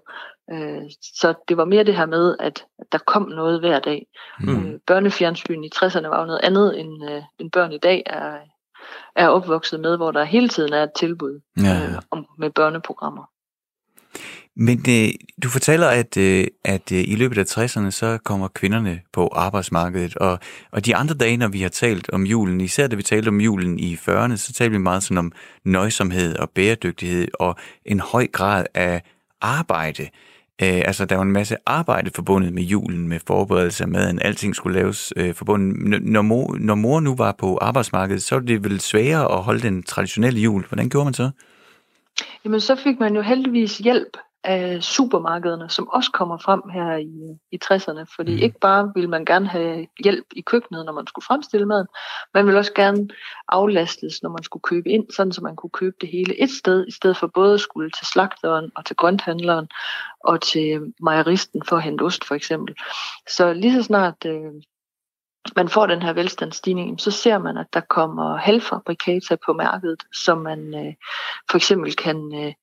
Øh, 0.52 0.82
så 1.02 1.34
det 1.48 1.58
var 1.58 1.66
mere 1.66 1.84
det 1.84 1.96
her 1.96 2.06
med, 2.06 2.36
at, 2.40 2.66
at 2.80 2.92
der 2.92 2.98
kom 2.98 3.24
noget 3.24 3.60
hver 3.60 3.80
dag. 3.80 4.08
Mm. 4.40 4.74
Øh, 4.74 4.80
børnefjernsyn 4.88 5.64
i 5.64 5.70
60'erne 5.76 6.08
var 6.08 6.20
jo 6.20 6.26
noget 6.26 6.42
andet, 6.44 6.80
end, 6.80 7.10
øh, 7.12 7.22
end 7.40 7.52
børn 7.52 7.72
i 7.72 7.78
dag 7.78 8.04
er, 8.06 8.38
er 9.16 9.28
opvokset 9.28 9.80
med, 9.80 9.98
hvor 9.98 10.12
der 10.12 10.24
hele 10.24 10.50
tiden 10.50 10.74
er 10.74 10.84
et 10.84 10.94
tilbud 10.96 11.40
ja. 11.58 11.64
øh, 11.64 12.02
om, 12.12 12.26
med 12.38 12.50
børneprogrammer. 12.50 13.24
Men 14.58 14.86
øh, 14.90 15.10
du 15.44 15.50
fortæller, 15.50 15.88
at, 15.88 16.18
øh, 16.18 16.48
at 16.64 16.92
øh, 16.92 17.00
i 17.00 17.16
løbet 17.16 17.38
af 17.38 17.58
60'erne, 17.58 17.90
så 17.90 18.18
kommer 18.24 18.48
kvinderne 18.48 19.02
på 19.14 19.28
arbejdsmarkedet, 19.28 20.16
og, 20.16 20.40
og 20.72 20.86
de 20.86 20.96
andre 20.96 21.16
dage, 21.16 21.38
når 21.38 21.48
vi 21.48 21.62
har 21.62 21.70
talt 21.70 22.10
om 22.14 22.24
julen, 22.24 22.62
især 22.62 22.88
da 22.88 22.96
vi 22.96 23.04
talte 23.04 23.30
om 23.30 23.42
julen 23.42 23.80
i 23.80 23.96
40'erne, 23.96 24.36
så 24.36 24.54
talte 24.54 24.72
vi 24.72 24.78
meget 24.78 25.04
sådan 25.04 25.18
om 25.18 25.32
nøjsomhed 25.66 26.36
og 26.36 26.50
bæredygtighed 26.50 27.28
og 27.40 27.56
en 27.86 28.00
høj 28.00 28.28
grad 28.28 28.66
af 28.74 29.02
arbejde. 29.42 30.04
Øh, 30.62 30.82
altså, 30.86 31.06
der 31.06 31.16
var 31.16 31.24
en 31.24 31.32
masse 31.32 31.58
arbejde 31.66 32.12
forbundet 32.16 32.54
med 32.54 32.64
julen, 32.64 33.08
med 33.08 33.20
forberedelse 33.28 33.84
af 33.84 33.88
maden, 33.88 34.20
alting 34.22 34.56
skulle 34.56 34.80
laves 34.80 35.14
øh, 35.18 35.34
forbundet. 35.34 36.04
Når 36.04 36.22
mor, 36.22 36.58
når 36.60 36.76
mor 36.76 37.00
nu 37.00 37.16
var 37.16 37.36
på 37.38 37.58
arbejdsmarkedet, 37.58 38.24
så 38.24 38.36
var 38.36 38.42
det 38.42 38.64
vel 38.64 38.80
sværere 38.80 39.32
at 39.32 39.44
holde 39.44 39.62
den 39.62 39.84
traditionelle 39.84 40.40
jul. 40.40 40.66
Hvordan 40.68 40.90
gjorde 40.90 41.06
man 41.06 41.14
så? 41.14 41.30
Jamen, 42.46 42.60
så 42.62 42.76
fik 42.76 43.00
man 43.00 43.16
jo 43.16 43.22
heldigvis 43.22 43.78
hjælp 43.78 44.18
af 44.46 44.84
supermarkederne, 44.84 45.70
som 45.70 45.88
også 45.88 46.12
kommer 46.12 46.38
frem 46.38 46.62
her 46.74 46.96
i, 46.96 47.38
i 47.52 47.60
60'erne. 47.66 48.16
Fordi 48.16 48.32
mm. 48.36 48.42
ikke 48.42 48.60
bare 48.60 48.92
vil 48.96 49.10
man 49.10 49.26
gerne 49.26 49.48
have 49.48 49.88
hjælp 50.04 50.26
i 50.36 50.42
køkkenet, 50.42 50.86
når 50.86 50.94
man 50.94 51.08
skulle 51.08 51.26
fremstille 51.26 51.66
maden, 51.66 51.88
man 52.34 52.48
vil 52.48 52.58
også 52.58 52.74
gerne 52.74 53.08
aflastes, 53.48 54.24
når 54.24 54.30
man 54.30 54.44
skulle 54.44 54.62
købe 54.62 54.90
ind, 54.90 55.06
sådan 55.16 55.32
så 55.32 55.42
man 55.42 55.56
kunne 55.56 55.70
købe 55.70 55.96
det 56.02 56.10
hele 56.10 56.42
et 56.42 56.52
sted, 56.52 56.88
i 56.88 56.92
stedet 56.92 57.18
for 57.18 57.28
både 57.28 57.54
at 57.54 57.60
skulle 57.60 57.92
til 57.92 58.08
slagteren 58.08 58.72
og 58.76 58.86
til 58.86 58.96
grønthandleren 58.96 59.68
og 60.24 60.42
til 60.42 60.94
mejeristen 61.02 61.62
for 61.66 61.76
at 61.76 61.84
hente 61.84 62.02
ost 62.02 62.26
for 62.26 62.36
eksempel. 62.36 62.76
Så 63.30 63.54
lige 63.54 63.74
så 63.74 63.84
snart 63.84 64.26
øh, 64.26 64.52
man 65.56 65.70
får 65.70 65.86
den 65.86 66.02
her 66.02 66.14
velstandsstigning, 66.14 67.02
så 67.02 67.12
ser 67.12 67.38
man, 67.38 67.58
at 67.58 67.68
der 67.74 67.82
kommer 67.90 68.38
halvfabrikata 68.38 69.36
på 69.46 69.54
markedet, 69.54 70.04
som 70.14 70.38
man 70.38 70.88
øh, 70.88 70.94
for 71.50 71.58
eksempel 71.58 71.96
kan 71.96 72.32
øh, 72.36 72.54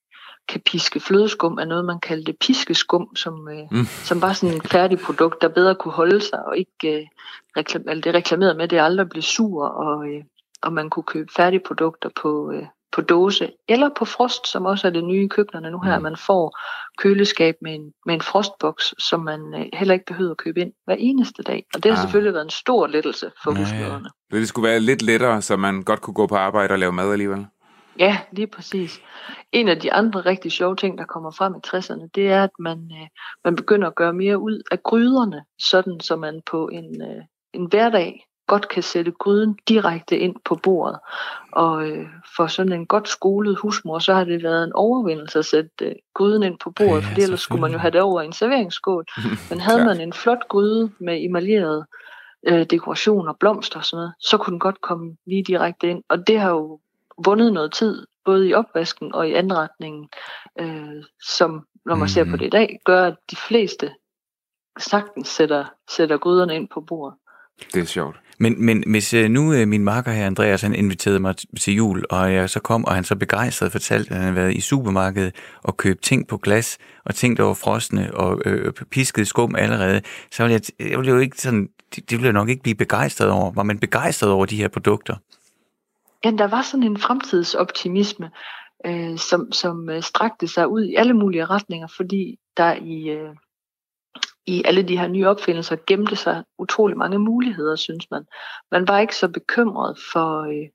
kan 0.49 0.61
piske 0.61 1.01
flødeskum 1.01 1.59
er 1.59 1.65
noget, 1.65 1.85
man 1.85 2.01
kaldte 2.01 2.33
piskeskum, 2.33 3.17
som, 3.17 3.49
øh, 3.49 3.67
mm. 3.71 3.85
som 3.85 4.23
var 4.23 4.33
sådan 4.33 4.55
en 4.55 4.63
færdig 4.63 4.99
produkt, 4.99 5.43
der 5.43 5.49
bedre 5.49 5.75
kunne 5.75 5.95
holde 5.95 6.21
sig, 6.21 6.47
og 6.47 6.59
ikke 6.59 7.01
øh, 7.01 7.07
reklam, 7.57 7.85
altså 7.89 8.01
det 8.01 8.15
reklamerede 8.15 8.55
med, 8.55 8.65
at 8.65 8.71
det 8.71 8.81
aldrig 8.81 9.09
blev 9.09 9.23
sur, 9.23 9.67
og, 9.67 10.09
øh, 10.09 10.25
og 10.63 10.73
man 10.73 10.91
kunne 10.91 11.03
købe 11.03 11.33
færdige 11.37 11.63
produkter 11.67 12.09
på, 12.23 12.53
øh, 12.53 12.67
på 12.93 13.01
dåse, 13.01 13.51
eller 13.69 13.91
på 13.99 14.05
frost, 14.05 14.49
som 14.49 14.67
også 14.67 14.87
er 14.87 14.91
det 14.91 15.05
nye 15.05 15.25
i 15.25 15.29
køkkenerne 15.29 15.71
nu 15.71 15.81
her. 15.81 15.99
Mm. 15.99 16.03
Man 16.03 16.17
får 16.17 16.59
køleskab 16.99 17.55
med 17.63 17.75
en, 17.75 17.93
med 18.07 18.15
en 18.15 18.21
frostboks, 18.21 18.95
som 18.99 19.21
man 19.21 19.41
øh, 19.55 19.67
heller 19.73 19.95
ikke 19.95 20.07
behøver 20.07 20.31
at 20.31 20.37
købe 20.37 20.61
ind 20.61 20.73
hver 20.85 20.97
eneste 20.99 21.43
dag. 21.43 21.67
Og 21.75 21.83
det 21.83 21.93
har 21.93 21.99
ah. 21.99 22.03
selvfølgelig 22.03 22.35
været 22.35 22.45
en 22.45 22.51
stor 22.51 22.87
lettelse 22.87 23.31
for 23.45 23.51
husmøderne. 23.51 24.11
Ja. 24.33 24.37
Det 24.37 24.49
skulle 24.49 24.69
være 24.69 24.81
lidt 24.81 25.03
lettere, 25.03 25.43
så 25.43 25.57
man 25.57 25.83
godt 25.83 26.01
kunne 26.01 26.15
gå 26.15 26.27
på 26.27 26.37
arbejde 26.37 26.73
og 26.73 26.79
lave 26.79 26.93
mad 26.93 27.13
alligevel. 27.13 27.47
Ja, 27.99 28.19
lige 28.33 28.47
præcis. 28.47 29.01
En 29.53 29.69
af 29.69 29.81
de 29.81 29.93
andre 29.93 30.21
rigtig 30.21 30.53
sjove 30.53 30.77
ting, 30.77 30.99
der 30.99 31.05
kommer 31.05 31.31
frem 31.31 31.55
i 31.55 31.59
60'erne, 31.67 32.09
det 32.15 32.29
er, 32.29 32.45
at 32.45 32.51
man, 32.59 32.79
øh, 32.93 33.09
man 33.45 33.57
begynder 33.57 33.89
at 33.89 33.95
gøre 33.95 34.13
mere 34.13 34.39
ud 34.39 34.63
af 34.71 34.83
gryderne, 34.83 35.45
sådan 35.59 36.01
så 36.01 36.17
man 36.17 36.41
på 36.51 36.69
en, 36.69 37.03
øh, 37.03 37.23
en 37.53 37.67
hverdag 37.67 38.27
godt 38.53 38.69
kan 38.69 38.83
sætte 38.83 39.11
gryden 39.11 39.59
direkte 39.69 40.19
ind 40.19 40.37
på 40.45 40.55
bordet. 40.55 40.99
Og 41.53 41.89
øh, 41.89 42.07
for 42.37 42.47
sådan 42.47 42.73
en 42.73 42.87
godt 42.87 43.09
skolet 43.09 43.59
husmor, 43.59 43.99
så 43.99 44.15
har 44.15 44.25
det 44.25 44.43
været 44.43 44.65
en 44.65 44.73
overvindelse 44.73 45.39
at 45.39 45.45
sætte 45.45 45.71
øh, 45.83 45.93
gryden 46.15 46.43
ind 46.43 46.59
på 46.59 46.71
bordet, 46.71 47.03
ja, 47.03 47.09
for 47.09 47.21
ellers 47.21 47.41
skulle 47.41 47.61
man 47.61 47.73
jo 47.73 47.79
have 47.79 47.91
det 47.91 48.01
over 48.01 48.21
i 48.21 48.25
en 48.25 48.33
serveringsskål. 48.33 49.05
Men 49.51 49.61
havde 49.61 49.85
man 49.85 50.01
en 50.01 50.13
flot 50.13 50.49
gryde 50.49 50.91
med 51.01 51.25
emaljeret 51.25 51.87
øh, 52.47 52.67
dekoration 52.71 53.29
og 53.29 53.37
blomster 53.39 53.79
og 53.79 53.85
sådan 53.85 53.97
noget, 53.97 54.13
så 54.21 54.37
kunne 54.37 54.53
den 54.53 54.61
godt 54.61 54.81
komme 54.81 55.17
lige 55.27 55.45
direkte 55.45 55.89
ind. 55.91 56.03
Og 56.09 56.27
det 56.27 56.41
har 56.41 56.51
jo 56.51 56.81
vundet 57.25 57.53
noget 57.53 57.73
tid, 57.73 58.07
både 58.25 58.49
i 58.49 58.55
opvasken 58.55 59.15
og 59.15 59.29
i 59.29 59.33
anretningen, 59.33 60.09
øh, 60.61 61.05
som 61.23 61.67
når 61.85 61.95
man 61.95 62.09
ser 62.09 62.25
på 62.25 62.37
det 62.37 62.47
i 62.47 62.51
dag, 62.51 62.79
gør, 62.85 63.07
at 63.07 63.15
de 63.31 63.37
fleste 63.37 63.91
sagtens 64.79 65.29
sætter, 65.29 65.65
sætter 65.91 66.17
gryderne 66.17 66.55
ind 66.55 66.69
på 66.69 66.81
bordet. 66.81 67.15
Det 67.75 67.83
er 67.83 67.87
sjovt. 67.87 68.17
Men, 68.39 68.65
men 68.67 68.85
hvis 68.87 69.15
øh, 69.15 69.31
nu 69.31 69.53
øh, 69.53 69.69
min 69.69 69.85
makker 69.85 70.13
her, 70.13 70.27
Andreas, 70.27 70.63
han 70.63 70.75
inviterede 70.75 71.21
mig 71.21 71.35
til 71.61 71.75
jul, 71.75 72.05
og 72.11 72.35
jeg 72.35 72.51
så 72.51 72.61
kom, 72.61 72.85
og 72.85 72.95
han 72.95 73.05
så 73.05 73.17
begejstret 73.17 73.73
fortalte, 73.73 74.11
at 74.11 74.17
han 74.17 74.23
havde 74.23 74.37
været 74.37 74.55
i 74.55 74.61
supermarkedet 74.61 75.35
og 75.63 75.77
købt 75.77 76.03
ting 76.03 76.29
på 76.29 76.37
glas, 76.37 76.79
og 77.05 77.15
ting, 77.15 77.37
der 77.37 77.43
var 77.43 77.55
frosne 77.55 78.15
og 78.15 78.43
øh, 78.45 78.67
øh 78.67 78.73
pisket 78.91 79.27
skum 79.27 79.55
allerede, 79.55 80.01
så 80.31 80.43
ville 80.43 80.61
jeg, 80.79 80.89
jeg 80.91 80.99
ville 80.99 81.13
jo 81.13 81.19
ikke 81.19 81.41
sådan, 81.41 81.69
det, 81.95 82.11
det 82.11 82.19
ville 82.19 82.27
jeg 82.27 82.33
nok 82.33 82.49
ikke 82.49 82.63
blive 82.63 82.75
begejstret 82.75 83.31
over. 83.31 83.53
Var 83.53 83.63
man 83.63 83.79
begejstret 83.79 84.31
over 84.31 84.47
de 84.47 84.57
her 84.57 84.69
produkter? 84.69 85.17
Ja, 86.25 86.31
der 86.31 86.47
var 86.47 86.63
sådan 86.63 86.87
en 86.87 86.99
fremtidsoptimisme, 86.99 88.31
øh, 88.87 89.19
som, 89.19 89.53
som 89.53 89.89
strakte 90.01 90.49
sig 90.49 90.69
ud 90.69 90.85
i 90.85 90.95
alle 90.95 91.15
mulige 91.15 91.45
retninger, 91.45 91.87
fordi 91.97 92.39
der 92.57 92.75
i, 92.75 93.09
øh, 93.09 93.35
i 94.47 94.63
alle 94.65 94.83
de 94.83 94.99
her 94.99 95.09
nye 95.09 95.29
opfindelser 95.29 95.77
gemte 95.87 96.17
sig 96.17 96.45
utrolig 96.59 96.97
mange 96.97 97.19
muligheder, 97.19 97.77
synes 97.77 98.11
man. 98.11 98.25
Man 98.71 98.89
var 98.89 98.99
ikke 98.99 99.17
så 99.17 99.29
bekymret 99.29 99.99
for 100.13 100.41
øh, 100.41 100.69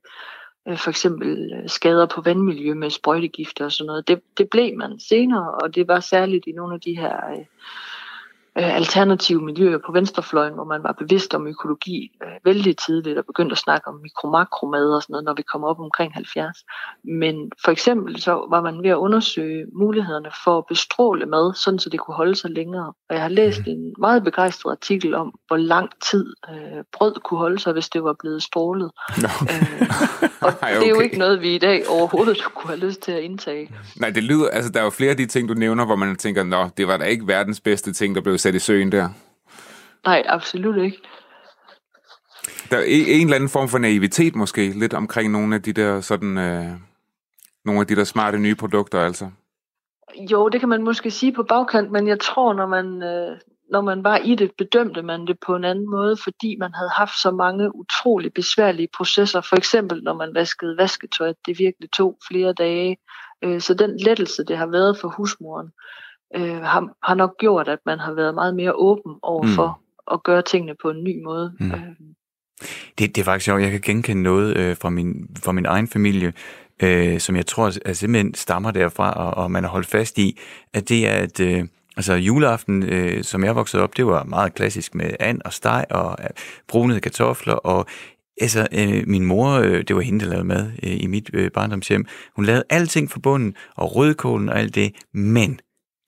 øh 0.68 0.78
for 0.78 0.90
eksempel 0.90 1.52
øh, 1.52 1.68
skader 1.68 2.06
på 2.06 2.20
vandmiljø 2.20 2.74
med 2.74 2.90
sprøjtegifte 2.90 3.64
og 3.64 3.72
sådan 3.72 3.86
noget. 3.86 4.08
Det, 4.08 4.20
det 4.38 4.50
blev 4.50 4.76
man 4.76 5.00
senere, 5.08 5.54
og 5.54 5.74
det 5.74 5.88
var 5.88 6.00
særligt 6.00 6.46
i 6.46 6.52
nogle 6.52 6.74
af 6.74 6.80
de 6.80 6.96
her 6.96 7.30
øh, 7.30 7.44
øh, 8.58 8.76
alternative 8.76 9.40
miljøer 9.42 9.78
på 9.86 9.92
venstrefløjen, 9.92 10.54
hvor 10.54 10.64
man 10.64 10.82
var 10.82 10.92
bevidst 10.92 11.34
om 11.34 11.46
økologi 11.46 12.10
øh, 12.22 12.28
vældig 12.44 12.76
tidligt 12.76 13.18
og 13.18 13.26
begyndte 13.26 13.52
at 13.52 13.58
snakke 13.58 13.88
om 13.88 14.00
mikromakromad 14.02 14.86
og 14.96 15.02
sådan 15.02 15.12
noget, 15.12 15.24
når 15.24 15.34
vi 15.34 15.42
kom 15.42 15.64
op 15.64 15.80
omkring 15.80 16.14
70. 16.14 16.56
Men 17.04 17.50
for 17.64 17.70
eksempel 17.70 18.20
så 18.20 18.46
var 18.50 18.60
man 18.62 18.82
ved 18.82 18.90
at 18.90 18.96
undersøge 18.96 19.66
mulighederne 19.72 20.30
for 20.44 20.58
at 20.58 20.64
bestråle 20.68 21.26
mad, 21.26 21.54
sådan 21.54 21.78
så 21.78 21.90
det 21.90 22.00
kunne 22.00 22.14
holde 22.14 22.34
sig 22.34 22.50
længere. 22.50 22.92
Og 23.08 23.14
jeg 23.14 23.22
har 23.22 23.28
læst 23.28 23.60
mm. 23.66 23.72
en 23.72 23.94
meget 23.98 24.24
begejstret 24.24 24.70
artikel 24.70 25.14
om, 25.14 25.34
hvor 25.46 25.56
lang 25.56 25.90
tid 26.10 26.26
øh, 26.50 26.84
brød 26.92 27.14
kunne 27.24 27.38
holde 27.38 27.58
sig, 27.58 27.72
hvis 27.72 27.88
det 27.88 28.04
var 28.04 28.16
blevet 28.20 28.42
strålet. 28.42 28.90
No. 29.22 29.28
Øh, 29.42 29.88
og 30.46 30.52
Ej, 30.62 30.70
okay. 30.70 30.80
det 30.80 30.84
er 30.84 30.90
jo 30.90 31.00
ikke 31.00 31.18
noget, 31.18 31.40
vi 31.40 31.54
i 31.54 31.58
dag 31.58 31.88
overhovedet 31.88 32.44
kunne 32.54 32.68
have 32.68 32.86
lyst 32.86 33.00
til 33.00 33.12
at 33.12 33.22
indtage. 33.22 33.70
Nej, 33.96 34.10
det 34.10 34.24
lyder, 34.24 34.48
altså 34.48 34.72
der 34.72 34.80
er 34.80 34.84
jo 34.84 34.90
flere 34.90 35.10
af 35.10 35.16
de 35.16 35.26
ting, 35.26 35.48
du 35.48 35.54
nævner, 35.54 35.86
hvor 35.86 35.96
man 35.96 36.16
tænker, 36.16 36.42
nå, 36.42 36.68
det 36.76 36.88
var 36.88 36.96
da 36.96 37.04
ikke 37.04 37.26
verdens 37.26 37.60
bedste 37.60 37.92
ting, 37.92 38.14
der 38.14 38.20
blev 38.20 38.38
sat 38.48 38.54
i 38.54 38.58
søen 38.58 38.92
der? 38.92 39.08
Nej, 40.04 40.22
absolut 40.26 40.76
ikke. 40.76 40.98
Der 42.70 42.78
er 42.78 42.84
en 42.86 43.26
eller 43.26 43.34
anden 43.34 43.48
form 43.48 43.68
for 43.68 43.78
naivitet 43.78 44.34
måske, 44.34 44.70
lidt 44.70 44.94
omkring 44.94 45.32
nogle 45.32 45.54
af 45.54 45.62
de 45.62 45.72
der 45.72 46.00
sådan, 46.00 46.38
øh, 46.38 46.66
nogle 47.64 47.80
af 47.80 47.86
de 47.86 47.96
der 47.96 48.04
smarte 48.04 48.38
nye 48.38 48.54
produkter, 48.54 49.00
altså. 49.00 49.30
Jo, 50.30 50.48
det 50.48 50.60
kan 50.60 50.68
man 50.68 50.82
måske 50.82 51.10
sige 51.10 51.32
på 51.32 51.42
bagkant, 51.42 51.90
men 51.90 52.08
jeg 52.08 52.20
tror, 52.20 52.54
når 52.54 52.66
man, 52.66 53.02
øh, 53.02 53.38
når 53.70 53.80
man 53.80 54.04
var 54.04 54.16
i 54.16 54.34
det, 54.34 54.50
bedømte 54.58 55.02
man 55.02 55.26
det 55.26 55.36
på 55.46 55.56
en 55.56 55.64
anden 55.64 55.90
måde, 55.90 56.16
fordi 56.24 56.56
man 56.60 56.74
havde 56.74 56.90
haft 56.90 57.22
så 57.22 57.30
mange 57.30 57.74
utrolig 57.74 58.32
besværlige 58.32 58.88
processer. 58.96 59.40
For 59.40 59.56
eksempel, 59.56 60.02
når 60.02 60.14
man 60.14 60.34
vaskede 60.34 60.76
vasketøj, 60.76 61.32
det 61.46 61.58
virkelig 61.58 61.90
tog 61.90 62.18
flere 62.28 62.52
dage. 62.52 62.96
Øh, 63.44 63.60
så 63.60 63.74
den 63.74 63.96
lettelse, 63.96 64.44
det 64.44 64.56
har 64.56 64.66
været 64.66 64.98
for 65.00 65.08
husmoren, 65.08 65.66
øh, 65.66 65.72
har, 66.34 67.06
har 67.06 67.14
nok 67.14 67.38
gjort, 67.38 67.68
at 67.68 67.78
man 67.86 67.98
har 67.98 68.12
været 68.12 68.34
meget 68.34 68.54
mere 68.54 68.72
åben 68.72 69.14
over 69.22 69.46
for 69.46 69.80
mm. 69.80 70.14
at 70.14 70.22
gøre 70.22 70.42
tingene 70.42 70.74
på 70.82 70.90
en 70.90 71.04
ny 71.04 71.22
måde. 71.24 71.52
Mm. 71.60 71.70
Øh. 71.70 71.80
Det, 72.98 73.16
det 73.16 73.18
er 73.18 73.24
faktisk 73.24 73.44
sjovt. 73.44 73.62
Jeg 73.62 73.70
kan 73.70 73.80
genkende 73.80 74.22
noget 74.22 74.56
øh, 74.56 74.76
fra, 74.76 74.90
min, 74.90 75.28
fra 75.42 75.52
min 75.52 75.66
egen 75.66 75.88
familie, 75.88 76.32
øh, 76.82 77.20
som 77.20 77.36
jeg 77.36 77.46
tror 77.46 77.72
at 77.84 77.96
simpelthen 77.96 78.34
stammer 78.34 78.70
derfra, 78.70 79.12
og, 79.12 79.42
og 79.42 79.50
man 79.50 79.64
har 79.64 79.70
holdt 79.70 79.86
fast 79.86 80.18
i, 80.18 80.38
at 80.74 80.88
det 80.88 81.08
er, 81.08 81.14
at 81.14 81.40
øh, 81.40 81.64
altså 81.96 82.14
juleaften, 82.14 82.82
øh, 82.82 83.24
som 83.24 83.44
jeg 83.44 83.56
voksede 83.56 83.82
op, 83.82 83.96
det 83.96 84.06
var 84.06 84.24
meget 84.24 84.54
klassisk 84.54 84.94
med 84.94 85.10
and 85.20 85.40
og 85.44 85.52
steg 85.52 85.84
og 85.90 86.16
øh, 86.22 86.30
brunede 86.68 87.00
kartofler, 87.00 87.54
og 87.54 87.86
altså, 88.40 88.68
øh, 88.72 89.04
min 89.06 89.24
mor, 89.24 89.50
øh, 89.50 89.84
det 89.88 89.96
var 89.96 90.02
hende, 90.02 90.24
der 90.24 90.30
lavede 90.30 90.44
mad 90.44 90.72
øh, 90.82 91.02
i 91.02 91.06
mit 91.06 91.30
øh, 91.32 91.50
barndomshjem, 91.50 92.06
hun 92.36 92.44
lavede 92.44 92.64
alting 92.70 93.10
for 93.10 93.20
bunden, 93.20 93.54
og 93.76 93.96
rødkålen 93.96 94.48
og 94.48 94.58
alt 94.58 94.74
det, 94.74 94.94
men 95.14 95.60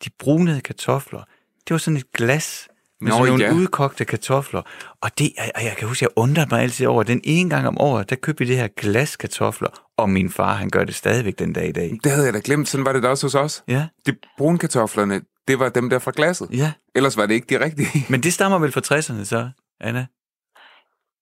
de 0.05 0.11
brunede 0.19 0.61
kartofler, 0.61 1.25
det 1.69 1.71
var 1.71 1.79
sådan 1.79 1.97
et 1.97 2.13
glas 2.13 2.69
med 3.01 3.11
Nå, 3.11 3.17
sådan 3.17 3.29
nogle 3.29 3.45
ja. 3.45 3.55
udkogte 3.55 4.05
kartofler. 4.05 4.63
Og 5.01 5.19
det, 5.19 5.33
jeg, 5.37 5.65
jeg 5.65 5.75
kan 5.79 5.89
huske, 5.89 6.05
jeg 6.05 6.11
undrede 6.17 6.47
mig 6.51 6.63
altid 6.63 6.87
over, 6.87 7.03
den 7.03 7.21
ene 7.25 7.51
gang 7.51 7.69
om 7.69 7.81
året, 7.81 8.11
der 8.11 8.17
købte 8.17 8.45
vi 8.45 8.51
det 8.51 8.57
her 8.57 8.69
glas 8.69 9.17
kartofler, 9.17 9.69
og 9.97 10.11
min 10.11 10.31
far, 10.31 10.55
han 10.55 10.71
gør 10.71 10.85
det 10.85 10.95
stadigvæk 10.95 11.39
den 11.39 11.53
dag 11.53 11.69
i 11.69 11.73
dag. 11.73 11.99
Det 12.05 12.13
havde 12.13 12.25
jeg 12.25 12.35
da 12.35 12.41
glemt, 12.45 12.69
sådan 12.69 12.87
var 12.87 12.93
det 12.93 13.03
da 13.03 13.09
også 13.09 13.27
hos 13.27 13.35
os. 13.35 13.65
Ja. 13.69 13.89
De 14.07 14.17
brune 14.39 14.59
kartoflerne, 14.59 15.21
det 15.49 15.59
var 15.59 15.69
dem 15.69 15.91
der 15.91 15.99
fra 15.99 16.13
glasset. 16.17 16.49
Ja. 16.53 16.73
Ellers 16.95 17.17
var 17.17 17.27
det 17.27 17.35
ikke 17.35 17.59
de 17.59 17.65
rigtige. 17.65 17.89
Men 18.13 18.23
det 18.23 18.33
stammer 18.33 18.59
vel 18.59 18.73
fra 18.73 18.81
60'erne 18.95 19.25
så, 19.25 19.51
Anna? 19.81 20.07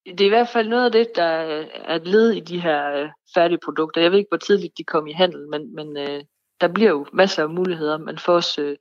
Det 0.07 0.21
er 0.21 0.27
i 0.27 0.29
hvert 0.29 0.49
fald 0.53 0.69
noget 0.69 0.85
af 0.85 0.93
det, 0.93 1.07
der 1.17 1.23
er 1.88 1.97
et 1.97 2.07
led 2.07 2.31
i 2.31 2.41
de 2.41 2.61
her 2.61 2.93
øh, 2.93 3.09
færdige 3.35 3.59
produkter. 3.64 4.01
Jeg 4.01 4.11
ved 4.11 4.19
ikke, 4.19 4.31
hvor 4.31 4.38
tidligt 4.38 4.79
de 4.79 4.85
kom 4.85 5.07
i 5.07 5.12
handel, 5.12 5.49
men, 5.49 5.75
men 5.75 5.97
øh, 5.97 6.25
der 6.61 6.68
bliver 6.68 6.90
jo 6.90 7.07
masser 7.12 7.42
af 7.42 7.51
muligheder. 7.51 7.99
Man 7.99 8.18
får 8.18 8.33
også 8.33 8.62
øh, 8.62 8.77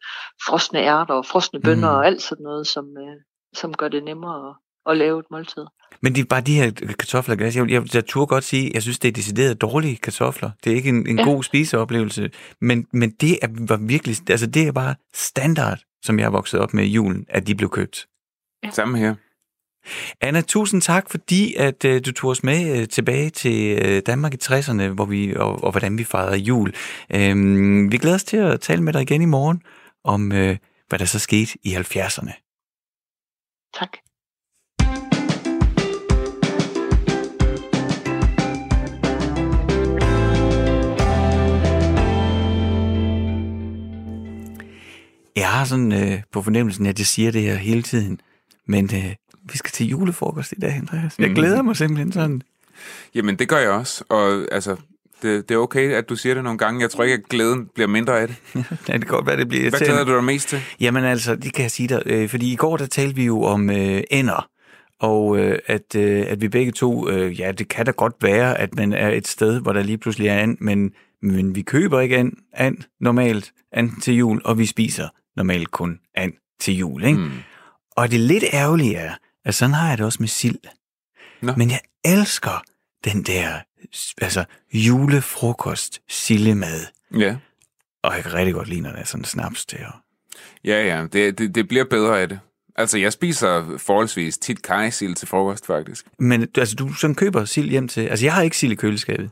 frosne 0.47 0.79
ærter 0.79 1.13
og 1.13 1.25
frosne 1.25 1.61
bønner 1.61 1.91
mm. 1.91 1.97
og 1.97 2.05
alt 2.05 2.21
sådan 2.21 2.43
noget, 2.43 2.67
som, 2.67 2.85
øh, 2.97 3.15
som 3.53 3.73
gør 3.73 3.87
det 3.87 4.03
nemmere 4.03 4.49
at, 4.49 4.55
at 4.91 4.97
lave 4.97 5.19
et 5.19 5.25
måltid. 5.31 5.65
Men 6.01 6.15
det 6.15 6.21
er 6.21 6.25
bare 6.25 6.41
de 6.41 6.55
her 6.55 6.71
kartofler, 6.99 7.35
jeg, 7.39 7.55
jeg, 7.55 7.71
jeg, 7.71 7.95
jeg 7.95 8.05
turde 8.05 8.27
godt 8.27 8.43
sige, 8.43 8.71
jeg 8.73 8.81
synes, 8.81 8.99
det 8.99 9.07
er 9.07 9.11
decideret 9.11 9.61
dårlige 9.61 9.97
kartofler. 9.97 10.51
Det 10.63 10.71
er 10.71 10.75
ikke 10.75 10.89
en, 10.89 11.07
en 11.07 11.19
ja. 11.19 11.23
god 11.23 11.43
spiseoplevelse. 11.43 12.31
Men, 12.61 12.87
men 12.93 13.09
det 13.11 13.39
er, 13.41 13.47
var 13.67 13.77
virkelig, 13.77 14.15
altså 14.29 14.47
det 14.47 14.67
er 14.67 14.71
bare 14.71 14.95
standard, 15.13 15.79
som 16.03 16.19
jeg 16.19 16.25
er 16.25 16.29
vokset 16.29 16.59
op 16.59 16.73
med 16.73 16.83
i 16.83 16.87
julen, 16.87 17.25
at 17.29 17.47
de 17.47 17.55
blev 17.55 17.69
købt. 17.69 18.07
Ja. 18.63 18.69
Samme 18.69 18.97
her. 18.97 19.15
Anna, 20.21 20.41
tusind 20.41 20.81
tak, 20.81 21.09
fordi 21.11 21.55
at 21.55 21.85
uh, 21.85 21.97
du 22.05 22.11
tog 22.11 22.29
os 22.29 22.43
med 22.43 22.79
uh, 22.79 22.87
tilbage 22.87 23.29
til 23.29 23.85
uh, 23.85 24.01
Danmark 24.05 24.33
i 24.33 24.37
60'erne, 24.43 24.87
hvor 24.87 25.05
vi, 25.05 25.35
og, 25.35 25.63
og 25.63 25.71
hvordan 25.71 25.97
vi 25.97 26.03
fejrede 26.03 26.37
jul. 26.37 26.73
Uh, 27.15 27.91
vi 27.91 27.97
glæder 27.97 28.15
os 28.15 28.23
til 28.23 28.37
at 28.37 28.61
tale 28.61 28.83
med 28.83 28.93
dig 28.93 29.01
igen 29.01 29.21
i 29.21 29.25
morgen 29.25 29.61
om, 30.03 30.31
uh, 30.31 30.55
hvad 30.87 30.99
der 30.99 31.05
så 31.05 31.19
skete 31.19 31.57
i 31.63 31.75
70'erne. 31.75 32.33
Tak. 33.79 33.97
Jeg 45.35 45.49
har 45.49 45.65
sådan 45.65 45.91
uh, 45.91 46.19
på 46.31 46.41
fornemmelsen, 46.41 46.85
at 46.85 46.99
jeg 46.99 47.05
siger 47.05 47.31
det 47.31 47.41
her 47.41 47.55
hele 47.55 47.81
tiden, 47.81 48.19
men 48.67 48.85
uh, 48.85 49.11
vi 49.51 49.57
skal 49.57 49.71
til 49.71 49.87
julefrokost 49.87 50.51
i 50.51 50.59
dag, 50.59 50.73
Andreas. 50.73 51.19
Jeg 51.19 51.27
mhm. 51.27 51.35
glæder 51.35 51.61
mig 51.61 51.75
simpelthen 51.75 52.11
sådan. 52.11 52.41
Jamen, 53.15 53.35
det 53.35 53.49
gør 53.49 53.57
jeg 53.57 53.69
også. 53.69 54.03
Og 54.09 54.47
altså, 54.51 54.75
det, 55.21 55.49
det 55.49 55.55
er 55.55 55.59
okay, 55.59 55.91
at 55.91 56.09
du 56.09 56.15
siger 56.15 56.35
det 56.35 56.43
nogle 56.43 56.57
gange. 56.57 56.81
Jeg 56.81 56.89
tror 56.89 57.03
ikke, 57.03 57.13
at 57.13 57.29
glæden 57.29 57.69
bliver 57.75 57.87
mindre 57.87 58.19
af 58.19 58.27
det. 58.27 58.37
ja, 58.87 58.93
det 58.93 59.01
kan 59.01 59.01
godt 59.01 59.27
være, 59.27 59.37
det 59.37 59.47
bliver 59.47 59.69
Hvad 59.69 59.79
glæder 59.79 60.03
du 60.03 60.15
dig 60.15 60.23
mest 60.23 60.49
til? 60.49 60.59
Jamen 60.79 61.03
altså, 61.03 61.35
det 61.35 61.53
kan 61.53 61.63
jeg 61.63 61.71
sige 61.71 61.87
dig. 61.87 62.03
Øh, 62.05 62.29
fordi 62.29 62.53
i 62.53 62.55
går, 62.55 62.77
der 62.77 62.85
talte 62.85 63.15
vi 63.15 63.25
jo 63.25 63.43
om 63.43 63.69
øh, 63.69 64.03
ender. 64.11 64.49
Og 64.99 65.37
øh, 65.37 65.59
at, 65.65 65.95
øh, 65.95 66.25
at 66.27 66.41
vi 66.41 66.47
begge 66.47 66.71
to, 66.71 67.09
øh, 67.09 67.39
ja, 67.39 67.51
det 67.51 67.67
kan 67.67 67.85
da 67.85 67.91
godt 67.91 68.15
være, 68.21 68.57
at 68.57 68.75
man 68.75 68.93
er 68.93 69.09
et 69.09 69.27
sted, 69.27 69.61
hvor 69.61 69.73
der 69.73 69.83
lige 69.83 69.97
pludselig 69.97 70.27
er 70.27 70.37
and, 70.37 70.57
men, 70.61 70.91
men 71.21 71.55
vi 71.55 71.61
køber 71.61 71.99
ikke 71.99 72.17
and, 72.17 72.31
and 72.53 72.77
normalt 72.99 73.51
and 73.71 74.01
til 74.01 74.13
jul, 74.15 74.41
og 74.45 74.57
vi 74.57 74.65
spiser 74.65 75.07
normalt 75.35 75.71
kun 75.71 75.99
and 76.15 76.33
til 76.59 76.77
jul. 76.77 77.03
Ikke? 77.03 77.19
Mm. 77.19 77.31
Og 77.95 78.11
det 78.11 78.19
lidt 78.19 78.43
ærgerlige 78.53 78.95
er, 78.95 79.13
at 79.47 79.55
sådan 79.55 79.73
har 79.73 79.89
jeg 79.89 79.97
det 79.97 80.05
også 80.05 80.17
med 80.19 80.27
sild. 80.27 80.59
Nå. 81.41 81.53
Men 81.57 81.71
jeg 81.71 81.79
elsker 82.05 82.63
den 83.03 83.23
der 83.23 83.59
altså, 84.21 84.45
julefrokost 84.73 86.01
sillemad. 86.09 86.81
Ja. 87.17 87.37
Og 88.03 88.15
jeg 88.15 88.23
kan 88.23 88.33
rigtig 88.33 88.53
godt 88.53 88.67
lide, 88.67 88.81
når 88.81 88.89
der 88.89 88.97
er 88.97 89.05
sådan 89.05 89.23
snaps 89.23 89.65
til. 89.65 89.79
Ja, 90.63 90.85
ja, 90.85 91.05
det, 91.13 91.37
det, 91.37 91.55
det 91.55 91.67
bliver 91.67 91.85
bedre 91.85 92.21
af 92.21 92.29
det. 92.29 92.39
Altså, 92.75 92.97
jeg 92.97 93.13
spiser 93.13 93.77
forholdsvis 93.77 94.37
tit 94.37 94.61
kajsild 94.61 95.15
til 95.15 95.27
frokost, 95.27 95.65
faktisk. 95.65 96.05
Men 96.19 96.47
altså, 96.57 96.75
du 96.75 96.93
sådan 96.93 97.15
køber 97.15 97.45
sild 97.45 97.69
hjem 97.69 97.87
til... 97.87 98.01
Altså, 98.01 98.25
jeg 98.25 98.33
har 98.33 98.41
ikke 98.41 98.57
sild 98.57 98.71
i 98.71 98.75
køleskabet. 98.75 99.29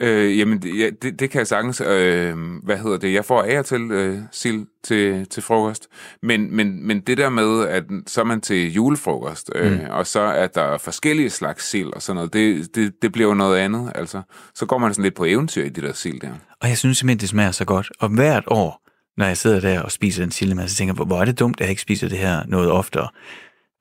Øh, 0.00 0.38
jamen, 0.38 0.62
ja, 0.78 0.90
det, 1.02 1.20
det 1.20 1.30
kan 1.30 1.38
jeg 1.38 1.46
sagtens. 1.46 1.80
Øh, 1.80 2.36
hvad 2.64 2.78
hedder 2.78 2.98
det? 2.98 3.12
Jeg 3.12 3.24
får 3.24 3.42
af 3.42 3.64
til 3.64 3.90
øh, 3.90 4.18
sild 4.32 4.66
til, 4.84 5.26
til 5.26 5.42
frokost. 5.42 5.88
Men, 6.22 6.56
men, 6.56 6.86
men 6.86 7.00
det 7.00 7.18
der 7.18 7.28
med, 7.28 7.68
at 7.68 7.84
så 8.06 8.20
er 8.20 8.24
man 8.24 8.40
til 8.40 8.72
julefrokost, 8.72 9.50
øh, 9.54 9.72
mm. 9.72 9.80
og 9.90 10.06
så 10.06 10.20
er 10.20 10.46
der 10.46 10.78
forskellige 10.78 11.30
slags 11.30 11.70
sild 11.70 11.92
og 11.92 12.02
sådan 12.02 12.16
noget, 12.16 12.32
det, 12.32 12.74
det, 12.74 13.02
det 13.02 13.12
bliver 13.12 13.28
jo 13.28 13.34
noget 13.34 13.58
andet. 13.58 13.92
Altså, 13.94 14.22
så 14.54 14.66
går 14.66 14.78
man 14.78 14.94
sådan 14.94 15.02
lidt 15.02 15.14
på 15.14 15.24
eventyr 15.24 15.64
i 15.64 15.68
det 15.68 15.84
der 15.84 15.92
sild 15.92 16.20
der. 16.20 16.32
Og 16.60 16.68
jeg 16.68 16.78
synes 16.78 16.98
simpelthen, 16.98 17.20
det 17.20 17.28
smager 17.28 17.50
så 17.50 17.64
godt. 17.64 17.90
Og 18.00 18.08
hvert 18.08 18.44
år, 18.46 18.88
når 19.16 19.26
jeg 19.26 19.36
sidder 19.36 19.60
der 19.60 19.80
og 19.80 19.92
spiser 19.92 20.24
en 20.24 20.30
sildemad, 20.30 20.68
så 20.68 20.76
tænker 20.76 20.94
jeg, 20.98 21.04
hvor 21.04 21.20
er 21.20 21.24
det 21.24 21.38
dumt, 21.38 21.56
at 21.56 21.60
jeg 21.60 21.70
ikke 21.70 21.82
spiser 21.82 22.08
det 22.08 22.18
her 22.18 22.42
noget 22.46 22.70
oftere. 22.70 23.08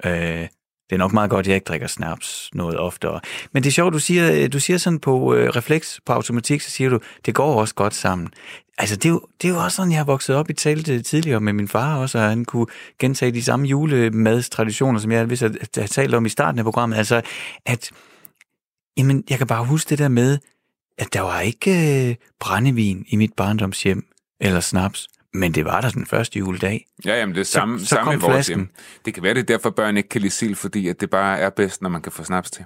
Øh, 0.05 0.47
det 0.89 0.95
er 0.95 0.97
nok 0.97 1.13
meget 1.13 1.29
godt, 1.29 1.43
at 1.43 1.47
jeg 1.47 1.55
ikke 1.55 1.65
drikker 1.65 1.87
snaps 1.87 2.49
noget 2.53 2.77
oftere. 2.77 3.19
Men 3.51 3.63
det 3.63 3.69
er 3.69 3.73
sjovt, 3.73 3.93
du 3.93 3.99
siger, 3.99 4.31
øh, 4.33 4.53
du 4.53 4.59
siger 4.59 4.77
sådan 4.77 4.99
på 4.99 5.33
øh, 5.33 5.49
refleks, 5.49 5.99
på 6.05 6.13
automatik, 6.13 6.61
så 6.61 6.71
siger 6.71 6.89
du, 6.89 6.99
det 7.25 7.35
går 7.35 7.59
også 7.59 7.75
godt 7.75 7.93
sammen. 7.93 8.29
Altså, 8.77 8.95
det 8.95 9.05
er, 9.05 9.09
jo, 9.09 9.21
det 9.41 9.47
er 9.47 9.53
jo 9.53 9.59
også 9.59 9.75
sådan, 9.75 9.91
jeg 9.91 9.99
har 9.99 10.05
vokset 10.05 10.35
op 10.35 10.49
i 10.49 10.53
talt 10.53 10.89
øh, 10.89 11.03
tidligere 11.03 11.39
med 11.39 11.53
min 11.53 11.67
far 11.67 11.97
også, 11.97 12.17
og 12.17 12.23
han 12.23 12.45
kunne 12.45 12.67
gentage 12.99 13.31
de 13.31 13.43
samme 13.43 13.67
julemadstraditioner, 13.67 14.99
som 14.99 15.11
jeg 15.11 15.25
hvis 15.25 15.41
jeg 15.41 15.51
har 15.77 15.87
talt 15.87 16.15
om 16.15 16.25
i 16.25 16.29
starten 16.29 16.59
af 16.59 16.65
programmet. 16.65 16.97
Altså, 16.97 17.21
at 17.65 17.91
jamen, 18.97 19.23
jeg 19.29 19.37
kan 19.37 19.47
bare 19.47 19.65
huske 19.65 19.89
det 19.89 19.99
der 19.99 20.07
med, 20.07 20.37
at 20.97 21.13
der 21.13 21.21
var 21.21 21.39
ikke 21.39 22.09
øh, 22.09 22.15
brændevin 22.39 23.05
i 23.07 23.15
mit 23.15 23.33
barndomshjem, 23.33 24.05
eller 24.39 24.59
snaps. 24.59 25.07
Men 25.37 25.51
det 25.51 25.65
var 25.65 25.81
der 25.81 25.89
den 25.89 26.05
første 26.05 26.39
juledag. 26.39 26.85
Ja, 27.05 27.19
jamen 27.19 27.35
det 27.35 27.41
er 27.41 27.45
samme, 27.45 27.79
så, 27.79 27.85
så 27.85 27.89
samme 27.95 28.13
i 28.13 28.17
vores 28.17 28.47
hjem. 28.47 28.69
Det 29.05 29.13
kan 29.13 29.23
være, 29.23 29.33
det 29.33 29.39
er 29.39 29.43
derfor, 29.45 29.69
børn 29.69 29.97
ikke 29.97 30.09
kan 30.09 30.21
lide 30.21 30.33
sild, 30.33 30.55
fordi 30.55 30.87
at 30.87 31.01
det 31.01 31.09
bare 31.09 31.39
er 31.39 31.49
bedst, 31.49 31.81
når 31.81 31.89
man 31.89 32.01
kan 32.01 32.11
få 32.11 32.23
snaps 32.23 32.51
til. 32.51 32.65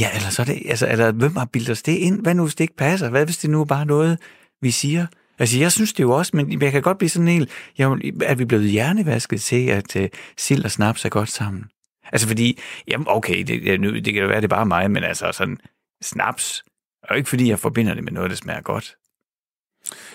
Ja, 0.00 0.08
eller 0.14 0.30
så 0.30 0.42
er 0.42 0.46
det, 0.46 0.62
altså, 0.68 0.88
eller 0.88 1.12
hvem 1.12 1.36
har 1.36 1.44
bildet 1.44 1.70
os 1.70 1.82
det 1.82 1.92
ind? 1.92 2.22
Hvad 2.22 2.34
nu, 2.34 2.42
hvis 2.42 2.54
det 2.54 2.64
ikke 2.64 2.76
passer? 2.76 3.10
Hvad 3.10 3.24
hvis 3.24 3.38
det 3.38 3.50
nu 3.50 3.60
er 3.60 3.64
bare 3.64 3.86
noget, 3.86 4.18
vi 4.62 4.70
siger? 4.70 5.06
Altså, 5.38 5.58
jeg 5.58 5.72
synes 5.72 5.92
det 5.92 6.02
jo 6.02 6.10
også, 6.10 6.36
men 6.36 6.62
jeg 6.62 6.72
kan 6.72 6.82
godt 6.82 6.98
blive 6.98 7.08
sådan 7.08 7.28
helt, 7.28 7.50
jeg, 7.78 7.92
at 8.22 8.38
vi 8.38 8.42
er 8.42 8.46
blevet 8.46 8.70
hjernevasket 8.70 9.40
til, 9.40 9.68
at 9.68 9.96
uh, 9.96 10.02
sild 10.38 10.64
og 10.64 10.70
snaps 10.70 11.04
er 11.04 11.08
godt 11.08 11.30
sammen. 11.30 11.64
Altså, 12.12 12.28
fordi, 12.28 12.58
jamen, 12.88 13.06
okay, 13.10 13.38
det, 13.38 13.62
det, 13.62 14.04
det 14.04 14.14
kan 14.14 14.22
jo 14.22 14.28
være, 14.28 14.36
det 14.36 14.44
er 14.44 14.56
bare 14.56 14.66
mig, 14.66 14.90
men 14.90 15.04
altså, 15.04 15.32
sådan, 15.32 15.58
snaps, 16.02 16.64
og 17.02 17.16
ikke 17.16 17.28
fordi 17.28 17.48
jeg 17.48 17.58
forbinder 17.58 17.94
det 17.94 18.04
med 18.04 18.12
noget, 18.12 18.30
der 18.30 18.36
smager 18.36 18.60
godt. 18.60 18.96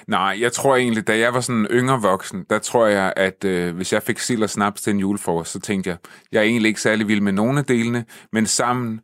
Nej, 0.07 0.37
jeg 0.39 0.51
tror 0.51 0.75
egentlig, 0.75 1.07
da 1.07 1.19
jeg 1.19 1.33
var 1.33 1.41
sådan 1.41 1.67
yngre 1.71 2.01
voksen, 2.01 2.45
der 2.49 2.59
tror 2.59 2.87
jeg, 2.87 3.13
at 3.15 3.43
øh, 3.43 3.75
hvis 3.75 3.93
jeg 3.93 4.03
fik 4.03 4.19
sild 4.19 4.43
og 4.43 4.49
snaps 4.49 4.81
til 4.81 4.93
en 4.93 4.99
julefrokost, 4.99 5.51
så 5.51 5.59
tænkte 5.59 5.89
jeg, 5.89 5.97
jeg 6.31 6.39
er 6.39 6.43
egentlig 6.43 6.69
ikke 6.69 6.81
særlig 6.81 7.07
vild 7.07 7.21
med 7.21 7.31
nogle 7.31 7.59
af 7.59 7.65
delene, 7.65 8.05
men 8.31 8.45
sammen, 8.45 8.99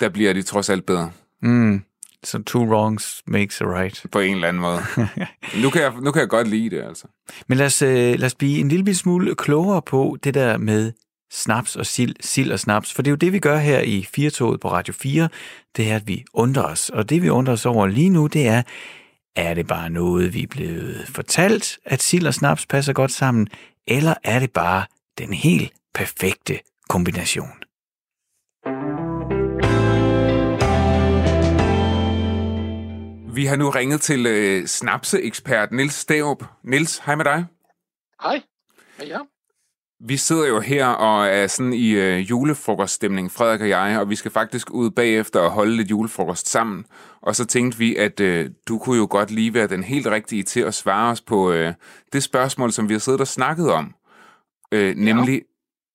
der 0.00 0.08
bliver 0.08 0.32
de 0.32 0.42
trods 0.42 0.70
alt 0.70 0.86
bedre. 0.86 1.10
Mm. 1.42 1.82
Så 2.24 2.30
so 2.30 2.42
two 2.42 2.64
wrongs 2.64 3.22
makes 3.26 3.60
a 3.60 3.64
right. 3.64 4.06
På 4.12 4.18
en 4.18 4.34
eller 4.34 4.48
anden 4.48 4.62
måde. 4.62 4.80
nu, 5.62 5.70
kan 5.70 5.82
jeg, 5.82 5.92
nu 6.02 6.10
kan 6.10 6.20
jeg 6.20 6.28
godt 6.28 6.48
lide 6.48 6.70
det, 6.70 6.82
altså. 6.82 7.06
Men 7.48 7.58
lad 7.58 7.66
os, 7.66 7.82
øh, 7.82 8.18
lad 8.18 8.24
os 8.24 8.34
blive 8.34 8.58
en 8.58 8.68
lille 8.68 8.94
smule 8.94 9.34
klogere 9.34 9.82
på 9.82 10.16
det 10.24 10.34
der 10.34 10.58
med 10.58 10.92
snaps 11.30 11.76
og 11.76 11.86
sild, 11.86 12.16
sild 12.20 12.52
og 12.52 12.60
snaps, 12.60 12.92
for 12.92 13.02
det 13.02 13.08
er 13.08 13.12
jo 13.12 13.16
det, 13.16 13.32
vi 13.32 13.38
gør 13.38 13.56
her 13.56 13.80
i 13.80 14.06
Firtoget 14.14 14.60
på 14.60 14.70
Radio 14.70 14.94
4, 14.94 15.28
det 15.76 15.90
er, 15.90 15.96
at 15.96 16.08
vi 16.08 16.24
undrer 16.34 16.62
os. 16.62 16.88
Og 16.88 17.10
det, 17.10 17.22
vi 17.22 17.28
undrer 17.28 17.52
os 17.52 17.66
over 17.66 17.86
lige 17.86 18.10
nu, 18.10 18.26
det 18.26 18.48
er, 18.48 18.62
er 19.40 19.54
det 19.54 19.66
bare 19.66 19.90
noget, 19.90 20.34
vi 20.34 20.42
er 20.42 20.46
blevet 20.46 21.08
fortalt, 21.08 21.78
at 21.84 22.02
sild 22.02 22.26
og 22.26 22.34
snaps 22.34 22.66
passer 22.66 22.92
godt 22.92 23.12
sammen, 23.12 23.48
eller 23.86 24.14
er 24.24 24.38
det 24.38 24.52
bare 24.52 24.84
den 25.18 25.32
helt 25.32 25.72
perfekte 25.94 26.60
kombination? 26.88 27.48
Vi 33.34 33.46
har 33.46 33.56
nu 33.56 33.70
ringet 33.70 34.00
til 34.00 34.26
øh, 34.26 34.66
snapseekspert 34.66 35.72
Nils 35.72 35.94
Starup. 35.94 36.44
Nils, 36.64 36.98
hej 36.98 37.14
med 37.14 37.24
dig. 37.24 37.46
Hej. 38.22 38.42
Ja. 39.06 39.18
Vi 40.02 40.16
sidder 40.16 40.46
jo 40.48 40.60
her 40.60 40.86
og 40.86 41.26
er 41.26 41.46
sådan 41.46 41.72
i 41.72 41.90
øh, 41.90 42.30
julefrokoststemning, 42.30 43.32
Frederik 43.32 43.60
og 43.60 43.68
jeg, 43.68 43.98
og 44.00 44.10
vi 44.10 44.16
skal 44.16 44.30
faktisk 44.30 44.70
ud 44.70 44.90
bagefter 44.90 45.40
og 45.40 45.50
holde 45.50 45.76
lidt 45.76 45.90
julefrokost 45.90 46.48
sammen. 46.48 46.86
Og 47.22 47.36
så 47.36 47.44
tænkte 47.44 47.78
vi, 47.78 47.96
at 47.96 48.20
øh, 48.20 48.50
du 48.68 48.78
kunne 48.78 48.96
jo 48.96 49.06
godt 49.10 49.30
lige 49.30 49.54
være 49.54 49.66
den 49.66 49.84
helt 49.84 50.06
rigtige 50.06 50.42
til 50.42 50.60
at 50.60 50.74
svare 50.74 51.10
os 51.10 51.20
på 51.20 51.52
øh, 51.52 51.74
det 52.12 52.22
spørgsmål, 52.22 52.72
som 52.72 52.88
vi 52.88 52.94
har 52.94 52.98
siddet 52.98 53.20
og 53.20 53.26
snakket 53.26 53.72
om. 53.72 53.94
Øh, 54.72 54.96
nemlig, 54.96 55.42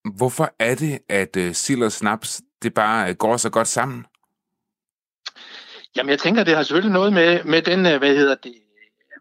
ja. 0.06 0.12
hvorfor 0.16 0.56
er 0.60 0.76
det, 0.76 1.00
at 1.10 1.38
øh, 1.38 1.54
sild 1.54 1.84
og 1.84 1.92
snaps, 1.92 2.42
det 2.64 2.74
bare 2.74 3.10
øh, 3.10 3.16
går 3.16 3.38
så 3.38 3.50
godt 3.50 3.68
sammen? 3.68 4.06
Jamen, 5.96 6.10
jeg 6.10 6.20
tænker, 6.20 6.44
det 6.44 6.56
har 6.56 6.64
selvfølgelig 6.64 6.94
noget 6.94 7.14
med, 7.14 7.44
med 7.44 7.62
den, 7.62 7.86
øh, 7.86 7.98
hvad 7.98 8.16
hedder 8.16 8.36
det, 8.36 8.54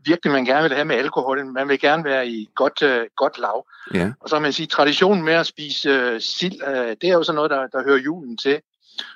virkelig 0.05 0.33
man 0.33 0.45
gerne 0.45 0.63
vil 0.63 0.75
have 0.75 0.85
med 0.85 0.97
alkoholen. 0.97 1.53
Man 1.53 1.69
vil 1.69 1.81
gerne 1.81 2.05
være 2.05 2.29
i 2.29 2.49
godt, 2.55 2.83
uh, 2.83 3.07
godt 3.17 3.39
lav. 3.39 3.67
Ja. 3.95 4.13
Og 4.21 4.29
så 4.29 4.37
kan 4.37 4.43
man 4.43 4.53
sige, 4.53 4.67
traditionen 4.67 5.25
med 5.25 5.33
at 5.33 5.47
spise 5.47 6.15
uh, 6.15 6.21
sild, 6.21 6.63
uh, 6.67 6.91
det 7.01 7.05
er 7.05 7.13
jo 7.13 7.23
sådan 7.23 7.37
noget, 7.37 7.51
der, 7.51 7.67
der 7.67 7.85
hører 7.85 7.99
julen 7.99 8.37
til. 8.37 8.61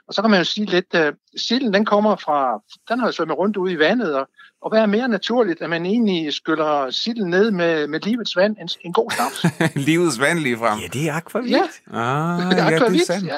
Og 0.08 0.14
så 0.14 0.22
kan 0.22 0.30
man 0.30 0.40
jo 0.40 0.44
sige 0.44 0.66
lidt, 0.66 0.94
uh, 0.94 1.14
silden 1.36 1.74
den 1.74 1.84
kommer 1.84 2.16
fra, 2.16 2.62
den 2.88 2.98
har 2.98 3.06
jo 3.06 3.12
svømmet 3.12 3.38
rundt 3.38 3.56
ude 3.56 3.72
i 3.72 3.78
vandet, 3.78 4.14
og, 4.14 4.28
og 4.62 4.70
hvad 4.70 4.80
er 4.80 4.86
mere 4.86 5.08
naturligt, 5.08 5.62
at 5.62 5.70
man 5.70 5.86
egentlig 5.86 6.32
skyller 6.34 6.90
silden 6.90 7.30
ned 7.30 7.50
med, 7.50 7.86
med 7.86 8.00
livets 8.00 8.36
vand, 8.36 8.56
en, 8.60 8.68
en 8.80 8.92
god 8.92 9.10
snaps. 9.10 9.44
livets 9.88 10.20
vand 10.20 10.38
lige 10.38 10.56
frem? 10.56 10.78
Ja, 10.78 10.86
det 10.86 11.08
er 11.08 11.12
akvavit. 11.12 11.50
Ja, 11.50 11.62
ah, 11.92 12.42
det 12.50 12.58
er 12.58 12.64
akvavit, 12.66 13.08
ja. 13.08 13.14
Det 13.14 13.30
er 13.30 13.36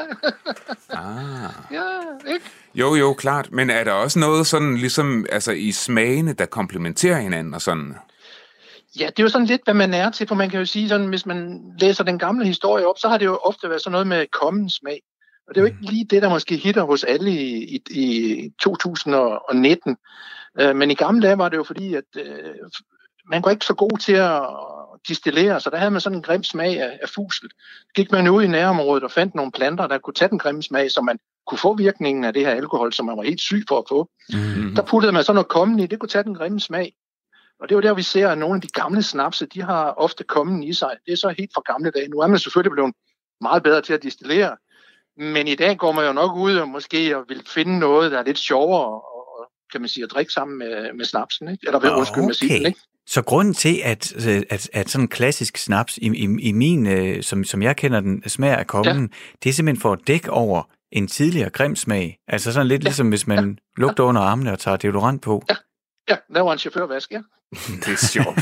ja. 0.93 0.99
ah. 0.99 1.51
ja, 1.71 2.33
ikke? 2.33 2.45
Jo, 2.75 2.95
jo, 2.95 3.15
klart. 3.15 3.53
Men 3.53 3.71
er 3.71 3.85
der 3.85 3.93
også 3.93 4.19
noget 4.19 4.47
sådan 4.47 4.77
ligesom 4.77 5.27
altså 5.33 5.53
i 5.53 5.73
smagene, 5.73 6.33
der 6.33 6.47
komplementerer 6.47 7.21
hinanden 7.21 7.55
og 7.55 7.63
sådan? 7.63 7.95
Ja, 8.99 9.07
det 9.07 9.19
er 9.19 9.23
jo 9.23 9.29
sådan 9.29 9.47
lidt, 9.47 9.61
hvad 9.65 9.75
man 9.75 9.95
er 9.95 10.11
til, 10.11 10.29
for 10.29 10.35
man 10.35 10.51
kan 10.51 10.59
jo 10.59 10.67
sige 10.67 10.89
sådan, 10.89 11.07
hvis 11.07 11.27
man 11.27 11.61
læser 11.79 12.05
den 12.05 12.19
gamle 12.19 12.47
historie 12.47 12.87
op, 12.87 12.99
så 12.99 13.09
har 13.09 13.19
det 13.19 13.25
jo 13.25 13.37
ofte 13.37 13.69
været 13.69 13.83
sådan 13.83 13.93
noget 13.93 14.07
med 14.07 14.27
kommens 14.41 14.75
smag. 14.75 15.01
Og 15.49 15.55
det 15.55 15.61
er 15.61 15.63
jo 15.63 15.67
ikke 15.67 15.79
mm. 15.81 15.89
lige 15.91 16.05
det, 16.05 16.23
der 16.23 16.29
måske 16.29 16.57
hitter 16.57 16.83
hos 16.83 17.05
alle 17.05 17.31
i, 17.31 17.65
i, 17.65 17.83
i 17.91 18.51
2019. 18.63 19.97
Øh, 20.61 20.77
men 20.77 20.91
i 20.91 20.95
gamle 20.95 21.23
dage 21.23 21.39
var 21.39 21.49
det 21.49 21.57
jo 21.57 21.65
fordi, 21.65 21.95
at 21.95 22.05
øh, 22.17 22.55
man 23.31 23.43
var 23.45 23.51
ikke 23.51 23.65
så 23.65 23.75
god 23.75 23.99
til 23.99 24.13
at 24.13 24.43
distillere, 25.09 25.61
så 25.61 25.71
der 25.71 25.77
havde 25.77 25.91
man 25.91 26.01
sådan 26.01 26.19
en 26.19 26.23
grim 26.23 26.43
smag 26.43 26.81
af, 26.81 26.99
af 27.03 27.09
fusel. 27.09 27.51
Gik 27.95 28.13
man 28.13 28.29
ud 28.29 28.43
i 28.43 28.47
nærområdet 28.47 29.05
og 29.05 29.11
fandt 29.11 29.35
nogle 29.35 29.53
planter, 29.53 29.87
der 29.87 29.99
kunne 29.99 30.15
tage 30.15 30.29
den 30.29 30.39
grimme 30.39 30.63
smag, 30.63 30.91
så 30.91 31.01
man 31.01 31.19
kunne 31.47 31.59
få 31.59 31.75
virkningen 31.75 32.25
af 32.25 32.33
det 32.33 32.47
her 32.47 32.53
alkohol, 32.53 32.93
som 32.93 33.07
man 33.07 33.17
var 33.17 33.23
helt 33.23 33.41
syg 33.41 33.65
for 33.69 33.79
at 33.79 33.85
få. 33.89 34.11
Mm-hmm. 34.33 34.75
Der 34.75 34.83
puttede 34.83 35.13
man 35.13 35.25
så 35.25 35.33
noget 35.33 35.49
kommen 35.49 35.79
i, 35.79 35.87
det 35.87 35.99
kunne 35.99 36.09
tage 36.09 36.25
den 36.25 36.35
grimme 36.35 36.61
smag. 36.61 36.95
Og 37.61 37.69
det 37.69 37.75
er 37.75 37.77
jo 37.77 37.83
der, 37.83 37.95
vi 37.95 38.03
ser, 38.03 38.29
at 38.29 38.39
nogle 38.39 38.55
af 38.55 38.61
de 38.61 38.69
gamle 38.69 39.03
snapse, 39.03 39.47
de 39.47 39.63
har 39.63 39.95
ofte 39.97 40.25
kommen 40.25 40.63
i 40.63 40.73
sig. 40.73 40.97
Det 41.07 41.13
er 41.13 41.17
så 41.17 41.35
helt 41.39 41.51
fra 41.55 41.73
gamle 41.73 41.91
dage. 41.91 42.09
Nu 42.09 42.19
er 42.21 42.27
man 42.27 42.39
selvfølgelig 42.39 42.73
blevet 42.73 42.95
meget 43.41 43.63
bedre 43.63 43.83
til 43.83 43.93
at 43.93 44.03
distillere, 44.03 44.57
men 45.17 45.49
i 45.49 45.55
dag 45.55 45.79
går 45.79 45.93
man 45.93 46.07
jo 46.07 46.13
nok 46.13 46.37
ud 46.37 46.57
og 46.57 46.69
måske 46.69 47.17
og 47.17 47.25
vil 47.29 47.43
finde 47.47 47.79
noget, 47.79 48.13
der 48.13 48.19
er 48.19 48.23
lidt 48.23 48.39
sjovere, 48.39 49.01
kan 49.73 49.81
man 49.81 49.89
sige, 49.89 50.05
at 50.05 50.11
drikke 50.11 50.33
sammen 50.33 50.59
med, 50.59 50.93
med 50.93 51.05
snapsen, 51.05 51.49
ikke? 51.49 51.67
Eller 51.67 51.81
ved, 51.81 51.91
okay. 51.91 51.99
undskyld, 51.99 52.25
med 52.25 52.35
silden, 52.35 52.67
ikke? 52.67 52.81
Så 53.07 53.23
grunden 53.23 53.55
til, 53.55 53.81
at, 53.85 54.27
at, 54.51 54.71
at 54.73 54.91
sådan 54.91 55.05
en 55.05 55.09
klassisk 55.09 55.57
snaps, 55.57 55.99
i, 55.99 56.07
i, 56.07 56.39
i 56.41 56.53
min, 56.53 56.87
øh, 56.87 57.23
som, 57.23 57.45
som 57.45 57.63
jeg 57.63 57.77
kender 57.77 58.01
den, 58.01 58.29
smager 58.29 58.57
af 58.57 58.67
kommen, 58.67 59.01
ja. 59.01 59.37
det 59.43 59.51
er 59.51 59.55
simpelthen 59.55 59.81
for 59.81 59.93
at 59.93 59.99
dække 60.07 60.31
over 60.31 60.63
en 60.93 61.07
tidligere 61.07 61.51
grim 61.51 61.77
smag. 61.77 62.19
Altså 62.29 62.53
sådan 62.53 62.67
lidt 62.67 62.85
ja. 62.85 62.89
ligesom, 62.89 63.09
hvis 63.09 63.27
man 63.27 63.49
ja. 63.49 63.81
lugter 63.81 64.05
under 64.05 64.21
armene 64.21 64.53
og 64.53 64.59
tager 64.59 64.77
deodorant 64.77 65.23
på. 65.23 65.45
Ja, 65.51 65.57
ja 66.09 66.43
var 66.43 66.53
en 66.53 66.59
chaufførvask, 66.59 67.13
ja. 67.13 67.21
det 67.85 67.89
er 67.89 68.07
sjovt. 68.07 68.39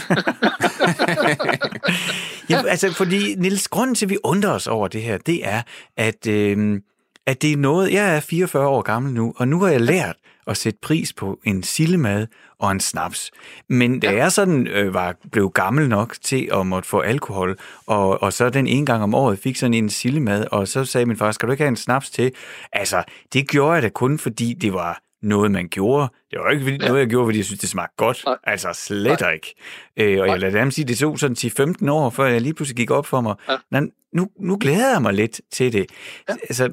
ja, 2.51 2.67
altså, 2.69 2.93
fordi 2.93 3.35
Nils, 3.35 3.69
grunden 3.69 3.95
til, 3.95 4.07
at 4.07 4.11
vi 4.11 4.19
undrer 4.25 4.51
os 4.51 4.67
over 4.67 4.89
det 4.89 5.03
her, 5.03 5.19
det 5.19 5.47
er, 5.47 5.63
at, 5.97 6.27
øh, 6.27 6.81
at 7.27 7.43
det 7.43 7.53
er 7.53 7.57
noget... 7.57 7.93
Jeg 7.93 8.17
er 8.17 8.21
44 8.21 8.69
år 8.69 8.83
gammel 8.83 9.13
nu, 9.13 9.35
og 9.37 9.49
nu 9.49 9.61
har 9.61 9.69
jeg 9.69 9.81
lært 9.81 10.17
at 10.49 10.57
sætte 10.57 10.79
pris 10.83 11.13
på 11.13 11.41
en 11.45 11.63
sillemad 11.63 12.27
og 12.59 12.73
en 12.73 12.81
snaps. 12.81 13.31
Men 13.69 14.01
da 14.01 14.11
ja. 14.11 14.17
jeg 14.17 14.33
sådan 14.33 14.67
øh, 14.67 14.95
var 14.95 15.15
blev 15.33 15.51
gammel 15.51 15.89
nok 15.89 16.17
til 16.23 16.49
at 16.53 16.67
måtte 16.67 16.89
få 16.89 17.01
alkohol, 17.01 17.59
og, 17.87 18.23
og 18.23 18.33
så 18.33 18.51
den 18.51 18.67
en 18.67 18.87
gang 18.87 19.03
om 19.03 19.15
året 19.15 19.39
fik 19.39 19.57
sådan 19.57 19.75
en 19.75 19.91
sillemad, 19.91 20.45
og 20.53 20.69
så 20.69 20.85
sagde 20.85 21.07
min 21.07 21.17
far, 21.17 21.33
skal 21.33 21.47
du 21.47 21.53
ikke 21.53 21.63
have 21.65 21.69
en 21.69 21.77
snaps 21.77 22.11
til? 22.11 22.33
Altså, 22.73 23.03
det 23.33 23.49
gjorde 23.49 23.73
jeg 23.73 23.83
da 23.83 23.89
kun, 23.89 24.19
fordi 24.19 24.55
det 24.55 24.73
var 24.73 25.03
noget, 25.23 25.51
man 25.51 25.69
gjorde. 25.69 26.13
Det 26.31 26.39
var 26.39 26.51
ikke 26.51 26.65
fordi, 26.65 26.77
ja. 26.81 26.89
noget, 26.89 27.01
jeg 27.01 27.09
gjorde, 27.09 27.27
fordi 27.27 27.39
jeg 27.39 27.45
synes, 27.45 27.61
det 27.61 27.69
smagte 27.69 27.95
godt. 27.97 28.23
Nej. 28.27 28.37
Altså 28.45 28.69
slet 28.73 29.21
Nej. 29.21 29.33
ikke. 29.33 29.55
Øh, 29.97 30.21
og 30.21 30.27
Nej. 30.27 30.33
jeg 30.33 30.41
lader 30.41 30.61
dem 30.61 30.71
sige, 30.71 30.85
det 30.85 30.99
tog 30.99 31.19
sådan 31.19 31.37
10-15 31.81 31.91
år, 31.91 32.11
før 32.11 32.27
jeg 32.27 32.41
lige 32.41 32.55
pludselig 32.55 32.77
gik 32.77 32.91
op 32.91 33.07
for 33.07 33.21
mig. 33.21 33.35
Ja. 33.73 33.81
Nu, 34.13 34.29
nu 34.41 34.57
glæder 34.61 34.93
jeg 34.93 35.03
mig 35.03 35.15
lidt 35.15 35.41
til 35.53 35.73
det. 35.73 35.87
Ja. 36.29 36.35
Altså, 36.35 36.71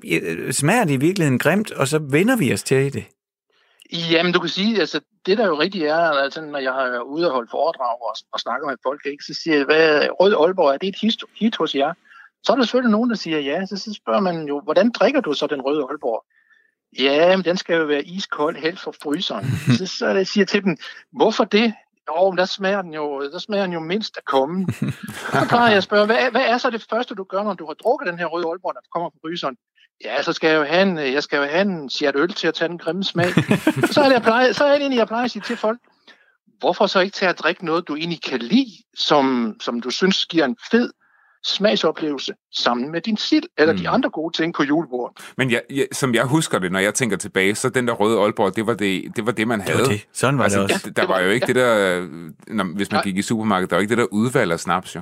smager 0.51 0.83
det 0.83 0.93
i 0.93 0.97
virkeligheden 0.97 1.39
grimt, 1.39 1.71
og 1.71 1.87
så 1.87 1.99
vender 1.99 2.37
vi 2.37 2.53
os 2.53 2.63
til 2.63 2.93
det? 2.93 3.03
Jamen, 3.91 4.33
du 4.33 4.39
kan 4.39 4.49
sige, 4.49 4.79
altså, 4.79 5.01
det 5.25 5.37
der 5.37 5.45
jo 5.45 5.59
rigtigt 5.59 5.85
er, 5.85 5.97
altså, 5.97 6.41
når 6.41 6.59
jeg 6.59 6.87
er 6.87 6.99
ude 6.99 7.27
og 7.27 7.33
holde 7.33 7.49
foredrag 7.51 8.01
og, 8.01 8.15
og 8.31 8.39
snakker 8.39 8.67
med 8.67 8.77
folk, 8.83 9.05
ikke, 9.05 9.23
så 9.23 9.33
siger 9.33 9.57
jeg, 9.57 9.65
hvad, 9.65 10.07
Rød 10.19 10.33
Aalborg, 10.33 10.73
er 10.73 10.77
det 10.77 10.89
et 10.89 10.95
hit, 11.01 11.23
hit 11.35 11.55
hos 11.55 11.75
jer? 11.75 11.93
Så 12.43 12.51
er 12.51 12.55
der 12.55 12.63
selvfølgelig 12.63 12.91
nogen, 12.91 13.09
der 13.09 13.15
siger 13.15 13.39
ja. 13.39 13.65
Så, 13.65 13.77
så 13.77 13.93
spørger 13.93 14.19
man 14.19 14.47
jo, 14.47 14.61
hvordan 14.61 14.91
drikker 14.91 15.21
du 15.21 15.33
så 15.33 15.47
den 15.47 15.61
røde 15.61 15.83
Aalborg? 15.89 16.25
Ja, 16.99 17.35
men 17.35 17.45
den 17.45 17.57
skal 17.57 17.77
jo 17.77 17.85
være 17.85 18.03
iskold, 18.03 18.55
helt 18.55 18.79
for 18.79 18.95
fryseren. 19.03 19.45
så, 19.77 19.85
så 19.87 20.07
jeg 20.07 20.27
siger 20.27 20.41
jeg 20.41 20.47
til 20.47 20.63
dem, 20.63 20.77
hvorfor 21.11 21.43
det? 21.43 21.73
Jo, 22.09 22.29
men 22.29 22.37
der 22.37 22.45
smager 22.45 22.81
den 22.81 22.93
jo, 22.93 23.31
der 23.31 23.39
smager 23.39 23.63
den 23.63 23.73
jo 23.73 23.79
mindst 23.79 24.17
af 24.17 24.25
kommen. 24.25 24.73
så 25.33 25.45
plejer 25.49 25.67
jeg 25.67 25.77
at 25.77 25.83
spørge, 25.83 26.05
hvad, 26.05 26.31
hvad 26.31 26.45
er 26.45 26.57
så 26.57 26.69
det 26.69 26.85
første, 26.89 27.15
du 27.15 27.23
gør, 27.23 27.43
når 27.43 27.53
du 27.53 27.65
har 27.65 27.73
drukket 27.73 28.07
den 28.07 28.19
her 28.19 28.25
røde 28.25 28.47
Aalborg, 28.47 28.73
der 28.73 28.81
kommer 28.93 29.09
fra 29.09 29.19
fryseren? 29.27 29.57
Ja, 30.03 30.21
så 30.21 30.33
skal 30.33 30.47
jeg 30.47 30.57
jo 30.57 30.63
have 30.63 30.81
en, 30.81 30.97
jeg 30.97 31.23
skal 31.23 31.37
jo 31.37 31.43
have 31.43 31.61
en 31.61 31.89
sjært 31.89 32.15
øl 32.15 32.33
til 32.33 32.47
at 32.47 32.53
tage 32.53 32.69
den 32.69 32.77
grimme 32.77 33.03
smag. 33.03 33.29
så 33.91 34.01
er 34.01 34.05
det, 34.05 34.13
jeg 34.13 34.21
plejer, 34.21 34.51
så 34.51 34.63
er 34.63 34.71
det 34.71 34.79
egentlig, 34.79 34.97
jeg 34.97 35.07
plejer 35.07 35.25
at 35.25 35.31
sige 35.31 35.43
til 35.45 35.57
folk, 35.57 35.79
hvorfor 36.59 36.87
så 36.87 36.99
ikke 36.99 37.13
tage 37.13 37.29
at 37.29 37.39
drikke 37.39 37.65
noget, 37.65 37.87
du 37.87 37.95
egentlig 37.95 38.21
kan 38.21 38.39
lide, 38.39 38.71
som, 38.97 39.55
som 39.61 39.81
du 39.81 39.89
synes 39.89 40.25
giver 40.25 40.45
en 40.45 40.57
fed 40.71 40.89
smagsoplevelse 41.45 42.33
sammen 42.55 42.91
med 42.91 43.01
din 43.01 43.17
sild, 43.17 43.43
eller 43.57 43.73
mm. 43.73 43.79
de 43.79 43.89
andre 43.89 44.09
gode 44.09 44.37
ting 44.37 44.53
på 44.53 44.63
julebordet. 44.63 45.17
Men 45.37 45.51
jeg, 45.51 45.61
jeg, 45.69 45.87
som 45.91 46.15
jeg 46.15 46.25
husker 46.25 46.59
det, 46.59 46.71
når 46.71 46.79
jeg 46.79 46.93
tænker 46.93 47.17
tilbage, 47.17 47.55
så 47.55 47.69
den 47.69 47.87
der 47.87 47.93
røde 47.93 48.19
Aalborg, 48.19 48.55
det 48.55 48.67
var 48.67 48.73
det, 48.73 49.15
det, 49.15 49.25
var 49.25 49.31
det 49.31 49.47
man 49.47 49.61
havde. 49.61 49.77
Det 49.77 49.85
var 49.85 49.91
det. 49.91 50.07
Sådan 50.13 50.37
var 50.37 50.43
altså, 50.43 50.61
det 50.61 50.71
også. 50.71 50.89
Der, 50.89 51.01
der 51.01 51.07
var, 51.07 51.13
var 51.13 51.21
jo 51.21 51.29
ikke 51.29 51.45
ja. 51.47 51.53
det 51.53 51.55
der, 51.55 52.07
når, 52.47 52.75
hvis 52.75 52.91
man 52.91 52.97
Nej. 52.97 53.03
gik 53.03 53.17
i 53.17 53.21
supermarkedet, 53.21 53.69
der 53.69 53.75
var 53.75 53.81
ikke 53.81 53.89
det 53.89 53.97
der 53.97 54.05
udvalg 54.11 54.51
af 54.51 54.59
snaps, 54.59 54.95
jo. 54.95 55.01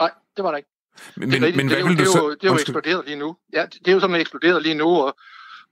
Nej, 0.00 0.10
det 0.36 0.44
var 0.44 0.50
der 0.50 0.56
ikke. 0.56 0.68
Men, 1.16 1.30
det, 1.30 1.40
men, 1.40 1.56
men 1.56 1.68
hvad 1.68 1.82
vil 1.82 1.98
du 1.98 2.04
så... 2.04 2.36
Det 2.40 2.48
er 2.48 2.52
jo 2.52 2.58
eksploderet 2.58 3.04
lige 3.06 3.16
nu. 3.16 3.36
Ja, 3.52 3.66
det 3.66 3.88
er 3.88 3.92
jo 3.92 4.00
sådan 4.00 4.16
eksploderet 4.16 4.62
lige 4.62 4.74
nu, 4.74 4.86
og, 4.86 5.16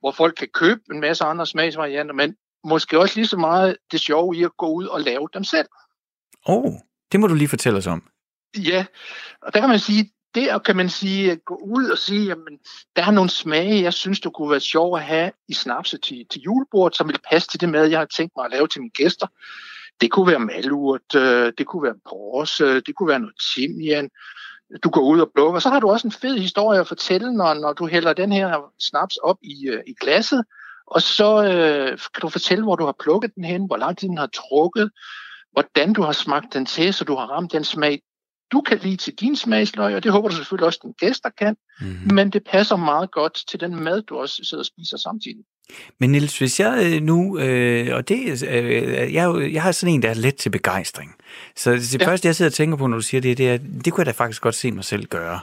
hvor 0.00 0.12
folk 0.12 0.34
kan 0.34 0.48
købe 0.54 0.80
en 0.92 1.00
masse 1.00 1.24
andre 1.24 1.46
smagsvarianter, 1.46 2.14
men 2.14 2.36
måske 2.64 2.98
også 2.98 3.16
lige 3.16 3.26
så 3.26 3.36
meget 3.36 3.76
det 3.92 4.00
sjove 4.00 4.36
i 4.36 4.44
at 4.44 4.56
gå 4.58 4.66
ud 4.66 4.86
og 4.86 5.00
lave 5.00 5.28
dem 5.34 5.44
selv. 5.44 5.68
Åh, 6.48 6.56
oh, 6.56 6.72
det 7.12 7.20
må 7.20 7.26
du 7.26 7.34
lige 7.34 7.48
fortælle 7.48 7.78
os 7.78 7.86
om. 7.86 8.02
Ja, 8.58 8.84
og 9.42 9.54
der 9.54 9.60
kan 9.60 9.68
man 9.68 9.78
sige, 9.78 10.12
det 10.34 10.64
kan 10.64 10.76
man 10.76 10.88
sige, 10.88 11.32
at 11.32 11.44
gå 11.44 11.54
ud 11.54 11.84
og 11.90 11.98
sige, 11.98 12.26
jamen, 12.26 12.58
der 12.96 13.04
er 13.06 13.10
nogle 13.10 13.30
smage, 13.30 13.82
jeg 13.82 13.92
synes, 13.92 14.20
du 14.20 14.30
kunne 14.30 14.50
være 14.50 14.60
sjov 14.60 14.96
at 14.96 15.02
have 15.02 15.32
i 15.48 15.54
snapse 15.54 15.98
til, 15.98 16.26
til 16.30 16.40
julebordet, 16.40 16.96
som 16.96 17.08
vil 17.08 17.18
passe 17.30 17.48
til 17.48 17.60
det 17.60 17.68
mad, 17.68 17.86
jeg 17.86 17.98
har 17.98 18.06
tænkt 18.06 18.32
mig 18.36 18.44
at 18.44 18.50
lave 18.50 18.68
til 18.68 18.80
mine 18.80 18.90
gæster. 18.90 19.26
Det 20.00 20.10
kunne 20.10 20.26
være 20.26 20.38
malurt, 20.38 21.14
øh, 21.16 21.52
det 21.58 21.66
kunne 21.66 21.82
være 21.82 21.94
porse, 22.08 22.80
det 22.80 22.94
kunne 22.94 23.08
være 23.08 23.20
noget 23.20 23.34
timian, 23.54 24.10
du 24.84 24.90
går 24.90 25.00
ud 25.00 25.20
og 25.20 25.30
plukker. 25.34 25.60
Så 25.60 25.68
har 25.68 25.80
du 25.80 25.90
også 25.90 26.06
en 26.06 26.12
fed 26.12 26.38
historie 26.38 26.80
at 26.80 26.88
fortælle, 26.88 27.32
når, 27.32 27.54
når 27.54 27.72
du 27.72 27.86
hælder 27.86 28.12
den 28.12 28.32
her 28.32 28.60
snaps 28.80 29.16
op 29.16 29.36
i, 29.42 29.68
øh, 29.68 29.82
i 29.86 29.94
glasset, 30.00 30.44
og 30.86 31.02
så 31.02 31.44
øh, 31.44 31.98
kan 32.14 32.20
du 32.22 32.28
fortælle, 32.28 32.64
hvor 32.64 32.76
du 32.76 32.84
har 32.84 32.94
plukket 33.00 33.34
den 33.34 33.44
hen, 33.44 33.66
hvor 33.66 33.76
lang 33.76 33.98
tid 33.98 34.08
den 34.08 34.18
har 34.18 34.26
trukket, 34.26 34.90
hvordan 35.52 35.92
du 35.92 36.02
har 36.02 36.12
smagt 36.12 36.54
den 36.54 36.66
til, 36.66 36.94
så 36.94 37.04
du 37.04 37.14
har 37.14 37.26
ramt 37.26 37.52
den 37.52 37.64
smag, 37.64 38.02
du 38.52 38.60
kan 38.60 38.78
lide 38.78 38.96
til 38.96 39.14
din 39.14 39.36
smagsløg, 39.36 39.94
og 39.96 40.02
det 40.02 40.12
håber 40.12 40.28
du 40.28 40.34
selvfølgelig 40.34 40.66
også, 40.66 40.78
at 40.78 40.82
dine 40.82 40.94
gæster 40.94 41.30
kan, 41.30 41.56
mm-hmm. 41.80 42.14
men 42.14 42.30
det 42.30 42.44
passer 42.44 42.76
meget 42.76 43.10
godt 43.10 43.44
til 43.48 43.60
den 43.60 43.84
mad, 43.84 44.02
du 44.02 44.16
også 44.16 44.40
sidder 44.44 44.62
og 44.62 44.66
spiser 44.66 44.96
samtidig. 44.96 45.44
Men 46.00 46.12
Niels, 46.12 46.38
hvis 46.38 46.60
jeg 46.60 46.92
øh, 46.94 47.02
nu, 47.02 47.38
øh, 47.38 47.96
og 47.96 48.08
det, 48.08 48.42
øh, 48.48 49.14
jeg, 49.14 49.52
jeg 49.52 49.62
har 49.62 49.72
sådan 49.72 49.94
en, 49.94 50.02
der 50.02 50.10
er 50.10 50.14
let 50.14 50.36
til 50.36 50.50
begejstring. 50.50 51.14
Så 51.56 51.72
det 51.72 52.00
ja. 52.00 52.06
første, 52.06 52.26
jeg 52.26 52.36
sidder 52.36 52.48
og 52.48 52.54
tænker 52.54 52.76
på, 52.76 52.86
når 52.86 52.96
du 52.96 53.02
siger 53.02 53.20
det, 53.20 53.38
det 53.38 53.50
er, 53.50 53.58
det 53.84 53.92
kunne 53.92 54.00
jeg 54.00 54.06
da 54.06 54.10
faktisk 54.24 54.42
godt 54.42 54.54
se 54.54 54.72
mig 54.72 54.84
selv 54.84 55.06
gøre. 55.06 55.40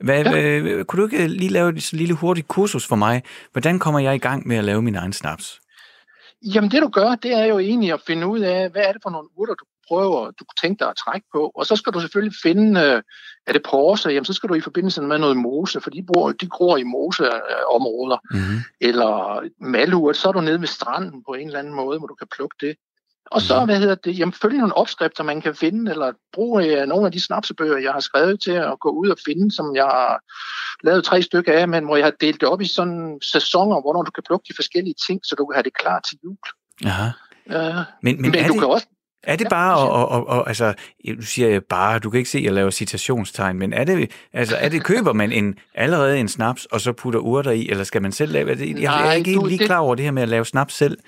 Hvad, 0.00 0.24
ja. 0.24 0.40
øh, 0.40 0.84
kunne 0.84 1.02
du 1.02 1.06
ikke 1.06 1.28
lige 1.28 1.50
lave 1.50 1.68
et 1.68 1.92
lille 1.92 2.14
hurtigt 2.14 2.48
kursus 2.48 2.86
for 2.86 2.96
mig? 2.96 3.22
Hvordan 3.52 3.78
kommer 3.78 4.00
jeg 4.00 4.14
i 4.14 4.18
gang 4.18 4.48
med 4.48 4.56
at 4.56 4.64
lave 4.64 4.82
min 4.82 4.94
egen 4.94 5.12
snaps? 5.12 5.60
Jamen 6.42 6.70
det 6.70 6.82
du 6.82 6.88
gør, 6.88 7.14
det 7.14 7.32
er 7.32 7.44
jo 7.44 7.58
egentlig 7.58 7.92
at 7.92 8.00
finde 8.06 8.26
ud 8.26 8.40
af, 8.40 8.70
hvad 8.70 8.82
er 8.82 8.92
det 8.92 9.02
for 9.02 9.10
nogle 9.10 9.28
urter, 9.36 9.54
du 9.54 9.64
prøver, 9.88 10.24
du 10.24 10.44
kunne 10.44 10.60
tænke 10.62 10.78
dig 10.78 10.88
at 10.88 10.96
trække 10.96 11.26
på. 11.34 11.52
Og 11.54 11.66
så 11.66 11.76
skal 11.76 11.92
du 11.92 12.00
selvfølgelig 12.00 12.36
finde, 12.42 12.80
øh, 12.80 13.02
er 13.46 13.52
det 13.52 13.62
porse, 13.62 14.08
jamen 14.08 14.24
så 14.24 14.32
skal 14.32 14.48
du 14.48 14.54
i 14.54 14.60
forbindelse 14.60 15.02
med 15.02 15.18
noget 15.18 15.36
mose, 15.36 15.80
for 15.80 15.90
de, 15.90 16.02
bor, 16.02 16.32
de 16.32 16.48
gror 16.48 16.76
i 16.76 16.82
moseområder. 16.82 18.18
Mm-hmm. 18.30 18.58
Eller 18.80 19.42
malurt, 19.60 20.16
så 20.16 20.28
er 20.28 20.32
du 20.32 20.40
nede 20.40 20.60
ved 20.60 20.68
stranden 20.68 21.24
på 21.28 21.32
en 21.34 21.46
eller 21.46 21.58
anden 21.58 21.74
måde, 21.74 21.98
hvor 21.98 22.06
du 22.06 22.14
kan 22.14 22.28
plukke 22.36 22.56
det. 22.60 22.76
Og 23.30 23.42
så, 23.42 23.64
hvad 23.64 23.78
hedder 23.78 23.94
det, 23.94 24.18
jamen 24.18 24.32
følge 24.32 24.58
nogle 24.58 24.76
opskrifter, 24.76 25.24
man 25.24 25.40
kan 25.40 25.54
finde, 25.54 25.90
eller 25.90 26.12
bruge 26.32 26.82
uh, 26.82 26.88
nogle 26.88 27.06
af 27.06 27.12
de 27.12 27.20
snapsebøger, 27.20 27.78
jeg 27.78 27.92
har 27.92 28.00
skrevet 28.00 28.40
til 28.40 28.50
at 28.50 28.80
gå 28.80 28.90
ud 28.90 29.08
og 29.08 29.16
finde, 29.26 29.54
som 29.54 29.76
jeg 29.76 29.84
har 29.84 30.20
lavet 30.84 31.04
tre 31.04 31.22
stykker 31.22 31.52
af, 31.52 31.68
men 31.68 31.84
hvor 31.84 31.96
jeg 31.96 32.06
har 32.06 32.12
delt 32.20 32.40
det 32.40 32.48
op 32.48 32.60
i 32.60 32.66
sådan 32.66 33.18
sæsoner, 33.22 33.80
hvor 33.80 34.02
du 34.02 34.10
kan 34.10 34.22
plukke 34.26 34.44
de 34.48 34.54
forskellige 34.56 34.94
ting, 35.06 35.20
så 35.24 35.34
du 35.38 35.46
kan 35.46 35.54
have 35.54 35.62
det 35.62 35.74
klar 35.74 36.00
til 36.00 36.18
jul. 36.24 36.36
Aha. 36.84 37.08
Uh, 37.46 37.84
men 38.02 38.22
men, 38.22 38.22
men 38.22 38.32
du 38.32 38.52
det... 38.52 38.60
kan 38.60 38.68
også 38.68 38.86
er 39.28 39.36
det 39.36 39.46
bare, 39.50 39.76
og, 39.76 39.90
og, 39.90 40.08
og, 40.08 40.26
og 40.26 40.48
altså, 40.48 40.74
du 41.18 41.22
siger 41.22 41.48
jeg 41.48 41.64
bare, 41.64 41.98
du 41.98 42.10
kan 42.10 42.18
ikke 42.18 42.30
se, 42.30 42.38
at 42.38 42.44
jeg 42.44 42.52
laver 42.52 42.70
citationstegn, 42.70 43.58
men 43.58 43.72
er 43.72 43.84
det, 43.84 44.10
altså, 44.32 44.56
er 44.56 44.68
det, 44.68 44.84
køber 44.84 45.12
man 45.12 45.32
en, 45.32 45.58
allerede 45.74 46.18
en 46.18 46.28
snaps, 46.28 46.64
og 46.64 46.80
så 46.80 46.92
putter 46.92 47.20
urter 47.20 47.50
i, 47.50 47.68
eller 47.68 47.84
skal 47.84 48.02
man 48.02 48.12
selv 48.12 48.32
lave 48.32 48.54
det? 48.54 48.68
Jeg 48.68 48.80
Nej, 48.80 49.08
er 49.08 49.12
ikke 49.12 49.34
du, 49.34 49.46
lige 49.46 49.66
klar 49.66 49.78
over 49.78 49.94
det 49.94 50.04
her 50.04 50.12
med 50.12 50.22
at 50.22 50.28
lave 50.28 50.44
snaps 50.44 50.74
selv. 50.74 50.98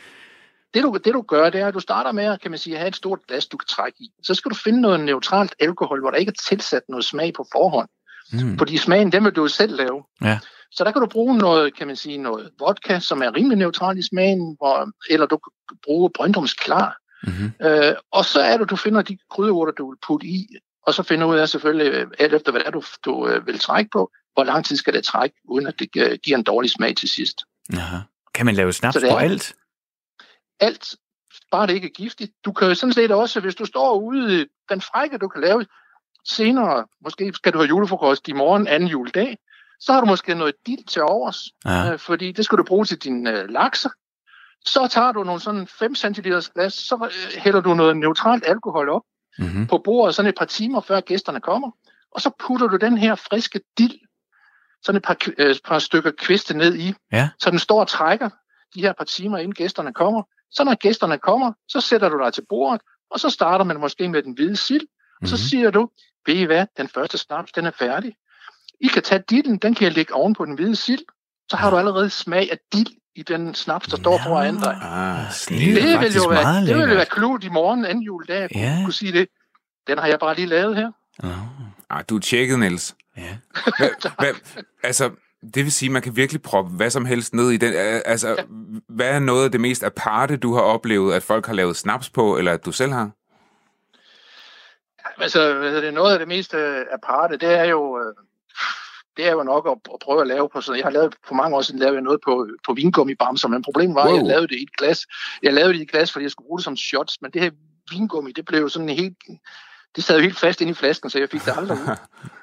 Det 0.74 0.82
du, 0.82 0.98
det 1.04 1.14
du 1.14 1.22
gør, 1.22 1.50
det 1.50 1.60
er, 1.60 1.66
at 1.66 1.74
du 1.74 1.80
starter 1.80 2.12
med 2.12 2.24
at, 2.24 2.40
kan 2.40 2.50
man 2.50 2.58
sige, 2.58 2.76
have 2.76 2.88
et 2.88 2.96
stort 2.96 3.18
glas, 3.28 3.46
du 3.46 3.56
kan 3.56 3.66
trække 3.66 3.96
i. 4.00 4.10
Så 4.22 4.34
skal 4.34 4.50
du 4.50 4.56
finde 4.56 4.80
noget 4.80 5.00
neutralt 5.00 5.54
alkohol, 5.60 6.00
hvor 6.00 6.10
der 6.10 6.18
ikke 6.18 6.30
er 6.30 6.48
tilsat 6.48 6.82
noget 6.88 7.04
smag 7.04 7.32
på 7.36 7.46
forhånd. 7.52 7.88
Mm. 8.32 8.58
Fordi 8.58 8.76
smagen, 8.76 9.12
den 9.12 9.24
vil 9.24 9.32
du 9.32 9.48
selv 9.48 9.76
lave. 9.76 10.02
Ja. 10.24 10.38
Så 10.72 10.84
der 10.84 10.92
kan 10.92 11.00
du 11.00 11.06
bruge 11.06 11.38
noget, 11.38 11.76
kan 11.76 11.86
man 11.86 11.96
sige, 11.96 12.18
noget 12.18 12.50
vodka, 12.58 13.00
som 13.00 13.22
er 13.22 13.34
rimelig 13.36 13.58
neutralt 13.58 13.98
i 13.98 14.02
smagen, 14.02 14.56
hvor, 14.58 14.90
eller 15.10 15.26
du 15.26 15.36
kan 15.36 15.76
bruge 15.84 16.10
Brøndums 16.14 16.54
Klar, 16.54 16.96
Mm-hmm. 17.22 17.52
Øh, 17.62 17.94
og 18.10 18.24
så 18.24 18.40
er 18.40 18.56
det, 18.56 18.70
du 18.70 18.76
finder 18.76 19.02
de 19.02 19.18
krydderurter, 19.30 19.72
du 19.72 19.90
vil 19.90 19.98
putte 20.06 20.26
i, 20.26 20.48
og 20.86 20.94
så 20.94 21.02
finder 21.02 21.26
ud 21.26 21.36
af 21.36 21.48
selvfølgelig, 21.48 21.92
øh, 21.92 22.06
alt 22.18 22.34
efter 22.34 22.52
hvad 22.52 22.60
det 22.60 22.66
er, 22.66 22.70
du, 22.70 22.82
du 23.04 23.28
øh, 23.28 23.46
vil 23.46 23.58
trække 23.58 23.90
på, 23.90 24.12
hvor 24.34 24.44
lang 24.44 24.64
tid 24.64 24.76
skal 24.76 24.94
det 24.94 25.04
trække, 25.04 25.36
uden 25.44 25.66
at 25.66 25.74
det 25.78 25.88
øh, 25.96 26.18
giver 26.22 26.38
en 26.38 26.44
dårlig 26.44 26.70
smag 26.70 26.96
til 26.96 27.08
sidst. 27.08 27.36
Aha. 27.72 27.98
Kan 28.34 28.46
man 28.46 28.54
lave 28.54 28.72
snaps 28.72 28.96
på 29.10 29.16
alt? 29.16 29.54
Alt, 30.60 30.96
bare 31.50 31.66
det 31.66 31.74
ikke 31.74 31.86
er 31.88 31.92
giftigt. 31.92 32.32
Du 32.44 32.52
kan 32.52 32.76
sådan 32.76 32.92
set 32.92 33.10
også, 33.10 33.40
hvis 33.40 33.54
du 33.54 33.64
står 33.64 34.00
ude, 34.00 34.46
den 34.68 34.80
frække, 34.80 35.18
du 35.18 35.28
kan 35.28 35.40
lave 35.40 35.66
senere, 36.24 36.86
måske 37.04 37.32
skal 37.34 37.52
du 37.52 37.58
have 37.58 37.68
julefrokost 37.68 38.28
i 38.28 38.32
morgen, 38.32 38.66
anden 38.66 38.88
juledag, 38.88 39.38
så 39.80 39.92
har 39.92 40.00
du 40.00 40.06
måske 40.06 40.34
noget 40.34 40.54
dild 40.66 40.84
til 40.84 41.02
overs, 41.02 41.50
ja. 41.64 41.92
øh, 41.92 41.98
fordi 41.98 42.32
det 42.32 42.44
skal 42.44 42.58
du 42.58 42.64
bruge 42.64 42.84
til 42.84 42.98
din 42.98 43.26
øh, 43.26 43.48
lakser, 43.48 43.90
så 44.64 44.88
tager 44.90 45.12
du 45.12 45.24
nogle 45.24 45.40
sådan 45.40 45.66
5 45.66 45.94
cm 45.94 46.22
glas, 46.54 46.74
så 46.74 47.08
øh, 47.10 47.42
hælder 47.42 47.60
du 47.60 47.74
noget 47.74 47.96
neutralt 47.96 48.44
alkohol 48.46 48.88
op 48.88 49.02
mm-hmm. 49.38 49.66
på 49.66 49.78
bordet 49.78 50.14
sådan 50.14 50.28
et 50.28 50.34
par 50.38 50.44
timer 50.44 50.80
før 50.80 51.00
gæsterne 51.00 51.40
kommer, 51.40 51.70
og 52.12 52.20
så 52.20 52.30
putter 52.38 52.66
du 52.66 52.76
den 52.76 52.98
her 52.98 53.14
friske 53.14 53.60
dild, 53.78 53.98
sådan 54.82 54.96
et 54.96 55.02
par, 55.02 55.16
øh, 55.38 55.56
par 55.64 55.78
stykker 55.78 56.10
kviste 56.18 56.56
ned 56.56 56.74
i, 56.76 56.94
ja. 57.12 57.28
så 57.38 57.50
den 57.50 57.58
står 57.58 57.80
og 57.80 57.88
trækker 57.88 58.28
de 58.74 58.80
her 58.80 58.92
par 58.92 59.04
timer, 59.04 59.38
inden 59.38 59.54
gæsterne 59.54 59.94
kommer. 59.94 60.22
Så 60.50 60.64
når 60.64 60.74
gæsterne 60.74 61.18
kommer, 61.18 61.52
så 61.68 61.80
sætter 61.80 62.08
du 62.08 62.18
dig 62.24 62.32
til 62.32 62.44
bordet, 62.48 62.80
og 63.10 63.20
så 63.20 63.30
starter 63.30 63.64
man 63.64 63.80
måske 63.80 64.08
med 64.08 64.22
den 64.22 64.32
hvide 64.32 64.56
sild, 64.56 64.86
og 65.22 65.28
så 65.28 65.34
mm-hmm. 65.34 65.48
siger 65.48 65.70
du, 65.70 65.90
ved 66.26 66.34
I 66.34 66.44
hvad, 66.44 66.66
den 66.76 66.88
første 66.88 67.18
snaps, 67.18 67.52
den 67.52 67.66
er 67.66 67.70
færdig. 67.70 68.14
I 68.80 68.86
kan 68.86 69.02
tage 69.02 69.22
dillen, 69.30 69.58
den 69.58 69.74
kan 69.74 69.84
jeg 69.84 69.92
lægge 69.92 70.14
oven 70.14 70.34
på 70.34 70.44
den 70.44 70.54
hvide 70.54 70.76
sild, 70.76 71.04
så 71.50 71.56
har 71.56 71.70
du 71.70 71.76
allerede 71.76 72.10
smag 72.10 72.52
af 72.52 72.58
dild 72.72 72.99
i 73.20 73.22
den 73.22 73.54
snaps, 73.54 73.88
der 73.88 73.96
står 73.96 74.20
foran 74.26 74.56
dig. 74.56 74.78
Ah, 74.82 75.24
det, 75.48 75.76
det, 75.76 76.00
vil 76.00 76.14
jo 76.14 76.28
være, 76.28 76.66
det 76.66 76.76
vil 76.76 76.88
jo 76.88 76.94
være 76.94 77.06
klogt 77.06 77.44
i 77.44 77.48
morgen, 77.48 77.84
anden 77.84 78.02
juledag, 78.02 78.42
at 78.42 78.50
ja. 78.54 78.80
kunne 78.84 78.92
sige 78.92 79.12
det. 79.12 79.28
Den 79.86 79.98
har 79.98 80.06
jeg 80.06 80.18
bare 80.18 80.34
lige 80.34 80.46
lavet 80.46 80.76
her. 80.76 80.90
Oh. 81.22 81.30
Ah, 81.90 82.04
du 82.08 82.16
er 82.16 82.20
tjekket, 82.20 82.58
Niels. 82.58 82.94
Ja. 83.16 83.36
Hva, 83.78 83.88
hva, 84.18 84.26
altså, 84.82 85.10
det 85.54 85.64
vil 85.64 85.72
sige, 85.72 85.88
at 85.88 85.92
man 85.92 86.02
kan 86.02 86.16
virkelig 86.16 86.42
proppe 86.42 86.70
hvad 86.70 86.90
som 86.90 87.04
helst 87.04 87.34
ned 87.34 87.50
i 87.50 87.56
den. 87.56 87.74
Altså, 88.04 88.28
ja. 88.28 88.42
hvad 88.88 89.08
er 89.08 89.18
noget 89.18 89.44
af 89.44 89.50
det 89.52 89.60
mest 89.60 89.84
aparte, 89.84 90.36
du 90.36 90.54
har 90.54 90.62
oplevet, 90.62 91.14
at 91.14 91.22
folk 91.22 91.46
har 91.46 91.54
lavet 91.54 91.76
snaps 91.76 92.10
på, 92.10 92.36
eller 92.36 92.52
at 92.52 92.64
du 92.64 92.72
selv 92.72 92.92
har? 92.92 93.10
Altså, 95.18 95.62
det 95.62 95.84
er 95.84 95.90
noget 95.90 96.12
af 96.12 96.18
det 96.18 96.28
mest 96.28 96.54
øh, 96.54 96.84
aparte, 96.92 97.36
det 97.36 97.58
er 97.58 97.64
jo... 97.64 97.98
Øh, 97.98 98.14
det 99.16 99.26
er 99.26 99.32
jo 99.32 99.42
nok 99.42 99.66
at, 99.66 99.92
at 99.94 99.98
prøve 100.04 100.20
at 100.20 100.26
lave 100.26 100.48
på 100.52 100.60
sådan 100.60 100.78
Jeg 100.78 100.86
har 100.86 100.90
lavet, 100.90 101.14
for 101.28 101.34
mange 101.34 101.56
år 101.56 101.62
siden 101.62 101.80
lavede 101.80 101.94
jeg 101.94 102.02
noget 102.02 102.20
på, 102.24 102.48
på 102.66 102.72
vingummibamser, 102.72 103.48
men 103.48 103.62
problemet 103.62 103.94
var, 103.94 104.06
wow. 104.06 104.14
at 104.14 104.18
jeg 104.18 104.26
lavede 104.26 104.48
det 104.48 104.56
i 104.58 104.62
et 104.62 104.76
glas. 104.78 105.06
Jeg 105.42 105.52
lavede 105.52 105.72
det 105.72 105.78
i 105.78 105.82
et 105.82 105.90
glas, 105.90 106.12
fordi 106.12 106.22
jeg 106.22 106.30
skulle 106.30 106.46
bruge 106.46 106.58
det 106.58 106.64
som 106.64 106.76
shots, 106.76 107.22
men 107.22 107.30
det 107.30 107.42
her 107.42 107.50
vingummi, 107.90 108.32
det 108.32 108.44
blev 108.44 108.70
sådan 108.70 108.88
helt... 108.88 109.16
Det 109.96 110.04
sad 110.04 110.16
jo 110.16 110.22
helt 110.22 110.38
fast 110.38 110.60
ind 110.60 110.70
i 110.70 110.74
flasken, 110.74 111.10
så 111.10 111.18
jeg 111.18 111.28
fik 111.28 111.44
det 111.44 111.54
aldrig 111.56 111.78
ud. 111.78 111.96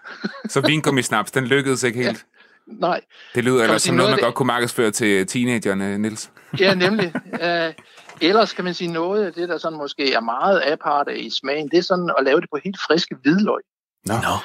så 0.54 0.62
vingummi-snaps, 0.62 1.32
den 1.32 1.46
lykkedes 1.46 1.84
ikke 1.84 2.04
helt? 2.04 2.26
Ja, 2.68 2.74
nej. 2.74 3.02
Det 3.36 3.44
lyder 3.44 3.64
ellers 3.64 3.82
som 3.82 3.96
noget, 3.96 4.10
man 4.10 4.18
det... 4.18 4.24
godt 4.24 4.36
kunne 4.36 4.48
markedsføre 4.48 4.92
til 4.92 5.28
teenagerne, 5.28 5.98
Nils. 5.98 6.32
ja, 6.60 6.74
nemlig. 6.74 7.14
Uh, 7.34 7.74
ellers 8.22 8.54
kan 8.54 8.64
man 8.64 8.74
sige 8.74 8.92
noget 8.92 9.26
af 9.26 9.34
det, 9.34 9.50
der 9.50 9.58
sådan 9.58 9.78
måske 9.78 10.14
er 10.14 10.22
meget 10.22 10.62
aparte 10.66 11.20
i 11.20 11.30
smagen, 11.30 11.70
det 11.70 11.78
er 11.78 11.84
sådan 11.84 12.12
at 12.18 12.26
lave 12.26 12.42
det 12.42 12.50
på 12.52 12.60
helt 12.64 12.78
friske 12.88 13.16
hvidløg. 13.22 13.62
Nå. 14.06 14.14
No. 14.14 14.36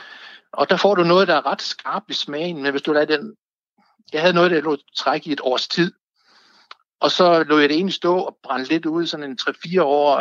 Og 0.52 0.70
der 0.70 0.76
får 0.76 0.94
du 0.94 1.02
noget, 1.02 1.28
der 1.28 1.34
er 1.34 1.46
ret 1.46 1.62
skarpt 1.62 2.10
i 2.10 2.14
smagen, 2.14 2.62
men 2.62 2.70
hvis 2.70 2.82
du 2.82 2.92
lader 2.92 3.16
den... 3.16 3.34
Jeg 4.12 4.20
havde 4.20 4.34
noget, 4.34 4.50
der 4.50 4.60
lå 4.60 4.76
træk 4.96 5.26
i 5.26 5.32
et 5.32 5.40
års 5.42 5.68
tid, 5.68 5.92
og 7.00 7.10
så 7.10 7.42
lå 7.42 7.58
jeg 7.58 7.68
det 7.68 7.74
egentlig 7.74 7.94
stå 7.94 8.18
og 8.18 8.36
brænde 8.42 8.68
lidt 8.68 8.86
ud, 8.86 9.06
sådan 9.06 9.30
en 9.30 9.38
3-4 9.40 9.82
år, 9.82 10.16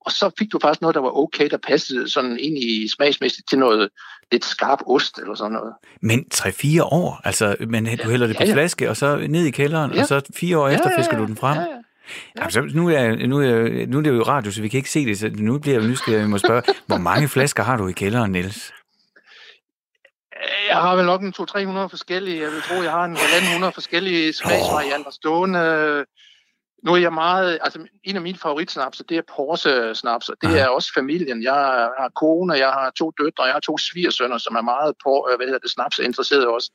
og 0.00 0.12
så 0.12 0.30
fik 0.38 0.52
du 0.52 0.58
faktisk 0.62 0.80
noget, 0.80 0.94
der 0.94 1.00
var 1.00 1.18
okay, 1.18 1.50
der 1.50 1.56
passede 1.56 2.10
sådan 2.10 2.38
ind 2.38 2.58
i 2.58 2.88
smagsmæssigt 2.96 3.48
til 3.48 3.58
noget 3.58 3.88
lidt 4.32 4.44
skarp 4.44 4.78
ost 4.86 5.18
eller 5.18 5.34
sådan 5.34 5.52
noget. 5.52 5.74
Men 6.02 6.24
3-4 6.34 6.82
år? 6.82 7.20
Altså, 7.24 7.56
men 7.68 7.84
du 7.84 8.10
hælder 8.10 8.26
det 8.26 8.36
på 8.36 8.42
ja, 8.42 8.48
ja. 8.48 8.54
flaske, 8.54 8.90
og 8.90 8.96
så 8.96 9.16
ned 9.16 9.44
i 9.44 9.50
kælderen, 9.50 9.92
ja. 9.92 10.00
og 10.00 10.06
så 10.06 10.20
fire 10.34 10.58
år 10.58 10.68
ja, 10.68 10.74
efter 10.74 10.90
fisker 10.96 11.18
du 11.18 11.26
den 11.26 11.36
frem? 11.36 11.56
Ja, 11.58 11.62
ja. 11.62 11.68
Ja. 12.36 12.44
Altså, 12.44 12.60
nu, 12.60 12.88
er, 12.88 13.26
nu, 13.26 13.40
er, 13.40 13.86
nu 13.86 13.98
er 13.98 14.02
det 14.02 14.10
jo 14.10 14.22
radio, 14.22 14.50
så 14.52 14.62
vi 14.62 14.68
kan 14.68 14.78
ikke 14.78 14.90
se 14.90 15.06
det, 15.06 15.18
så 15.18 15.30
nu 15.34 15.58
bliver 15.58 15.78
jeg 15.78 15.88
nysgerrig, 15.88 16.20
jeg 16.20 16.30
må 16.30 16.38
spørge, 16.38 16.62
hvor 16.86 16.98
mange 16.98 17.28
flasker 17.28 17.62
har 17.62 17.76
du 17.76 17.88
i 17.88 17.92
kælderen, 17.92 18.32
Niels? 18.32 18.72
Jeg 20.68 20.76
har 20.76 20.96
vel 20.96 21.06
nok 21.06 21.22
en 21.22 21.34
200-300 21.40 21.86
forskellige. 21.86 22.42
Jeg 22.42 22.52
vil 22.52 22.62
tro, 22.62 22.82
jeg 22.82 22.90
har 22.90 23.04
en 23.04 23.16
100 23.50 23.72
forskellige 23.72 24.32
smagsvarianter 24.32 25.10
stående. 25.10 26.04
nu 26.84 26.92
er 26.92 26.96
jeg 26.96 27.12
meget, 27.12 27.58
altså 27.62 27.86
en 28.04 28.16
af 28.16 28.22
mine 28.22 28.38
favoritsnaps, 28.38 29.02
det 29.08 29.16
er 29.16 29.22
Porsche-snaps, 29.22 30.28
og 30.28 30.36
det 30.42 30.50
ja. 30.54 30.58
er 30.58 30.68
også 30.68 30.90
familien. 30.94 31.42
Jeg 31.42 31.54
har 31.98 32.10
kone, 32.14 32.54
jeg 32.54 32.68
har 32.68 32.90
to 32.90 33.12
døtre, 33.20 33.44
jeg 33.44 33.52
har 33.52 33.60
to 33.60 33.78
svigersønner, 33.78 34.38
som 34.38 34.54
er 34.54 34.62
meget 34.62 34.94
på, 35.04 35.28
øh, 35.30 35.36
hvad 35.36 35.46
hedder 35.46 35.58
det, 35.58 35.70
snaps 35.70 35.98
interesseret 35.98 36.46
også. 36.46 36.70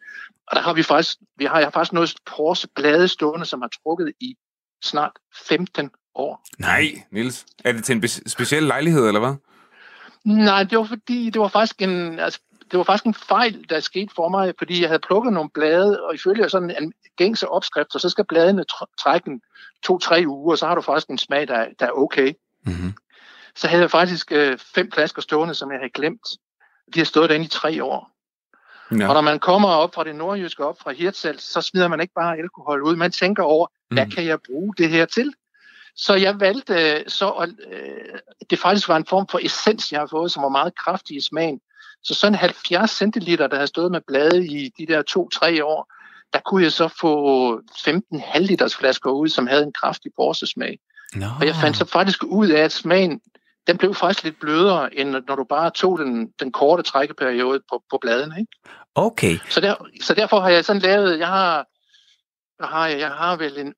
Og 0.47 0.55
der 0.55 0.61
har 0.61 0.73
vi 0.73 0.83
faktisk, 0.83 1.17
vi 1.37 1.45
har, 1.45 1.57
jeg 1.57 1.65
har 1.65 1.71
faktisk 1.71 1.93
noget 1.93 2.15
Porsche-blade 2.25 3.07
stående, 3.07 3.45
som 3.45 3.61
har 3.61 3.69
trukket 3.83 4.13
i 4.19 4.35
snart 4.83 5.11
15 5.47 5.89
år. 6.15 6.45
Nej, 6.59 6.85
Nils. 7.11 7.45
Er 7.65 7.71
det 7.71 7.83
til 7.83 7.95
en 7.95 8.07
speciel 8.07 8.63
lejlighed, 8.63 9.07
eller 9.07 9.19
hvad? 9.19 9.35
Nej, 10.25 10.63
det 10.63 10.77
var 10.77 10.83
fordi, 10.83 11.29
det 11.29 11.41
var 11.41 11.47
faktisk 11.47 11.81
en, 11.81 12.19
altså, 12.19 12.39
det 12.71 12.77
var 12.77 12.83
faktisk 12.83 13.05
en 13.05 13.13
fejl, 13.13 13.65
der 13.69 13.79
skete 13.79 14.13
for 14.15 14.29
mig, 14.29 14.53
fordi 14.57 14.81
jeg 14.81 14.89
havde 14.89 14.99
plukket 14.99 15.33
nogle 15.33 15.49
blade, 15.49 16.03
og 16.03 16.15
ifølge 16.15 16.49
sådan 16.49 16.83
en 16.83 16.93
gængse 17.17 17.47
opskrift, 17.47 18.01
så 18.01 18.09
skal 18.09 18.25
bladene 18.25 18.63
trække 18.99 19.39
to-tre 19.83 20.23
uger, 20.27 20.51
og 20.51 20.57
så 20.57 20.67
har 20.67 20.75
du 20.75 20.81
faktisk 20.81 21.09
en 21.09 21.17
smag, 21.17 21.47
der, 21.47 21.65
der 21.79 21.85
er 21.85 21.91
okay. 21.91 22.33
Mm-hmm. 22.65 22.93
Så 23.55 23.67
havde 23.67 23.81
jeg 23.81 23.91
faktisk 23.91 24.31
øh, 24.31 24.57
fem 24.57 24.91
flasker 24.91 25.21
stående, 25.21 25.55
som 25.55 25.71
jeg 25.71 25.79
havde 25.79 25.91
glemt. 25.91 26.27
De 26.93 26.99
har 26.99 27.05
stået 27.05 27.29
derinde 27.29 27.45
i 27.45 27.49
tre 27.49 27.83
år. 27.83 28.11
Ja. 28.91 29.07
Og 29.07 29.13
når 29.13 29.21
man 29.21 29.39
kommer 29.39 29.69
op 29.69 29.93
fra 29.93 30.03
det 30.03 30.15
nordjyske, 30.15 30.65
op 30.65 30.79
fra 30.79 30.91
Hirtshals, 30.91 31.43
så 31.43 31.61
smider 31.61 31.87
man 31.87 32.01
ikke 32.01 32.13
bare 32.13 32.37
alkohol 32.37 32.83
ud. 32.83 32.95
Man 32.95 33.11
tænker 33.11 33.43
over, 33.43 33.67
mm. 33.67 33.97
hvad 33.97 34.07
kan 34.07 34.25
jeg 34.25 34.39
bruge 34.47 34.73
det 34.77 34.89
her 34.89 35.05
til? 35.05 35.33
Så 35.95 36.15
jeg 36.15 36.39
valgte 36.39 36.73
øh, 36.73 37.03
så, 37.07 37.29
at 37.29 37.49
øh, 37.71 38.19
det 38.49 38.59
faktisk 38.59 38.87
var 38.87 38.97
en 38.97 39.05
form 39.05 39.27
for 39.27 39.39
essens, 39.43 39.91
jeg 39.91 39.99
har 39.99 40.07
fået, 40.07 40.31
som 40.31 40.43
var 40.43 40.49
meget 40.49 40.75
kraftig 40.75 41.17
i 41.17 41.21
smagen. 41.21 41.59
Så 42.03 42.13
sådan 42.13 42.35
70 42.35 42.91
centiliter, 42.91 43.47
der 43.47 43.59
har 43.59 43.65
stået 43.65 43.91
med 43.91 44.01
blade 44.07 44.45
i 44.45 44.71
de 44.77 44.85
der 44.85 45.01
to-tre 45.01 45.65
år, 45.65 45.93
der 46.33 46.39
kunne 46.39 46.63
jeg 46.63 46.71
så 46.71 46.87
få 47.01 47.61
15 47.83 48.19
halvliters 48.19 48.75
flasker 48.75 49.11
ud, 49.11 49.29
som 49.29 49.47
havde 49.47 49.63
en 49.63 49.73
kraftig 49.81 50.11
borsesmag. 50.15 50.79
No. 51.15 51.25
Og 51.39 51.45
jeg 51.45 51.55
fandt 51.55 51.77
så 51.77 51.85
faktisk 51.85 52.23
ud 52.23 52.47
af, 52.47 52.61
at 52.61 52.71
smagen, 52.71 53.21
den 53.67 53.77
blev 53.77 53.95
faktisk 53.95 54.23
lidt 54.23 54.39
blødere, 54.39 54.95
end 54.95 55.09
når 55.09 55.35
du 55.35 55.43
bare 55.43 55.71
tog 55.71 55.99
den, 55.99 56.29
den 56.39 56.51
korte 56.51 56.83
trækkeperiode 56.83 57.59
på, 57.71 57.83
på 57.91 57.97
bladene. 58.01 58.35
Ikke? 58.39 58.51
Okay. 58.95 59.37
Så, 59.49 59.61
der, 59.61 59.75
så 60.01 60.13
derfor 60.13 60.39
har 60.39 60.49
jeg 60.49 60.65
sådan 60.65 60.81
lavet, 60.81 61.19
jeg 61.19 61.27
har 61.27 61.65
der 62.59 62.67
har 62.67 62.87
jeg, 62.87 62.99
jeg 62.99 63.11
har 63.11 63.35
vel 63.35 63.57
en 63.57 63.73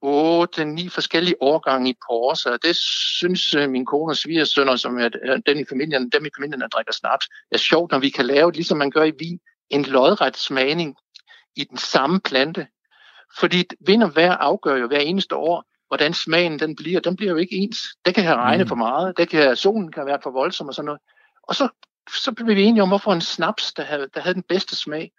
8-9 0.85 0.89
forskellige 0.89 1.35
årgange 1.41 1.89
i 1.89 1.97
Porsche, 2.07 2.51
og 2.51 2.63
det 2.63 2.75
synes 2.75 3.53
øh, 3.55 3.69
min 3.69 3.85
kone 3.85 4.11
og 4.11 4.17
svigersønner, 4.17 4.75
som 4.75 4.99
er 4.99 5.09
den 5.45 5.59
i 5.59 5.65
familien, 5.69 6.09
dem 6.09 6.25
i 6.25 6.29
familien, 6.37 6.61
der 6.61 6.67
drikker 6.67 6.93
snaps, 6.93 7.29
er 7.51 7.57
sjovt, 7.57 7.91
når 7.91 7.99
vi 7.99 8.09
kan 8.09 8.25
lave, 8.25 8.51
ligesom 8.51 8.77
man 8.77 8.91
gør 8.91 9.03
i 9.03 9.13
vin, 9.19 9.39
en 9.69 9.83
lodret 9.83 10.37
smagning 10.37 10.95
i 11.55 11.63
den 11.63 11.77
samme 11.77 12.19
plante. 12.19 12.67
Fordi 13.39 13.63
vind 13.87 14.03
og 14.03 14.15
vejr 14.15 14.33
afgør 14.33 14.75
jo 14.75 14.87
hver 14.87 14.99
eneste 14.99 15.35
år, 15.35 15.65
hvordan 15.87 16.13
smagen 16.13 16.59
den 16.59 16.75
bliver. 16.75 16.99
Den 16.99 17.15
bliver 17.15 17.31
jo 17.31 17.37
ikke 17.37 17.55
ens. 17.55 17.77
Det 18.05 18.15
kan 18.15 18.23
have 18.23 18.37
regnet 18.37 18.65
mm. 18.65 18.67
for 18.67 18.75
meget, 18.75 19.17
det 19.17 19.29
kan, 19.29 19.55
solen 19.55 19.91
kan 19.91 20.05
være 20.05 20.19
for 20.23 20.31
voldsom 20.31 20.67
og 20.67 20.73
sådan 20.73 20.85
noget. 20.85 21.01
Og 21.43 21.55
så, 21.55 21.67
så 22.23 22.31
blev 22.31 22.47
vi 22.47 22.63
enige 22.63 22.83
om, 22.83 22.89
hvorfor 22.89 23.13
en 23.13 23.21
snaps, 23.21 23.73
der 23.73 23.83
havde, 23.83 24.07
der 24.13 24.21
havde 24.21 24.33
den 24.33 24.43
bedste 24.49 24.75
smag. 24.75 25.11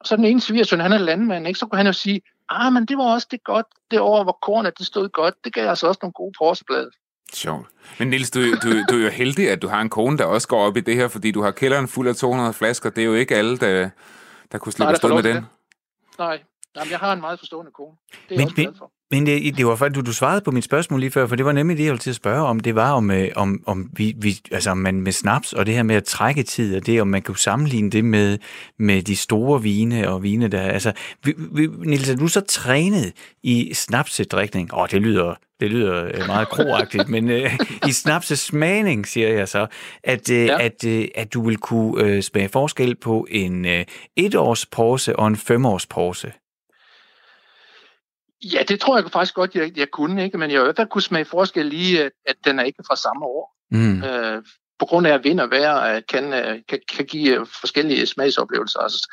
Og 0.00 0.06
så 0.06 0.16
den 0.16 0.24
ene 0.24 0.40
svigersøn, 0.40 0.80
han 0.80 0.92
er 0.92 0.98
landmand, 0.98 1.46
ikke? 1.46 1.58
så 1.58 1.66
kunne 1.66 1.76
han 1.76 1.86
jo 1.86 1.92
sige, 1.92 2.20
ah, 2.52 2.72
men 2.72 2.86
det 2.86 2.98
var 2.98 3.04
også 3.04 3.28
det 3.30 3.44
godt, 3.44 3.66
det 3.90 4.00
år, 4.00 4.22
hvor 4.22 4.38
kornet 4.42 4.78
det 4.78 4.86
stod 4.86 5.08
godt, 5.08 5.34
det 5.44 5.52
gav 5.52 5.68
altså 5.68 5.86
også 5.86 5.98
nogle 6.02 6.12
gode 6.12 6.32
porseblade. 6.38 6.90
Sjovt. 7.34 7.66
Men 7.98 8.08
Nils, 8.08 8.30
du, 8.30 8.40
du, 8.40 8.68
du 8.90 8.94
er 8.94 9.02
jo 9.02 9.08
heldig, 9.08 9.50
at 9.50 9.62
du 9.62 9.68
har 9.68 9.80
en 9.80 9.88
kone, 9.88 10.18
der 10.18 10.24
også 10.24 10.48
går 10.48 10.66
op 10.66 10.76
i 10.76 10.80
det 10.80 10.96
her, 10.96 11.08
fordi 11.08 11.30
du 11.30 11.42
har 11.42 11.50
kælderen 11.50 11.88
fuld 11.88 12.08
af 12.08 12.16
200 12.16 12.52
flasker. 12.52 12.90
Det 12.90 13.02
er 13.02 13.06
jo 13.06 13.14
ikke 13.14 13.36
alle, 13.36 13.58
der, 13.58 13.90
der 14.52 14.58
kunne 14.58 14.72
slippe 14.72 14.90
afsted 14.90 15.08
med 15.08 15.22
den. 15.22 15.36
Det. 15.36 15.44
Nej, 16.18 16.42
Jamen, 16.76 16.90
jeg 16.90 16.98
har 16.98 17.12
en 17.12 17.20
meget 17.20 17.38
forstående 17.38 17.70
kone. 17.70 17.96
Det 18.28 18.34
er 18.34 18.46
men, 18.46 18.52
jeg 18.56 18.68
også 18.68 18.78
for. 18.78 18.92
Men 19.12 19.26
det, 19.26 19.56
det 19.56 19.66
var 19.66 19.76
faktisk, 19.76 19.96
du, 19.96 20.00
du 20.06 20.12
svarede 20.12 20.40
på 20.40 20.50
mit 20.50 20.64
spørgsmål 20.64 21.00
lige 21.00 21.10
før, 21.10 21.26
for 21.26 21.36
det 21.36 21.44
var 21.44 21.52
nemlig 21.52 21.76
det, 21.78 21.84
jeg 21.84 21.90
ville 21.90 22.00
til 22.00 22.10
at 22.10 22.16
spørge 22.16 22.46
om. 22.46 22.60
Det 22.60 22.74
var 22.74 22.92
om, 22.92 23.10
øh, 23.10 23.28
om, 23.36 23.62
om 23.66 23.90
vi, 23.92 24.14
vi, 24.18 24.40
altså 24.50 24.74
man 24.74 25.00
med 25.00 25.12
snaps 25.12 25.52
og 25.52 25.66
det 25.66 25.74
her 25.74 25.82
med 25.82 25.96
at 25.96 26.04
trække 26.04 26.42
tid, 26.42 26.76
og 26.76 26.86
det 26.86 27.00
om 27.00 27.08
man 27.08 27.22
kunne 27.22 27.38
sammenligne 27.38 27.90
det 27.90 28.04
med, 28.04 28.38
med 28.78 29.02
de 29.02 29.16
store 29.16 29.62
vine 29.62 30.08
og 30.08 30.22
vine, 30.22 30.48
der... 30.48 30.60
Altså, 30.60 30.92
vi, 31.24 31.34
vi, 31.52 31.68
Niels, 31.78 32.10
er 32.10 32.16
du 32.16 32.28
så 32.28 32.40
trænet 32.40 33.12
i 33.42 33.74
snapsedrikning? 33.74 34.74
Åh, 34.74 34.80
oh, 34.80 34.88
det 34.90 35.02
lyder 35.02 35.34
det 35.62 35.70
lyder 35.70 36.04
øh, 36.04 36.26
meget 36.26 36.48
kroagtigt, 36.48 37.08
men 37.08 37.30
øh, 37.30 37.58
i 37.88 37.92
snapses 37.92 38.38
smagning, 38.38 39.06
siger 39.06 39.28
jeg 39.28 39.48
så, 39.48 39.66
at, 40.04 40.30
øh, 40.30 40.46
ja. 40.46 40.64
at, 40.64 40.84
øh, 40.84 41.08
at 41.14 41.34
du 41.34 41.46
vil 41.46 41.56
kunne 41.56 42.04
øh, 42.04 42.22
smage 42.22 42.48
forskel 42.48 42.96
på 42.96 43.26
en 43.30 43.64
øh, 43.64 43.84
etårs 44.16 44.66
pause 44.66 45.16
og 45.16 45.26
en 45.26 45.36
femårs 45.36 45.86
pause. 45.86 46.32
Ja, 48.44 48.62
det 48.68 48.80
tror 48.80 48.98
jeg 48.98 49.10
faktisk 49.10 49.34
godt, 49.34 49.54
jeg, 49.54 49.78
jeg 49.78 49.90
kunne, 49.90 50.24
ikke? 50.24 50.38
men 50.38 50.50
jeg 50.50 50.58
har 50.58 50.64
i 50.64 50.66
hvert 50.66 50.76
fald 50.76 50.88
kunne 50.88 51.02
smage 51.02 51.24
forskel 51.24 51.72
i, 51.72 51.96
at, 51.96 52.12
at 52.26 52.36
den 52.44 52.58
er 52.58 52.62
ikke 52.62 52.84
fra 52.86 52.96
samme 52.96 53.24
år. 53.24 53.56
Mm. 53.70 54.02
Øh, 54.02 54.42
på 54.78 54.86
grund 54.86 55.06
af, 55.06 55.14
at 55.14 55.24
vind 55.24 55.40
og 55.40 55.50
vejr 55.50 55.96
øh, 55.96 56.02
kan, 56.08 56.32
øh, 56.32 56.58
kan, 56.68 56.80
kan 56.96 57.04
give 57.04 57.40
øh, 57.40 57.46
forskellige 57.60 58.06
smagsoplevelser. 58.06 58.80
Altså, 58.80 59.08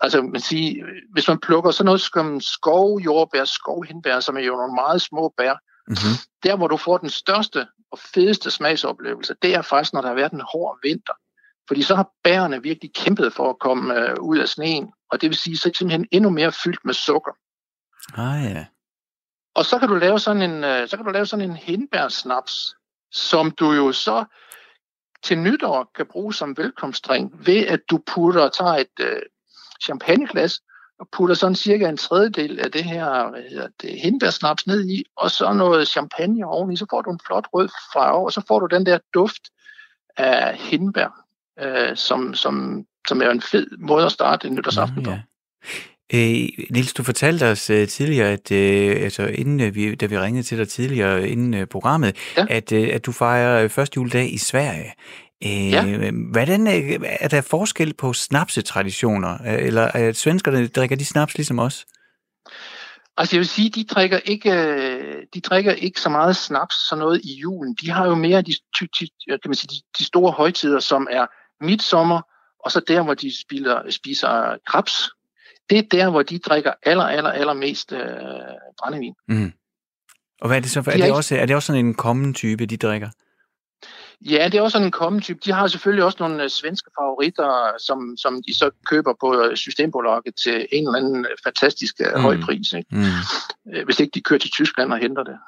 altså 0.00 0.22
man 0.22 0.40
siger, 0.40 0.84
hvis 1.12 1.28
man 1.28 1.40
plukker 1.40 1.70
sådan 1.70 1.86
noget 1.86 2.00
som 2.00 2.40
skov, 2.40 3.00
jordbær, 3.00 3.44
skovhindbær, 3.44 4.20
som 4.20 4.36
er 4.36 4.40
jo 4.40 4.56
nogle 4.56 4.74
meget 4.74 5.02
små 5.02 5.34
bær, 5.36 5.54
mm-hmm. 5.88 6.16
der 6.42 6.56
hvor 6.56 6.68
du 6.68 6.76
får 6.76 6.98
den 6.98 7.10
største 7.10 7.66
og 7.92 7.98
fedeste 7.98 8.50
smagsoplevelse, 8.50 9.34
det 9.42 9.54
er 9.54 9.62
faktisk, 9.62 9.92
når 9.92 10.00
der 10.00 10.08
har 10.08 10.14
været 10.14 10.32
en 10.32 10.48
hård 10.52 10.78
vinter. 10.82 11.12
Fordi 11.68 11.82
så 11.82 11.94
har 11.94 12.10
bærene 12.24 12.62
virkelig 12.62 12.94
kæmpet 12.94 13.32
for 13.32 13.50
at 13.50 13.58
komme 13.58 13.94
øh, 14.00 14.16
ud 14.20 14.38
af 14.38 14.48
sneen, 14.48 14.92
og 15.10 15.20
det 15.20 15.28
vil 15.30 15.36
sige, 15.36 15.56
så 15.56 15.68
er 15.68 15.70
det 15.70 15.78
simpelthen 15.78 16.06
endnu 16.10 16.30
mere 16.30 16.52
fyldt 16.52 16.84
med 16.84 16.94
sukker. 16.94 17.32
Ah 18.14 18.44
ja. 18.44 18.64
Og 19.54 19.64
så 19.64 19.78
kan 19.78 19.88
du 19.88 19.94
lave 19.94 20.18
sådan 20.18 20.42
en, 20.42 20.64
øh, 20.64 20.88
så 20.88 20.96
kan 20.96 21.06
du 21.06 21.12
lave 21.12 21.26
sådan 21.26 21.50
en 21.50 21.56
hindbærsnaps, 21.56 22.74
som 23.12 23.50
du 23.50 23.72
jo 23.72 23.92
så 23.92 24.24
til 25.22 25.38
nytår 25.38 25.90
kan 25.94 26.06
bruge 26.06 26.34
som 26.34 26.56
velkomstdrink, 26.56 27.32
ved 27.46 27.66
at 27.66 27.80
du 27.90 27.98
putter, 28.06 28.48
tager 28.48 28.74
et 28.74 29.00
øh, 29.00 29.22
champagneglas, 29.84 30.60
og 30.98 31.08
putter 31.12 31.34
sådan 31.34 31.54
cirka 31.54 31.88
en 31.88 31.96
tredjedel 31.96 32.60
af 32.60 32.72
det 32.72 32.84
her 32.84 33.30
hvad 33.30 33.42
hedder 33.50 33.68
det, 33.82 34.00
hindbærsnaps 34.00 34.66
ned 34.66 34.88
i, 34.88 35.04
og 35.16 35.30
så 35.30 35.52
noget 35.52 35.88
champagne 35.88 36.46
oveni, 36.46 36.76
så 36.76 36.86
får 36.90 37.02
du 37.02 37.10
en 37.10 37.20
flot 37.26 37.46
rød 37.52 37.68
farve, 37.92 38.24
og 38.26 38.32
så 38.32 38.42
får 38.48 38.60
du 38.60 38.66
den 38.66 38.86
der 38.86 38.98
duft 39.14 39.42
af 40.16 40.56
hindbær, 40.56 41.24
øh, 41.60 41.96
som, 41.96 42.34
som, 42.34 42.84
som 43.08 43.22
er 43.22 43.30
en 43.30 43.42
fed 43.42 43.66
måde 43.78 44.06
at 44.06 44.12
starte 44.12 44.48
en 44.48 44.54
nytårsaften 44.54 45.02
på. 45.02 45.10
Ja. 45.10 45.22
Øh, 46.14 46.48
Nils, 46.70 46.92
du 46.92 47.02
fortalte 47.02 47.46
os 47.46 47.70
uh, 47.70 47.86
tidligere, 47.86 48.28
at 48.28 48.50
uh, 48.50 49.04
altså, 49.04 49.26
inden 49.26 49.60
uh, 49.60 49.74
vi, 49.74 49.94
da 49.94 50.06
vi 50.06 50.18
ringede 50.18 50.42
til 50.42 50.58
dig 50.58 50.68
tidligere 50.68 51.28
inden 51.28 51.54
uh, 51.54 51.68
programmet, 51.68 52.16
ja. 52.36 52.46
at, 52.50 52.72
uh, 52.72 52.88
at 52.92 53.06
du 53.06 53.12
fejrer 53.12 53.68
første 53.68 53.96
juledag 53.96 54.32
i 54.32 54.38
Sverige. 54.38 54.92
Uh, 55.44 55.72
ja. 55.72 56.10
Hvordan 56.32 56.60
uh, 56.66 57.06
er 57.20 57.28
der 57.28 57.40
forskel 57.40 57.94
på 57.94 58.12
snapsetraditioner? 58.12 59.38
Uh, 59.40 59.66
eller 59.66 59.82
er 59.82 60.12
svenskerne 60.12 60.66
drikker 60.66 60.96
de 60.96 61.04
snaps 61.04 61.36
ligesom 61.36 61.58
os? 61.58 61.86
Altså 63.16 63.36
jeg 63.36 63.38
vil 63.38 63.48
sige, 63.48 63.70
de 63.70 63.84
drikker 63.84 64.18
ikke, 64.24 64.50
de 65.34 65.40
drikker 65.40 65.72
ikke 65.72 66.00
så 66.00 66.08
meget 66.08 66.36
snaps, 66.36 66.88
sådan 66.88 67.00
noget 67.00 67.20
i 67.24 67.40
julen. 67.40 67.76
De 67.80 67.90
har 67.90 68.06
jo 68.06 68.14
mere 68.14 68.42
de, 68.42 68.54
de, 68.80 69.08
kan 69.28 69.38
man 69.46 69.54
sige, 69.54 69.68
de, 69.68 69.98
de 69.98 70.04
store 70.04 70.32
højtider, 70.32 70.80
som 70.80 71.06
er 71.10 71.26
midsommer, 71.64 72.20
og 72.64 72.72
så 72.72 72.80
der, 72.88 73.02
hvor 73.02 73.14
de 73.14 73.40
spiser, 73.40 73.90
spiser 73.90 74.56
krabs, 74.66 75.10
det 75.70 75.78
er 75.78 75.82
der, 75.90 76.10
hvor 76.10 76.22
de 76.22 76.38
drikker 76.38 76.72
aller, 76.82 77.04
aller, 77.04 77.30
aller 77.30 77.52
mest 77.52 77.92
øh, 77.92 78.00
brændevin. 78.78 79.14
Mm. 79.28 79.52
Og 80.40 80.48
hvad 80.48 80.56
er 80.56 80.60
det 80.60 80.70
så 80.70 80.82
for? 80.82 80.90
De 80.90 80.94
er, 80.94 80.98
det 80.98 81.06
ikke... 81.06 81.16
også, 81.16 81.36
er 81.36 81.46
det 81.46 81.56
også 81.56 81.66
sådan 81.66 81.86
en 81.86 81.94
kommende 81.94 82.32
type, 82.32 82.66
de 82.66 82.76
drikker? 82.76 83.08
Ja, 84.20 84.48
det 84.52 84.54
er 84.54 84.62
også 84.62 84.72
sådan 84.72 84.88
en 84.88 84.92
kommende 84.92 85.24
type. 85.24 85.38
De 85.44 85.52
har 85.52 85.66
selvfølgelig 85.66 86.04
også 86.04 86.18
nogle 86.20 86.42
øh, 86.42 86.50
svenske 86.50 86.90
favoritter, 87.00 87.72
som, 87.78 88.16
som 88.16 88.42
de 88.48 88.54
så 88.54 88.70
køber 88.86 89.14
på 89.20 89.42
øh, 89.42 89.56
Systembolaget 89.56 90.34
til 90.44 90.66
en 90.72 90.86
eller 90.86 90.98
anden 90.98 91.24
øh, 91.24 91.36
fantastisk 91.44 91.94
mm. 92.00 92.20
høj 92.20 92.40
pris. 92.40 92.72
Ikke? 92.72 92.88
Mm. 92.90 93.84
Hvis 93.84 94.00
ikke 94.00 94.10
de 94.14 94.20
kører 94.20 94.38
til 94.38 94.50
Tyskland 94.50 94.92
og 94.92 94.98
henter 94.98 95.22
det. 95.22 95.38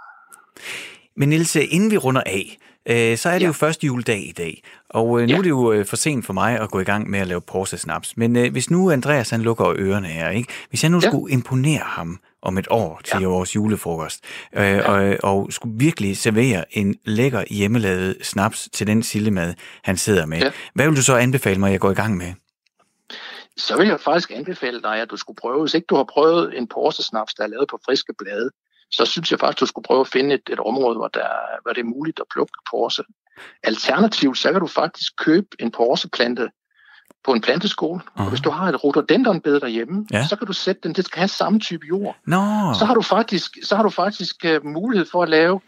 Men 1.18 1.28
Niels, 1.28 1.56
inden 1.56 1.90
vi 1.90 1.96
runder 1.96 2.22
af, 2.26 2.58
øh, 2.88 3.18
så 3.18 3.28
er 3.28 3.32
det 3.32 3.42
ja. 3.42 3.46
jo 3.46 3.52
første 3.52 3.86
juledag 3.86 4.28
i 4.28 4.32
dag. 4.32 4.62
Og 4.90 5.20
øh, 5.20 5.26
nu 5.26 5.32
ja. 5.32 5.38
er 5.38 5.42
det 5.42 5.50
jo 5.50 5.72
øh, 5.72 5.86
for 5.86 5.96
sent 5.96 6.26
for 6.26 6.32
mig 6.32 6.60
at 6.60 6.70
gå 6.70 6.80
i 6.80 6.84
gang 6.84 7.10
med 7.10 7.20
at 7.20 7.26
lave 7.26 7.40
Porsche-snaps. 7.40 8.16
Men 8.16 8.36
øh, 8.36 8.52
hvis 8.52 8.70
nu 8.70 8.90
Andreas 8.90 9.30
han 9.30 9.42
lukker 9.42 9.74
ørerne 9.78 10.08
her, 10.08 10.30
ikke? 10.30 10.52
hvis 10.68 10.82
jeg 10.82 10.90
nu 10.90 11.00
ja. 11.02 11.08
skulle 11.08 11.32
imponere 11.32 11.82
ham 11.84 12.18
om 12.42 12.58
et 12.58 12.66
år 12.70 13.00
til 13.04 13.20
ja. 13.20 13.26
vores 13.26 13.56
julefrokost, 13.56 14.24
øh, 14.52 14.62
ja. 14.62 14.90
og, 14.90 15.16
og 15.22 15.52
skulle 15.52 15.78
virkelig 15.78 16.16
servere 16.16 16.64
en 16.76 16.96
lækker 17.04 17.44
hjemmelavet 17.50 18.16
snaps 18.22 18.68
til 18.72 18.86
den 18.86 19.02
sildemad, 19.02 19.54
han 19.82 19.96
sidder 19.96 20.26
med, 20.26 20.38
ja. 20.38 20.50
hvad 20.74 20.86
vil 20.86 20.96
du 20.96 21.02
så 21.02 21.16
anbefale 21.16 21.60
mig, 21.60 21.68
at 21.68 21.72
jeg 21.72 21.80
går 21.80 21.90
i 21.90 21.94
gang 21.94 22.16
med? 22.16 22.32
Så 23.56 23.76
vil 23.78 23.88
jeg 23.88 24.00
faktisk 24.00 24.30
anbefale 24.34 24.82
dig, 24.82 25.00
at 25.00 25.10
du 25.10 25.16
skulle 25.16 25.36
prøve, 25.36 25.60
hvis 25.60 25.74
ikke 25.74 25.86
du 25.90 25.96
har 25.96 26.04
prøvet 26.04 26.58
en 26.58 26.68
Porsche-snaps, 26.68 27.34
der 27.34 27.44
er 27.44 27.46
lavet 27.46 27.68
på 27.68 27.80
friske 27.86 28.12
blade, 28.18 28.50
så 28.90 29.04
synes 29.04 29.30
jeg 29.30 29.40
faktisk, 29.40 29.60
du 29.60 29.66
skulle 29.66 29.84
prøve 29.84 30.00
at 30.00 30.08
finde 30.08 30.34
et, 30.34 30.42
et 30.50 30.60
område, 30.60 30.96
hvor, 30.96 31.08
der, 31.08 31.28
hvor 31.62 31.72
det 31.72 31.80
er 31.80 31.84
muligt 31.84 32.20
at 32.20 32.26
plukke 32.32 32.52
porse. 32.70 33.02
Alternativt, 33.62 34.38
så 34.38 34.52
kan 34.52 34.60
du 34.60 34.66
faktisk 34.66 35.12
købe 35.16 35.48
en 35.58 35.70
porseplante 35.70 36.48
på 37.24 37.32
en 37.32 37.40
planteskole. 37.40 38.00
Uh-huh. 38.00 38.22
Og 38.22 38.28
hvis 38.28 38.40
du 38.40 38.50
har 38.50 38.68
et 38.68 38.84
rhododendronbed 38.84 39.60
derhjemme, 39.60 40.06
ja. 40.12 40.26
så 40.26 40.36
kan 40.36 40.46
du 40.46 40.52
sætte 40.52 40.80
den, 40.82 40.92
det 40.92 41.04
skal 41.04 41.18
have 41.18 41.28
samme 41.28 41.60
type 41.60 41.86
jord. 41.86 42.16
No. 42.26 42.74
Så 42.78 42.84
har 42.84 42.94
du 42.94 43.02
faktisk, 43.02 43.50
så 43.64 43.76
har 43.76 43.82
du 43.82 43.90
faktisk 43.90 44.36
uh, 44.44 44.66
mulighed 44.66 45.06
for 45.12 45.22
at 45.22 45.28
lave 45.28 45.60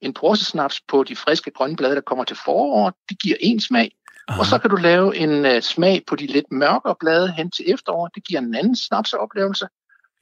en 0.00 0.14
porsesnaps 0.14 0.80
på 0.88 1.04
de 1.04 1.16
friske 1.16 1.50
grønne 1.50 1.76
blade, 1.76 1.94
der 1.94 2.00
kommer 2.00 2.24
til 2.24 2.36
foråret. 2.44 2.94
Det 3.08 3.22
giver 3.22 3.36
en 3.40 3.60
smag. 3.60 3.90
Uh-huh. 4.30 4.38
Og 4.38 4.46
så 4.46 4.58
kan 4.58 4.70
du 4.70 4.76
lave 4.76 5.16
en 5.16 5.56
uh, 5.56 5.60
smag 5.60 6.02
på 6.06 6.16
de 6.16 6.26
lidt 6.26 6.52
mørkere 6.52 6.94
blade 7.00 7.32
hen 7.32 7.50
til 7.50 7.64
efteråret. 7.72 8.14
Det 8.14 8.24
giver 8.24 8.40
en 8.40 8.54
anden 8.54 8.76
snapseoplevelse. 8.76 9.66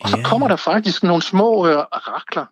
Og 0.01 0.11
yeah. 0.11 0.24
så 0.24 0.28
kommer 0.30 0.49
der 0.49 0.57
faktisk 0.57 1.03
nogle 1.03 1.22
små 1.22 1.59
uh, 1.59 1.68
rakler, 1.92 2.46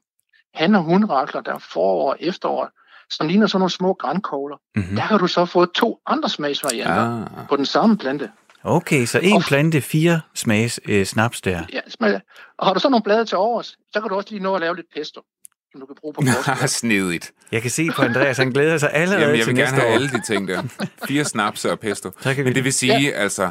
han- 0.55 0.75
og 0.75 0.83
hundrakler, 0.83 1.41
der 1.41 1.59
forår 1.59 2.11
og 2.11 2.17
efterår, 2.21 2.71
som 3.11 3.29
ligner 3.29 3.47
sådan 3.47 3.61
nogle 3.61 3.71
små 3.71 3.93
grænkogler. 3.93 4.57
Mm-hmm. 4.77 4.97
Der 4.97 5.03
har 5.03 5.19
du 5.19 5.27
så 5.27 5.45
fået 5.45 5.71
to 5.75 5.99
andre 6.07 6.29
smagsvarianter 6.29 7.25
ah. 7.41 7.49
på 7.49 7.57
den 7.57 7.67
samme 7.67 7.99
plante. 7.99 8.31
Okay, 8.65 9.07
så 9.07 9.19
en 9.19 9.33
og, 9.37 9.43
plante, 9.43 9.81
fire 9.81 10.21
smags 10.35 10.81
øh, 10.89 11.07
snaps 11.07 11.41
der. 11.41 11.63
Ja, 11.73 11.81
smag. 11.89 12.21
Og 12.59 12.67
har 12.67 12.75
du 12.75 12.81
så 12.81 12.89
nogle 12.89 13.03
blade 13.03 13.25
til 13.25 13.39
overs, 13.39 13.67
så 13.67 14.01
kan 14.01 14.09
du 14.09 14.15
også 14.15 14.31
lige 14.31 14.43
nå 14.43 14.55
at 14.55 14.61
lave 14.61 14.77
lidt 14.77 14.87
pesto, 14.95 15.21
som 15.73 15.81
du 15.81 15.87
kan 15.87 15.97
bruge 16.01 16.15
på 16.15 16.23
Ja, 16.61 16.67
Snedigt. 16.67 17.33
Jeg 17.53 17.63
kan 17.63 17.71
se 17.71 17.91
på 17.97 18.03
Andreas, 18.03 18.37
han 18.37 18.51
glæder 18.51 18.79
sig 18.79 18.93
allerede 18.93 19.21
Jamen, 19.21 19.39
jeg 19.39 19.47
vil 19.47 19.55
til 19.55 19.65
gerne 19.65 19.81
have 19.81 19.93
alle 19.93 20.09
de 20.09 20.23
ting 20.23 20.49
der. 20.49 20.63
Fire 21.09 21.25
snaps 21.25 21.65
og 21.65 21.79
pesto. 21.79 22.11
Men 22.45 22.55
det 22.55 22.65
vil 22.65 22.73
sige, 22.73 23.01
ja. 23.01 23.11
altså, 23.11 23.51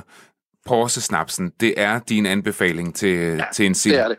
porsesnapsen, 0.66 1.50
det 1.60 1.74
er 1.82 2.00
din 2.00 2.26
anbefaling 2.26 2.96
til, 2.96 3.18
ja, 3.38 3.46
til 3.54 3.66
en 3.66 3.76
sild. 3.76 3.94
det 3.94 4.04
er 4.04 4.08
det. 4.08 4.18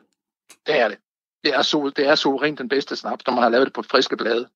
Det 0.66 0.80
er 0.80 0.88
det. 0.88 0.98
Det 1.44 1.54
er, 1.54 1.62
sol, 1.62 1.92
det 1.96 2.08
er 2.08 2.14
suverænt 2.14 2.58
den 2.58 2.68
bedste 2.68 2.96
snaps, 2.96 3.26
når 3.26 3.34
man 3.34 3.42
har 3.42 3.50
lavet 3.50 3.66
det 3.66 3.72
på 3.72 3.82
friske 3.82 4.16
blade. 4.16 4.48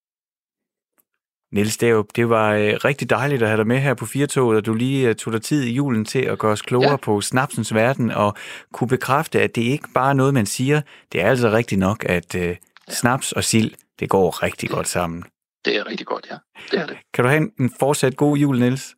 Niels 1.52 1.76
Dav, 1.76 2.06
det 2.16 2.28
var 2.28 2.54
øh, 2.54 2.74
rigtig 2.84 3.10
dejligt 3.10 3.42
at 3.42 3.48
have 3.48 3.56
dig 3.56 3.66
med 3.66 3.78
her 3.78 3.94
på 3.94 4.06
Firtoget, 4.06 4.56
og 4.56 4.66
du 4.66 4.74
lige 4.74 5.08
øh, 5.08 5.14
tog 5.14 5.32
dig 5.32 5.42
tid 5.42 5.62
i 5.62 5.72
julen 5.72 6.04
til 6.04 6.18
at 6.18 6.38
gøre 6.38 6.52
os 6.52 6.62
klogere 6.62 6.90
ja. 6.90 6.96
på 6.96 7.20
snapsens 7.20 7.74
verden, 7.74 8.10
og 8.10 8.36
kunne 8.72 8.88
bekræfte, 8.88 9.40
at 9.40 9.54
det 9.54 9.62
ikke 9.62 9.88
bare 9.94 10.10
er 10.10 10.14
noget, 10.14 10.34
man 10.34 10.46
siger. 10.46 10.80
Det 11.12 11.20
er 11.20 11.30
altså 11.30 11.50
rigtigt 11.50 11.78
nok, 11.78 12.04
at 12.08 12.34
øh, 12.34 12.56
snaps 12.88 13.32
og 13.32 13.44
sild, 13.44 13.74
det 14.00 14.08
går 14.08 14.42
rigtig 14.42 14.68
det, 14.68 14.76
godt 14.76 14.88
sammen. 14.88 15.24
Det 15.64 15.76
er 15.76 15.86
rigtig 15.86 16.06
godt, 16.06 16.26
ja. 16.30 16.36
Det 16.70 16.80
er 16.80 16.86
det. 16.86 16.96
Kan 17.14 17.24
du 17.24 17.28
have 17.28 17.42
en, 17.42 17.52
en 17.60 17.70
fortsat 17.78 18.16
god 18.16 18.36
jul, 18.36 18.58
Niels? 18.58 18.94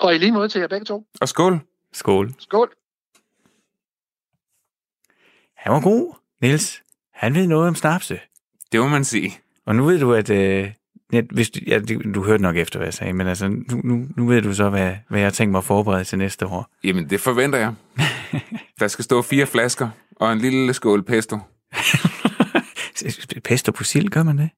Og 0.00 0.14
i 0.14 0.18
lige 0.18 0.32
måde 0.32 0.48
til 0.48 0.60
jer 0.60 0.68
begge 0.68 0.84
to. 0.84 1.04
Og 1.20 1.28
skål. 1.28 1.60
Skål. 1.96 2.34
Skål. 2.38 2.70
Han 5.56 5.72
var 5.72 5.80
god, 5.80 6.14
Niels. 6.42 6.82
Han 7.14 7.34
ved 7.34 7.46
noget 7.46 7.68
om 7.68 7.74
snapse. 7.74 8.20
Det 8.72 8.80
må 8.80 8.88
man 8.88 9.04
sige. 9.04 9.38
Og 9.66 9.76
nu 9.76 9.84
ved 9.84 10.00
du, 10.00 10.14
at... 10.14 10.30
Øh, 10.30 10.72
hvis 11.30 11.50
du, 11.50 11.60
ja, 11.66 11.80
du 12.14 12.24
hørte 12.24 12.42
nok 12.42 12.56
efter, 12.56 12.78
hvad 12.78 12.86
jeg 12.86 12.94
sagde, 12.94 13.12
men 13.12 13.26
altså, 13.26 13.48
nu, 13.48 13.80
nu, 13.84 14.06
nu 14.16 14.26
ved 14.26 14.42
du 14.42 14.54
så, 14.54 14.70
hvad, 14.70 14.94
hvad 15.08 15.20
jeg 15.20 15.34
tænker 15.34 15.50
mig 15.50 15.58
at 15.58 15.64
forberede 15.64 16.04
til 16.04 16.18
næste 16.18 16.46
år. 16.46 16.70
Jamen, 16.84 17.10
det 17.10 17.20
forventer 17.20 17.58
jeg. 17.58 17.74
Der 18.80 18.88
skal 18.88 19.04
stå 19.04 19.22
fire 19.22 19.46
flasker 19.46 19.88
og 20.16 20.32
en 20.32 20.38
lille 20.38 20.74
skål 20.74 21.02
pesto. 21.02 21.38
pesto 23.44 23.72
på 23.72 23.84
sild, 23.84 24.08
gør 24.08 24.22
man 24.22 24.38
det? 24.38 24.50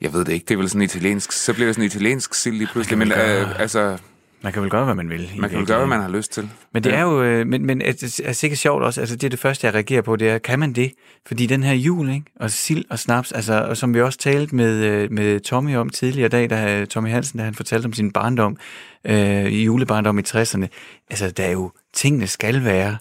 Jeg 0.00 0.12
ved 0.12 0.24
det 0.24 0.32
ikke. 0.32 0.44
Det 0.44 0.54
er 0.54 0.58
vel 0.58 0.68
sådan 0.68 0.82
italiensk. 0.82 1.32
Så 1.32 1.54
bliver 1.54 1.66
det 1.66 1.74
sådan 1.74 1.86
italiensk 1.86 2.34
sild 2.34 2.56
lige 2.56 2.68
pludselig. 2.72 2.98
Men 2.98 3.12
øh, 3.12 3.60
altså, 3.60 3.98
man 4.42 4.52
kan 4.52 4.62
vel 4.62 4.70
gøre, 4.70 4.84
hvad 4.84 4.94
man 4.94 5.10
vil. 5.10 5.30
Man 5.38 5.50
kan 5.50 5.58
vel 5.58 5.66
gøre, 5.66 5.78
hvad 5.78 5.86
man 5.86 6.00
har 6.00 6.08
lyst 6.08 6.32
til. 6.32 6.50
Men 6.72 6.84
det 6.84 6.90
ja. 6.90 6.96
er 6.96 7.02
jo, 7.02 7.22
øh, 7.22 7.46
men, 7.46 7.66
men 7.66 7.80
det 7.80 8.20
er 8.24 8.32
sikkert 8.32 8.58
sjovt 8.58 8.82
også, 8.82 9.00
altså 9.00 9.16
det 9.16 9.24
er 9.24 9.30
det 9.30 9.38
første, 9.38 9.66
jeg 9.66 9.74
reagerer 9.74 10.02
på, 10.02 10.16
det 10.16 10.28
er, 10.28 10.38
kan 10.38 10.58
man 10.58 10.72
det? 10.72 10.92
Fordi 11.26 11.46
den 11.46 11.62
her 11.62 11.72
jul, 11.72 12.10
ikke? 12.10 12.26
og 12.40 12.50
sild 12.50 12.84
og 12.90 12.98
snaps, 12.98 13.32
altså, 13.32 13.64
og 13.68 13.76
som 13.76 13.94
vi 13.94 14.00
også 14.00 14.18
talte 14.18 14.54
med, 14.54 14.84
øh, 14.84 15.12
med 15.12 15.40
Tommy 15.40 15.76
om 15.76 15.90
tidligere 15.90 16.28
dag, 16.28 16.50
da 16.50 16.84
Tommy 16.84 17.10
Hansen, 17.10 17.38
da 17.38 17.44
han 17.44 17.54
fortalte 17.54 17.86
om 17.86 17.92
sin 17.92 18.12
barndom, 18.12 18.56
øh, 19.04 19.64
julebarndom 19.64 20.18
i 20.18 20.22
60'erne, 20.22 20.66
altså 21.10 21.30
der 21.30 21.44
er 21.44 21.52
jo, 21.52 21.70
tingene 21.92 22.26
skal 22.26 22.64
være 22.64 22.96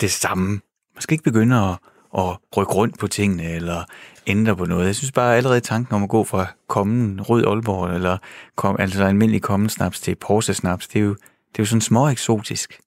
det 0.00 0.10
samme. 0.10 0.48
Man 0.94 1.02
skal 1.02 1.14
ikke 1.14 1.24
begynde 1.24 1.56
at, 1.56 1.76
at 2.16 2.38
rykke 2.56 2.72
rundt 2.72 2.98
på 2.98 3.06
tingene, 3.08 3.52
eller 3.52 3.84
ændre 4.26 4.56
på 4.56 4.64
noget. 4.64 4.86
Jeg 4.86 4.96
synes 4.96 5.12
bare 5.12 5.36
allerede 5.36 5.60
tanken 5.60 5.94
om 5.94 6.02
at 6.02 6.08
gå 6.08 6.24
fra 6.24 6.46
kommen 6.68 7.20
rød 7.20 7.46
Aalborg, 7.46 7.94
eller 7.94 8.18
kom, 8.56 8.76
altså 8.78 9.04
almindelig 9.04 9.42
kommen 9.42 9.68
snaps 9.68 10.00
til 10.00 10.14
Porsche 10.14 10.54
snaps, 10.54 10.88
det 10.88 10.98
er 10.98 11.04
jo, 11.04 11.10
det 11.12 11.58
er 11.58 11.62
jo 11.62 11.64
sådan 11.64 11.80
små 11.80 12.08
eksotisk. 12.08 12.80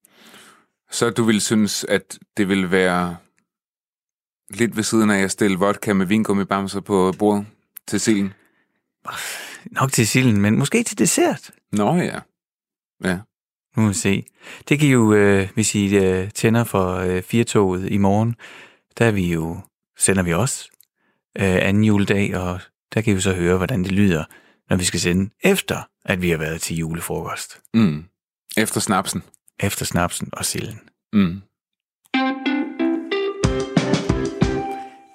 Så 0.92 1.10
du 1.10 1.24
vil 1.24 1.42
synes, 1.42 1.84
at 1.84 2.20
det 2.38 2.50
vil 2.50 2.72
være 2.72 3.18
lidt 4.50 4.76
ved 4.76 4.84
siden 4.84 5.10
af 5.10 5.20
at 5.20 5.32
stille 5.32 5.58
vodka 5.58 5.94
med 5.94 6.06
vingummibamser 6.06 6.80
på 6.80 7.14
bordet 7.20 7.46
til 7.88 8.00
silden? 8.00 8.34
Nok 9.66 9.92
til 9.92 10.08
silden, 10.08 10.42
men 10.42 10.58
måske 10.58 10.84
til 10.84 10.98
dessert. 11.00 11.52
Nå 11.72 11.96
ja. 11.96 12.20
Ja. 13.04 13.20
Nu 13.76 13.84
må 13.84 13.88
vi 13.88 13.94
se. 13.94 14.26
Det 14.70 14.80
kan 14.80 14.90
jo, 14.90 15.14
øh, 15.14 15.50
hvis 15.54 15.76
I 15.76 15.96
øh, 15.96 16.32
tænder 16.32 16.64
for 16.64 16.96
øh, 16.96 17.24
firtoget 17.24 17.92
i 17.92 17.98
morgen, 17.98 18.36
der 19.00 19.06
er 19.06 19.12
vi 19.12 19.34
jo, 19.34 19.58
sender 19.97 20.24
vi 20.24 20.34
også 20.34 20.70
øh, 21.38 21.68
anden 21.68 21.84
juledag, 21.84 22.38
og 22.38 22.60
der 22.93 23.02
kan 23.02 23.16
vi 23.16 23.22
så 23.22 23.34
høre, 23.34 23.58
hvordan 23.58 23.84
det 23.84 23.91
lyder, 23.91 24.24
når 24.70 24.78
vi 24.78 24.84
skal 24.84 25.00
sende 25.00 25.30
efter, 25.43 25.82
at 26.06 26.22
vi 26.22 26.30
har 26.30 26.38
været 26.38 26.62
til 26.62 26.78
julefrokost. 26.78 27.62
Mm. 27.74 28.06
Efter 28.58 28.80
snapsen. 28.80 29.24
Efter 29.60 29.86
snapsen 29.86 30.30
og 30.34 30.45
silden. 30.45 30.80
Mm. 31.14 31.41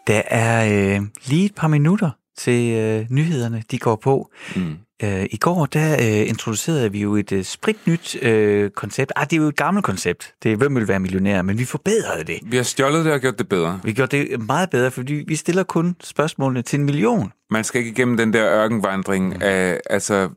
Der 0.06 0.22
er 0.26 0.66
øh, 0.96 1.02
lige 1.26 1.44
et 1.44 1.54
par 1.54 1.68
minutter 1.68 2.10
til 2.36 2.74
øh, 2.74 3.06
nyhederne, 3.10 3.62
de 3.70 3.78
går 3.78 3.96
på. 3.96 4.32
Mm. 4.56 4.76
Øh, 5.02 5.26
I 5.30 5.36
går 5.36 5.66
der 5.66 5.92
øh, 5.94 6.28
introducerede 6.28 6.92
vi 6.92 7.00
jo 7.00 7.16
et 7.16 7.32
øh, 7.32 7.44
spritnyt 7.44 8.22
øh, 8.22 8.70
koncept. 8.70 9.12
Ah, 9.16 9.24
det 9.24 9.32
er 9.32 9.40
jo 9.40 9.48
et 9.48 9.56
gammelt 9.56 9.84
koncept. 9.84 10.34
Det 10.42 10.52
er, 10.52 10.56
hvem 10.56 10.76
vil 10.76 10.88
være 10.88 11.00
millionær, 11.00 11.42
men 11.42 11.58
vi 11.58 11.64
forbedrede 11.64 12.24
det. 12.24 12.38
Vi 12.42 12.56
har 12.56 12.64
stjålet 12.64 13.04
det 13.04 13.12
og 13.12 13.20
gjort 13.20 13.38
det 13.38 13.48
bedre. 13.48 13.80
Vi 13.84 13.92
gjorde 13.92 14.16
det 14.16 14.40
meget 14.40 14.70
bedre, 14.70 14.90
fordi 14.90 15.24
vi 15.26 15.36
stiller 15.36 15.62
kun 15.62 15.96
spørgsmålene 16.02 16.62
til 16.62 16.78
en 16.78 16.84
million. 16.84 17.32
Man 17.50 17.64
skal 17.64 17.78
ikke 17.78 17.90
igennem 17.90 18.16
den 18.16 18.32
der 18.32 18.62
ørkenvandring 18.62 19.26
mm. 19.26 19.42
af 19.42 19.80
altså, 19.90 20.28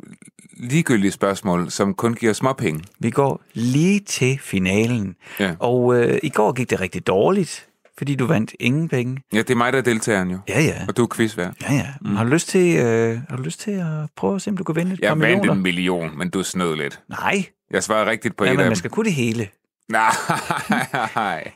ligegyldige 0.57 1.11
spørgsmål, 1.11 1.71
som 1.71 1.93
kun 1.93 2.13
giver 2.13 2.33
småpenge. 2.33 2.83
Vi 2.99 3.09
går 3.09 3.41
lige 3.53 3.99
til 3.99 4.39
finalen. 4.41 5.15
Ja. 5.39 5.55
Og 5.59 5.95
øh, 5.95 6.19
i 6.23 6.29
går 6.29 6.51
gik 6.51 6.69
det 6.69 6.81
rigtig 6.81 7.07
dårligt 7.07 7.66
fordi 7.97 8.15
du 8.15 8.25
vandt 8.25 8.55
ingen 8.59 8.89
penge. 8.89 9.17
Ja, 9.33 9.37
det 9.37 9.49
er 9.49 9.55
mig, 9.55 9.73
der 9.73 9.79
er 9.79 9.83
deltageren 9.83 10.31
jo. 10.31 10.39
Ja, 10.49 10.61
ja. 10.61 10.85
Og 10.87 10.97
du 10.97 11.03
er 11.03 11.07
quizvært. 11.15 11.53
Ja, 11.61 11.73
ja. 11.73 11.87
Mm. 12.01 12.15
Har, 12.15 12.23
du 12.23 12.29
lyst 12.29 12.49
til, 12.49 12.77
øh, 12.77 13.19
har 13.29 13.37
du 13.37 13.43
lyst 13.43 13.59
til 13.59 13.71
at 13.71 14.09
prøve 14.15 14.35
at 14.35 14.41
se, 14.41 14.49
om 14.49 14.57
du 14.57 14.63
kan 14.63 14.75
vinde 14.75 14.93
et 14.93 14.99
jeg 14.99 15.07
par 15.07 15.15
millioner? 15.15 15.43
Jeg 15.43 15.49
vandt 15.49 15.57
en 15.57 15.63
million, 15.63 16.17
men 16.17 16.29
du 16.29 16.43
snød 16.43 16.75
lidt. 16.75 16.99
Nej. 17.09 17.45
Jeg 17.71 17.83
svarede 17.83 18.09
rigtigt 18.09 18.37
på 18.37 18.45
ja, 18.45 18.51
et 18.51 18.57
men 18.57 18.63
af 18.63 18.69
man 18.69 18.75
skal 18.75 18.89
kunne 18.89 19.05
det 19.05 19.13
hele. 19.13 19.47
Nej. 19.89 21.51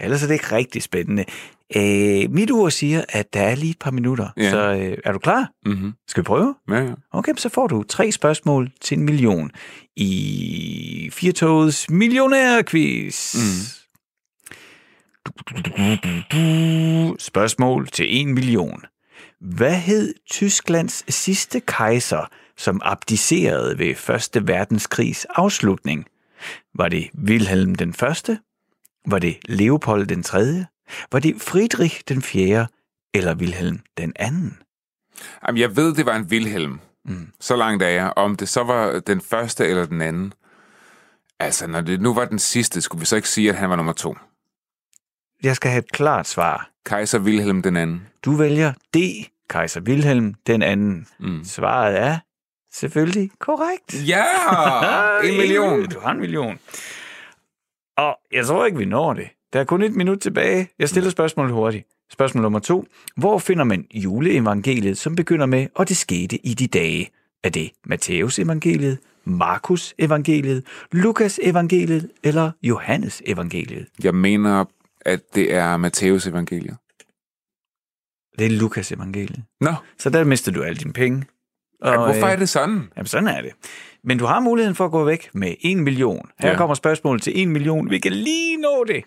Ellers 0.00 0.22
er 0.22 0.26
det 0.26 0.34
ikke 0.34 0.52
rigtig 0.52 0.82
spændende. 0.82 1.24
Øh, 1.76 2.30
mit 2.30 2.50
ur 2.50 2.68
siger, 2.68 3.04
at 3.08 3.34
der 3.34 3.40
er 3.40 3.54
lige 3.54 3.70
et 3.70 3.78
par 3.78 3.90
minutter. 3.90 4.28
Ja. 4.36 4.50
Så 4.50 4.58
øh, 4.58 4.98
er 5.04 5.12
du 5.12 5.18
klar? 5.18 5.50
Mm-hmm. 5.66 5.92
Skal 6.08 6.22
vi 6.22 6.24
prøve? 6.24 6.54
Ja, 6.70 6.84
ja. 6.84 6.92
Okay, 7.12 7.32
så 7.36 7.48
får 7.48 7.66
du 7.66 7.82
tre 7.82 8.12
spørgsmål 8.12 8.70
til 8.80 8.98
en 8.98 9.04
million 9.04 9.50
i 9.96 11.10
Firtogets 11.12 11.90
millionærquiz. 11.90 13.34
Mm. 13.34 13.81
Spørgsmål 17.18 17.88
til 17.88 18.20
en 18.20 18.34
million. 18.34 18.82
Hvad 19.40 19.74
hed 19.74 20.14
Tysklands 20.30 21.14
sidste 21.14 21.60
kejser, 21.60 22.30
som 22.56 22.80
abdicerede 22.84 23.78
ved 23.78 23.94
Første 23.94 24.48
Verdenskrigs 24.48 25.24
afslutning? 25.24 26.06
Var 26.74 26.88
det 26.88 27.10
Wilhelm 27.24 27.74
den 27.74 27.94
første? 27.94 28.38
Var 29.06 29.18
det 29.18 29.38
Leopold 29.48 30.06
den 30.06 30.22
tredje? 30.22 30.66
Var 31.12 31.18
det 31.18 31.40
Friedrich 31.40 32.02
den 32.08 32.22
fjerde? 32.22 32.68
Eller 33.14 33.34
Wilhelm 33.34 33.80
den 33.98 34.12
anden? 34.16 34.58
Jamen, 35.46 35.60
jeg 35.60 35.76
ved, 35.76 35.94
det 35.94 36.06
var 36.06 36.16
en 36.16 36.24
Wilhelm. 36.24 36.80
Mm. 37.04 37.28
Så 37.40 37.56
langt 37.56 37.82
er 37.82 37.88
jeg. 37.88 38.12
Om 38.16 38.36
det 38.36 38.48
så 38.48 38.62
var 38.62 39.00
den 39.00 39.20
første 39.20 39.66
eller 39.66 39.86
den 39.86 40.02
anden. 40.02 40.32
Altså, 41.38 41.66
når 41.66 41.80
det 41.80 42.00
nu 42.00 42.14
var 42.14 42.24
den 42.24 42.38
sidste, 42.38 42.80
skulle 42.80 43.00
vi 43.00 43.06
så 43.06 43.16
ikke 43.16 43.28
sige, 43.28 43.50
at 43.50 43.56
han 43.56 43.70
var 43.70 43.76
nummer 43.76 43.92
to? 43.92 44.16
Jeg 45.42 45.56
skal 45.56 45.70
have 45.70 45.78
et 45.78 45.92
klart 45.92 46.26
svar. 46.26 46.70
Kejser 46.86 47.18
Wilhelm 47.18 47.62
den 47.62 47.76
anden. 47.76 48.02
Du 48.24 48.32
vælger 48.32 48.72
D. 48.94 48.96
Kejser 49.48 49.80
Wilhelm 49.80 50.34
den 50.46 50.62
anden. 50.62 51.06
Mm. 51.20 51.44
Svaret 51.44 51.98
er 52.00 52.18
selvfølgelig 52.74 53.30
korrekt. 53.38 54.08
Ja! 54.08 54.24
en 55.28 55.36
million. 55.36 55.88
Du 55.88 56.00
har 56.00 56.10
en 56.10 56.20
million. 56.20 56.58
Og 57.96 58.16
jeg 58.32 58.46
tror 58.46 58.66
ikke, 58.66 58.78
vi 58.78 58.84
når 58.84 59.14
det. 59.14 59.28
Der 59.52 59.60
er 59.60 59.64
kun 59.64 59.82
et 59.82 59.92
minut 59.92 60.18
tilbage. 60.18 60.68
Jeg 60.78 60.88
stiller 60.88 61.10
spørgsmålet 61.10 61.52
hurtigt. 61.52 61.86
Spørgsmål 62.12 62.42
nummer 62.42 62.58
to. 62.58 62.86
Hvor 63.16 63.38
finder 63.38 63.64
man 63.64 63.86
juleevangeliet, 63.94 64.98
som 64.98 65.16
begynder 65.16 65.46
med, 65.46 65.66
og 65.74 65.88
det 65.88 65.96
skete 65.96 66.46
i 66.46 66.54
de 66.54 66.66
dage? 66.66 67.10
Er 67.44 67.48
det 67.48 67.70
Matteus 67.86 68.38
evangeliet, 68.38 68.98
Markus 69.24 69.94
evangeliet, 69.98 70.64
Lukas 70.92 71.40
evangeliet 71.42 72.10
eller 72.22 72.50
Johannes 72.62 73.22
evangeliet? 73.26 73.86
Jeg 74.04 74.14
mener 74.14 74.64
at 75.06 75.34
det 75.34 75.54
er 75.54 75.76
Matteus 75.76 76.26
evangeliet. 76.26 76.76
Det 78.38 78.46
er 78.46 78.50
Lukas 78.50 78.92
evangeliet. 78.92 79.44
Nå. 79.60 79.74
Så 79.98 80.10
der 80.10 80.24
mister 80.24 80.52
du 80.52 80.62
alle 80.62 80.78
dine 80.78 80.92
penge. 80.92 81.24
Og, 81.80 81.92
ja, 81.92 82.04
hvorfor 82.04 82.26
er 82.26 82.36
det 82.36 82.48
sådan? 82.48 82.90
Jamen, 82.96 83.06
sådan 83.06 83.28
er 83.28 83.42
det. 83.42 83.52
Men 84.04 84.18
du 84.18 84.24
har 84.24 84.40
muligheden 84.40 84.74
for 84.74 84.84
at 84.84 84.90
gå 84.90 85.04
væk 85.04 85.30
med 85.34 85.54
1 85.60 85.78
million. 85.78 86.30
Her 86.40 86.50
ja. 86.50 86.56
kommer 86.56 86.74
spørgsmålet 86.74 87.22
til 87.22 87.42
1 87.42 87.48
million. 87.48 87.90
Vi 87.90 87.98
kan 87.98 88.12
lige 88.12 88.56
nå 88.56 88.84
det. 88.84 89.04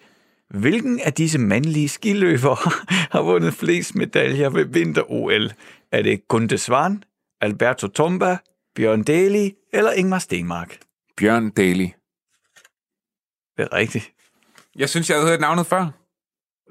Hvilken 0.50 1.00
af 1.00 1.14
disse 1.14 1.39
mandlige 1.39 1.89
skiløbere 1.89 2.58
har 3.14 3.22
vundet 3.22 3.54
flest 3.54 3.96
medaljer 3.96 4.50
ved 4.50 4.66
vinter-OL? 4.66 5.52
Er 5.91 6.02
det 6.02 6.28
Gunde 6.28 6.58
Svan, 6.58 7.04
Alberto 7.41 7.88
Tomba, 7.88 8.38
Bjørn 8.76 9.04
Daly 9.04 9.50
eller 9.74 9.91
Ingmar 9.91 10.20
Stenmark? 10.20 10.78
Bjørn 11.18 11.50
Daly. 11.50 11.88
Det 13.58 13.68
er 13.72 13.74
rigtigt. 13.74 14.12
Jeg 14.76 14.89
synes, 14.89 15.09
jeg 15.09 15.17
havde 15.17 15.30
hørt 15.30 15.39
navnet 15.39 15.67
før. 15.67 15.88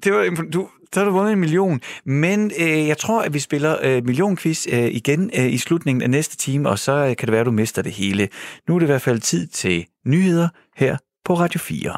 Det 0.04 0.12
var, 0.12 0.46
du, 0.52 0.68
så 0.92 1.00
har 1.00 1.04
du 1.04 1.12
vundet 1.12 1.32
en 1.32 1.40
million. 1.40 1.80
Men 2.04 2.52
øh, 2.60 2.88
jeg 2.88 2.98
tror, 2.98 3.22
at 3.22 3.34
vi 3.34 3.38
spiller 3.38 3.78
øh, 3.82 4.04
millionquiz 4.04 4.66
øh, 4.72 4.84
igen 4.84 5.30
øh, 5.38 5.52
i 5.52 5.58
slutningen 5.58 6.02
af 6.02 6.10
næste 6.10 6.36
time, 6.36 6.68
og 6.68 6.78
så 6.78 6.92
øh, 6.92 7.16
kan 7.16 7.26
det 7.26 7.32
være, 7.32 7.40
at 7.40 7.46
du 7.46 7.50
mister 7.50 7.82
det 7.82 7.92
hele. 7.92 8.28
Nu 8.68 8.74
er 8.74 8.78
det 8.78 8.86
i 8.86 8.90
hvert 8.92 9.02
fald 9.02 9.20
tid 9.20 9.46
til 9.46 9.86
nyheder 10.06 10.48
her 10.76 10.96
på 11.24 11.34
Radio 11.34 11.58
4. 11.58 11.96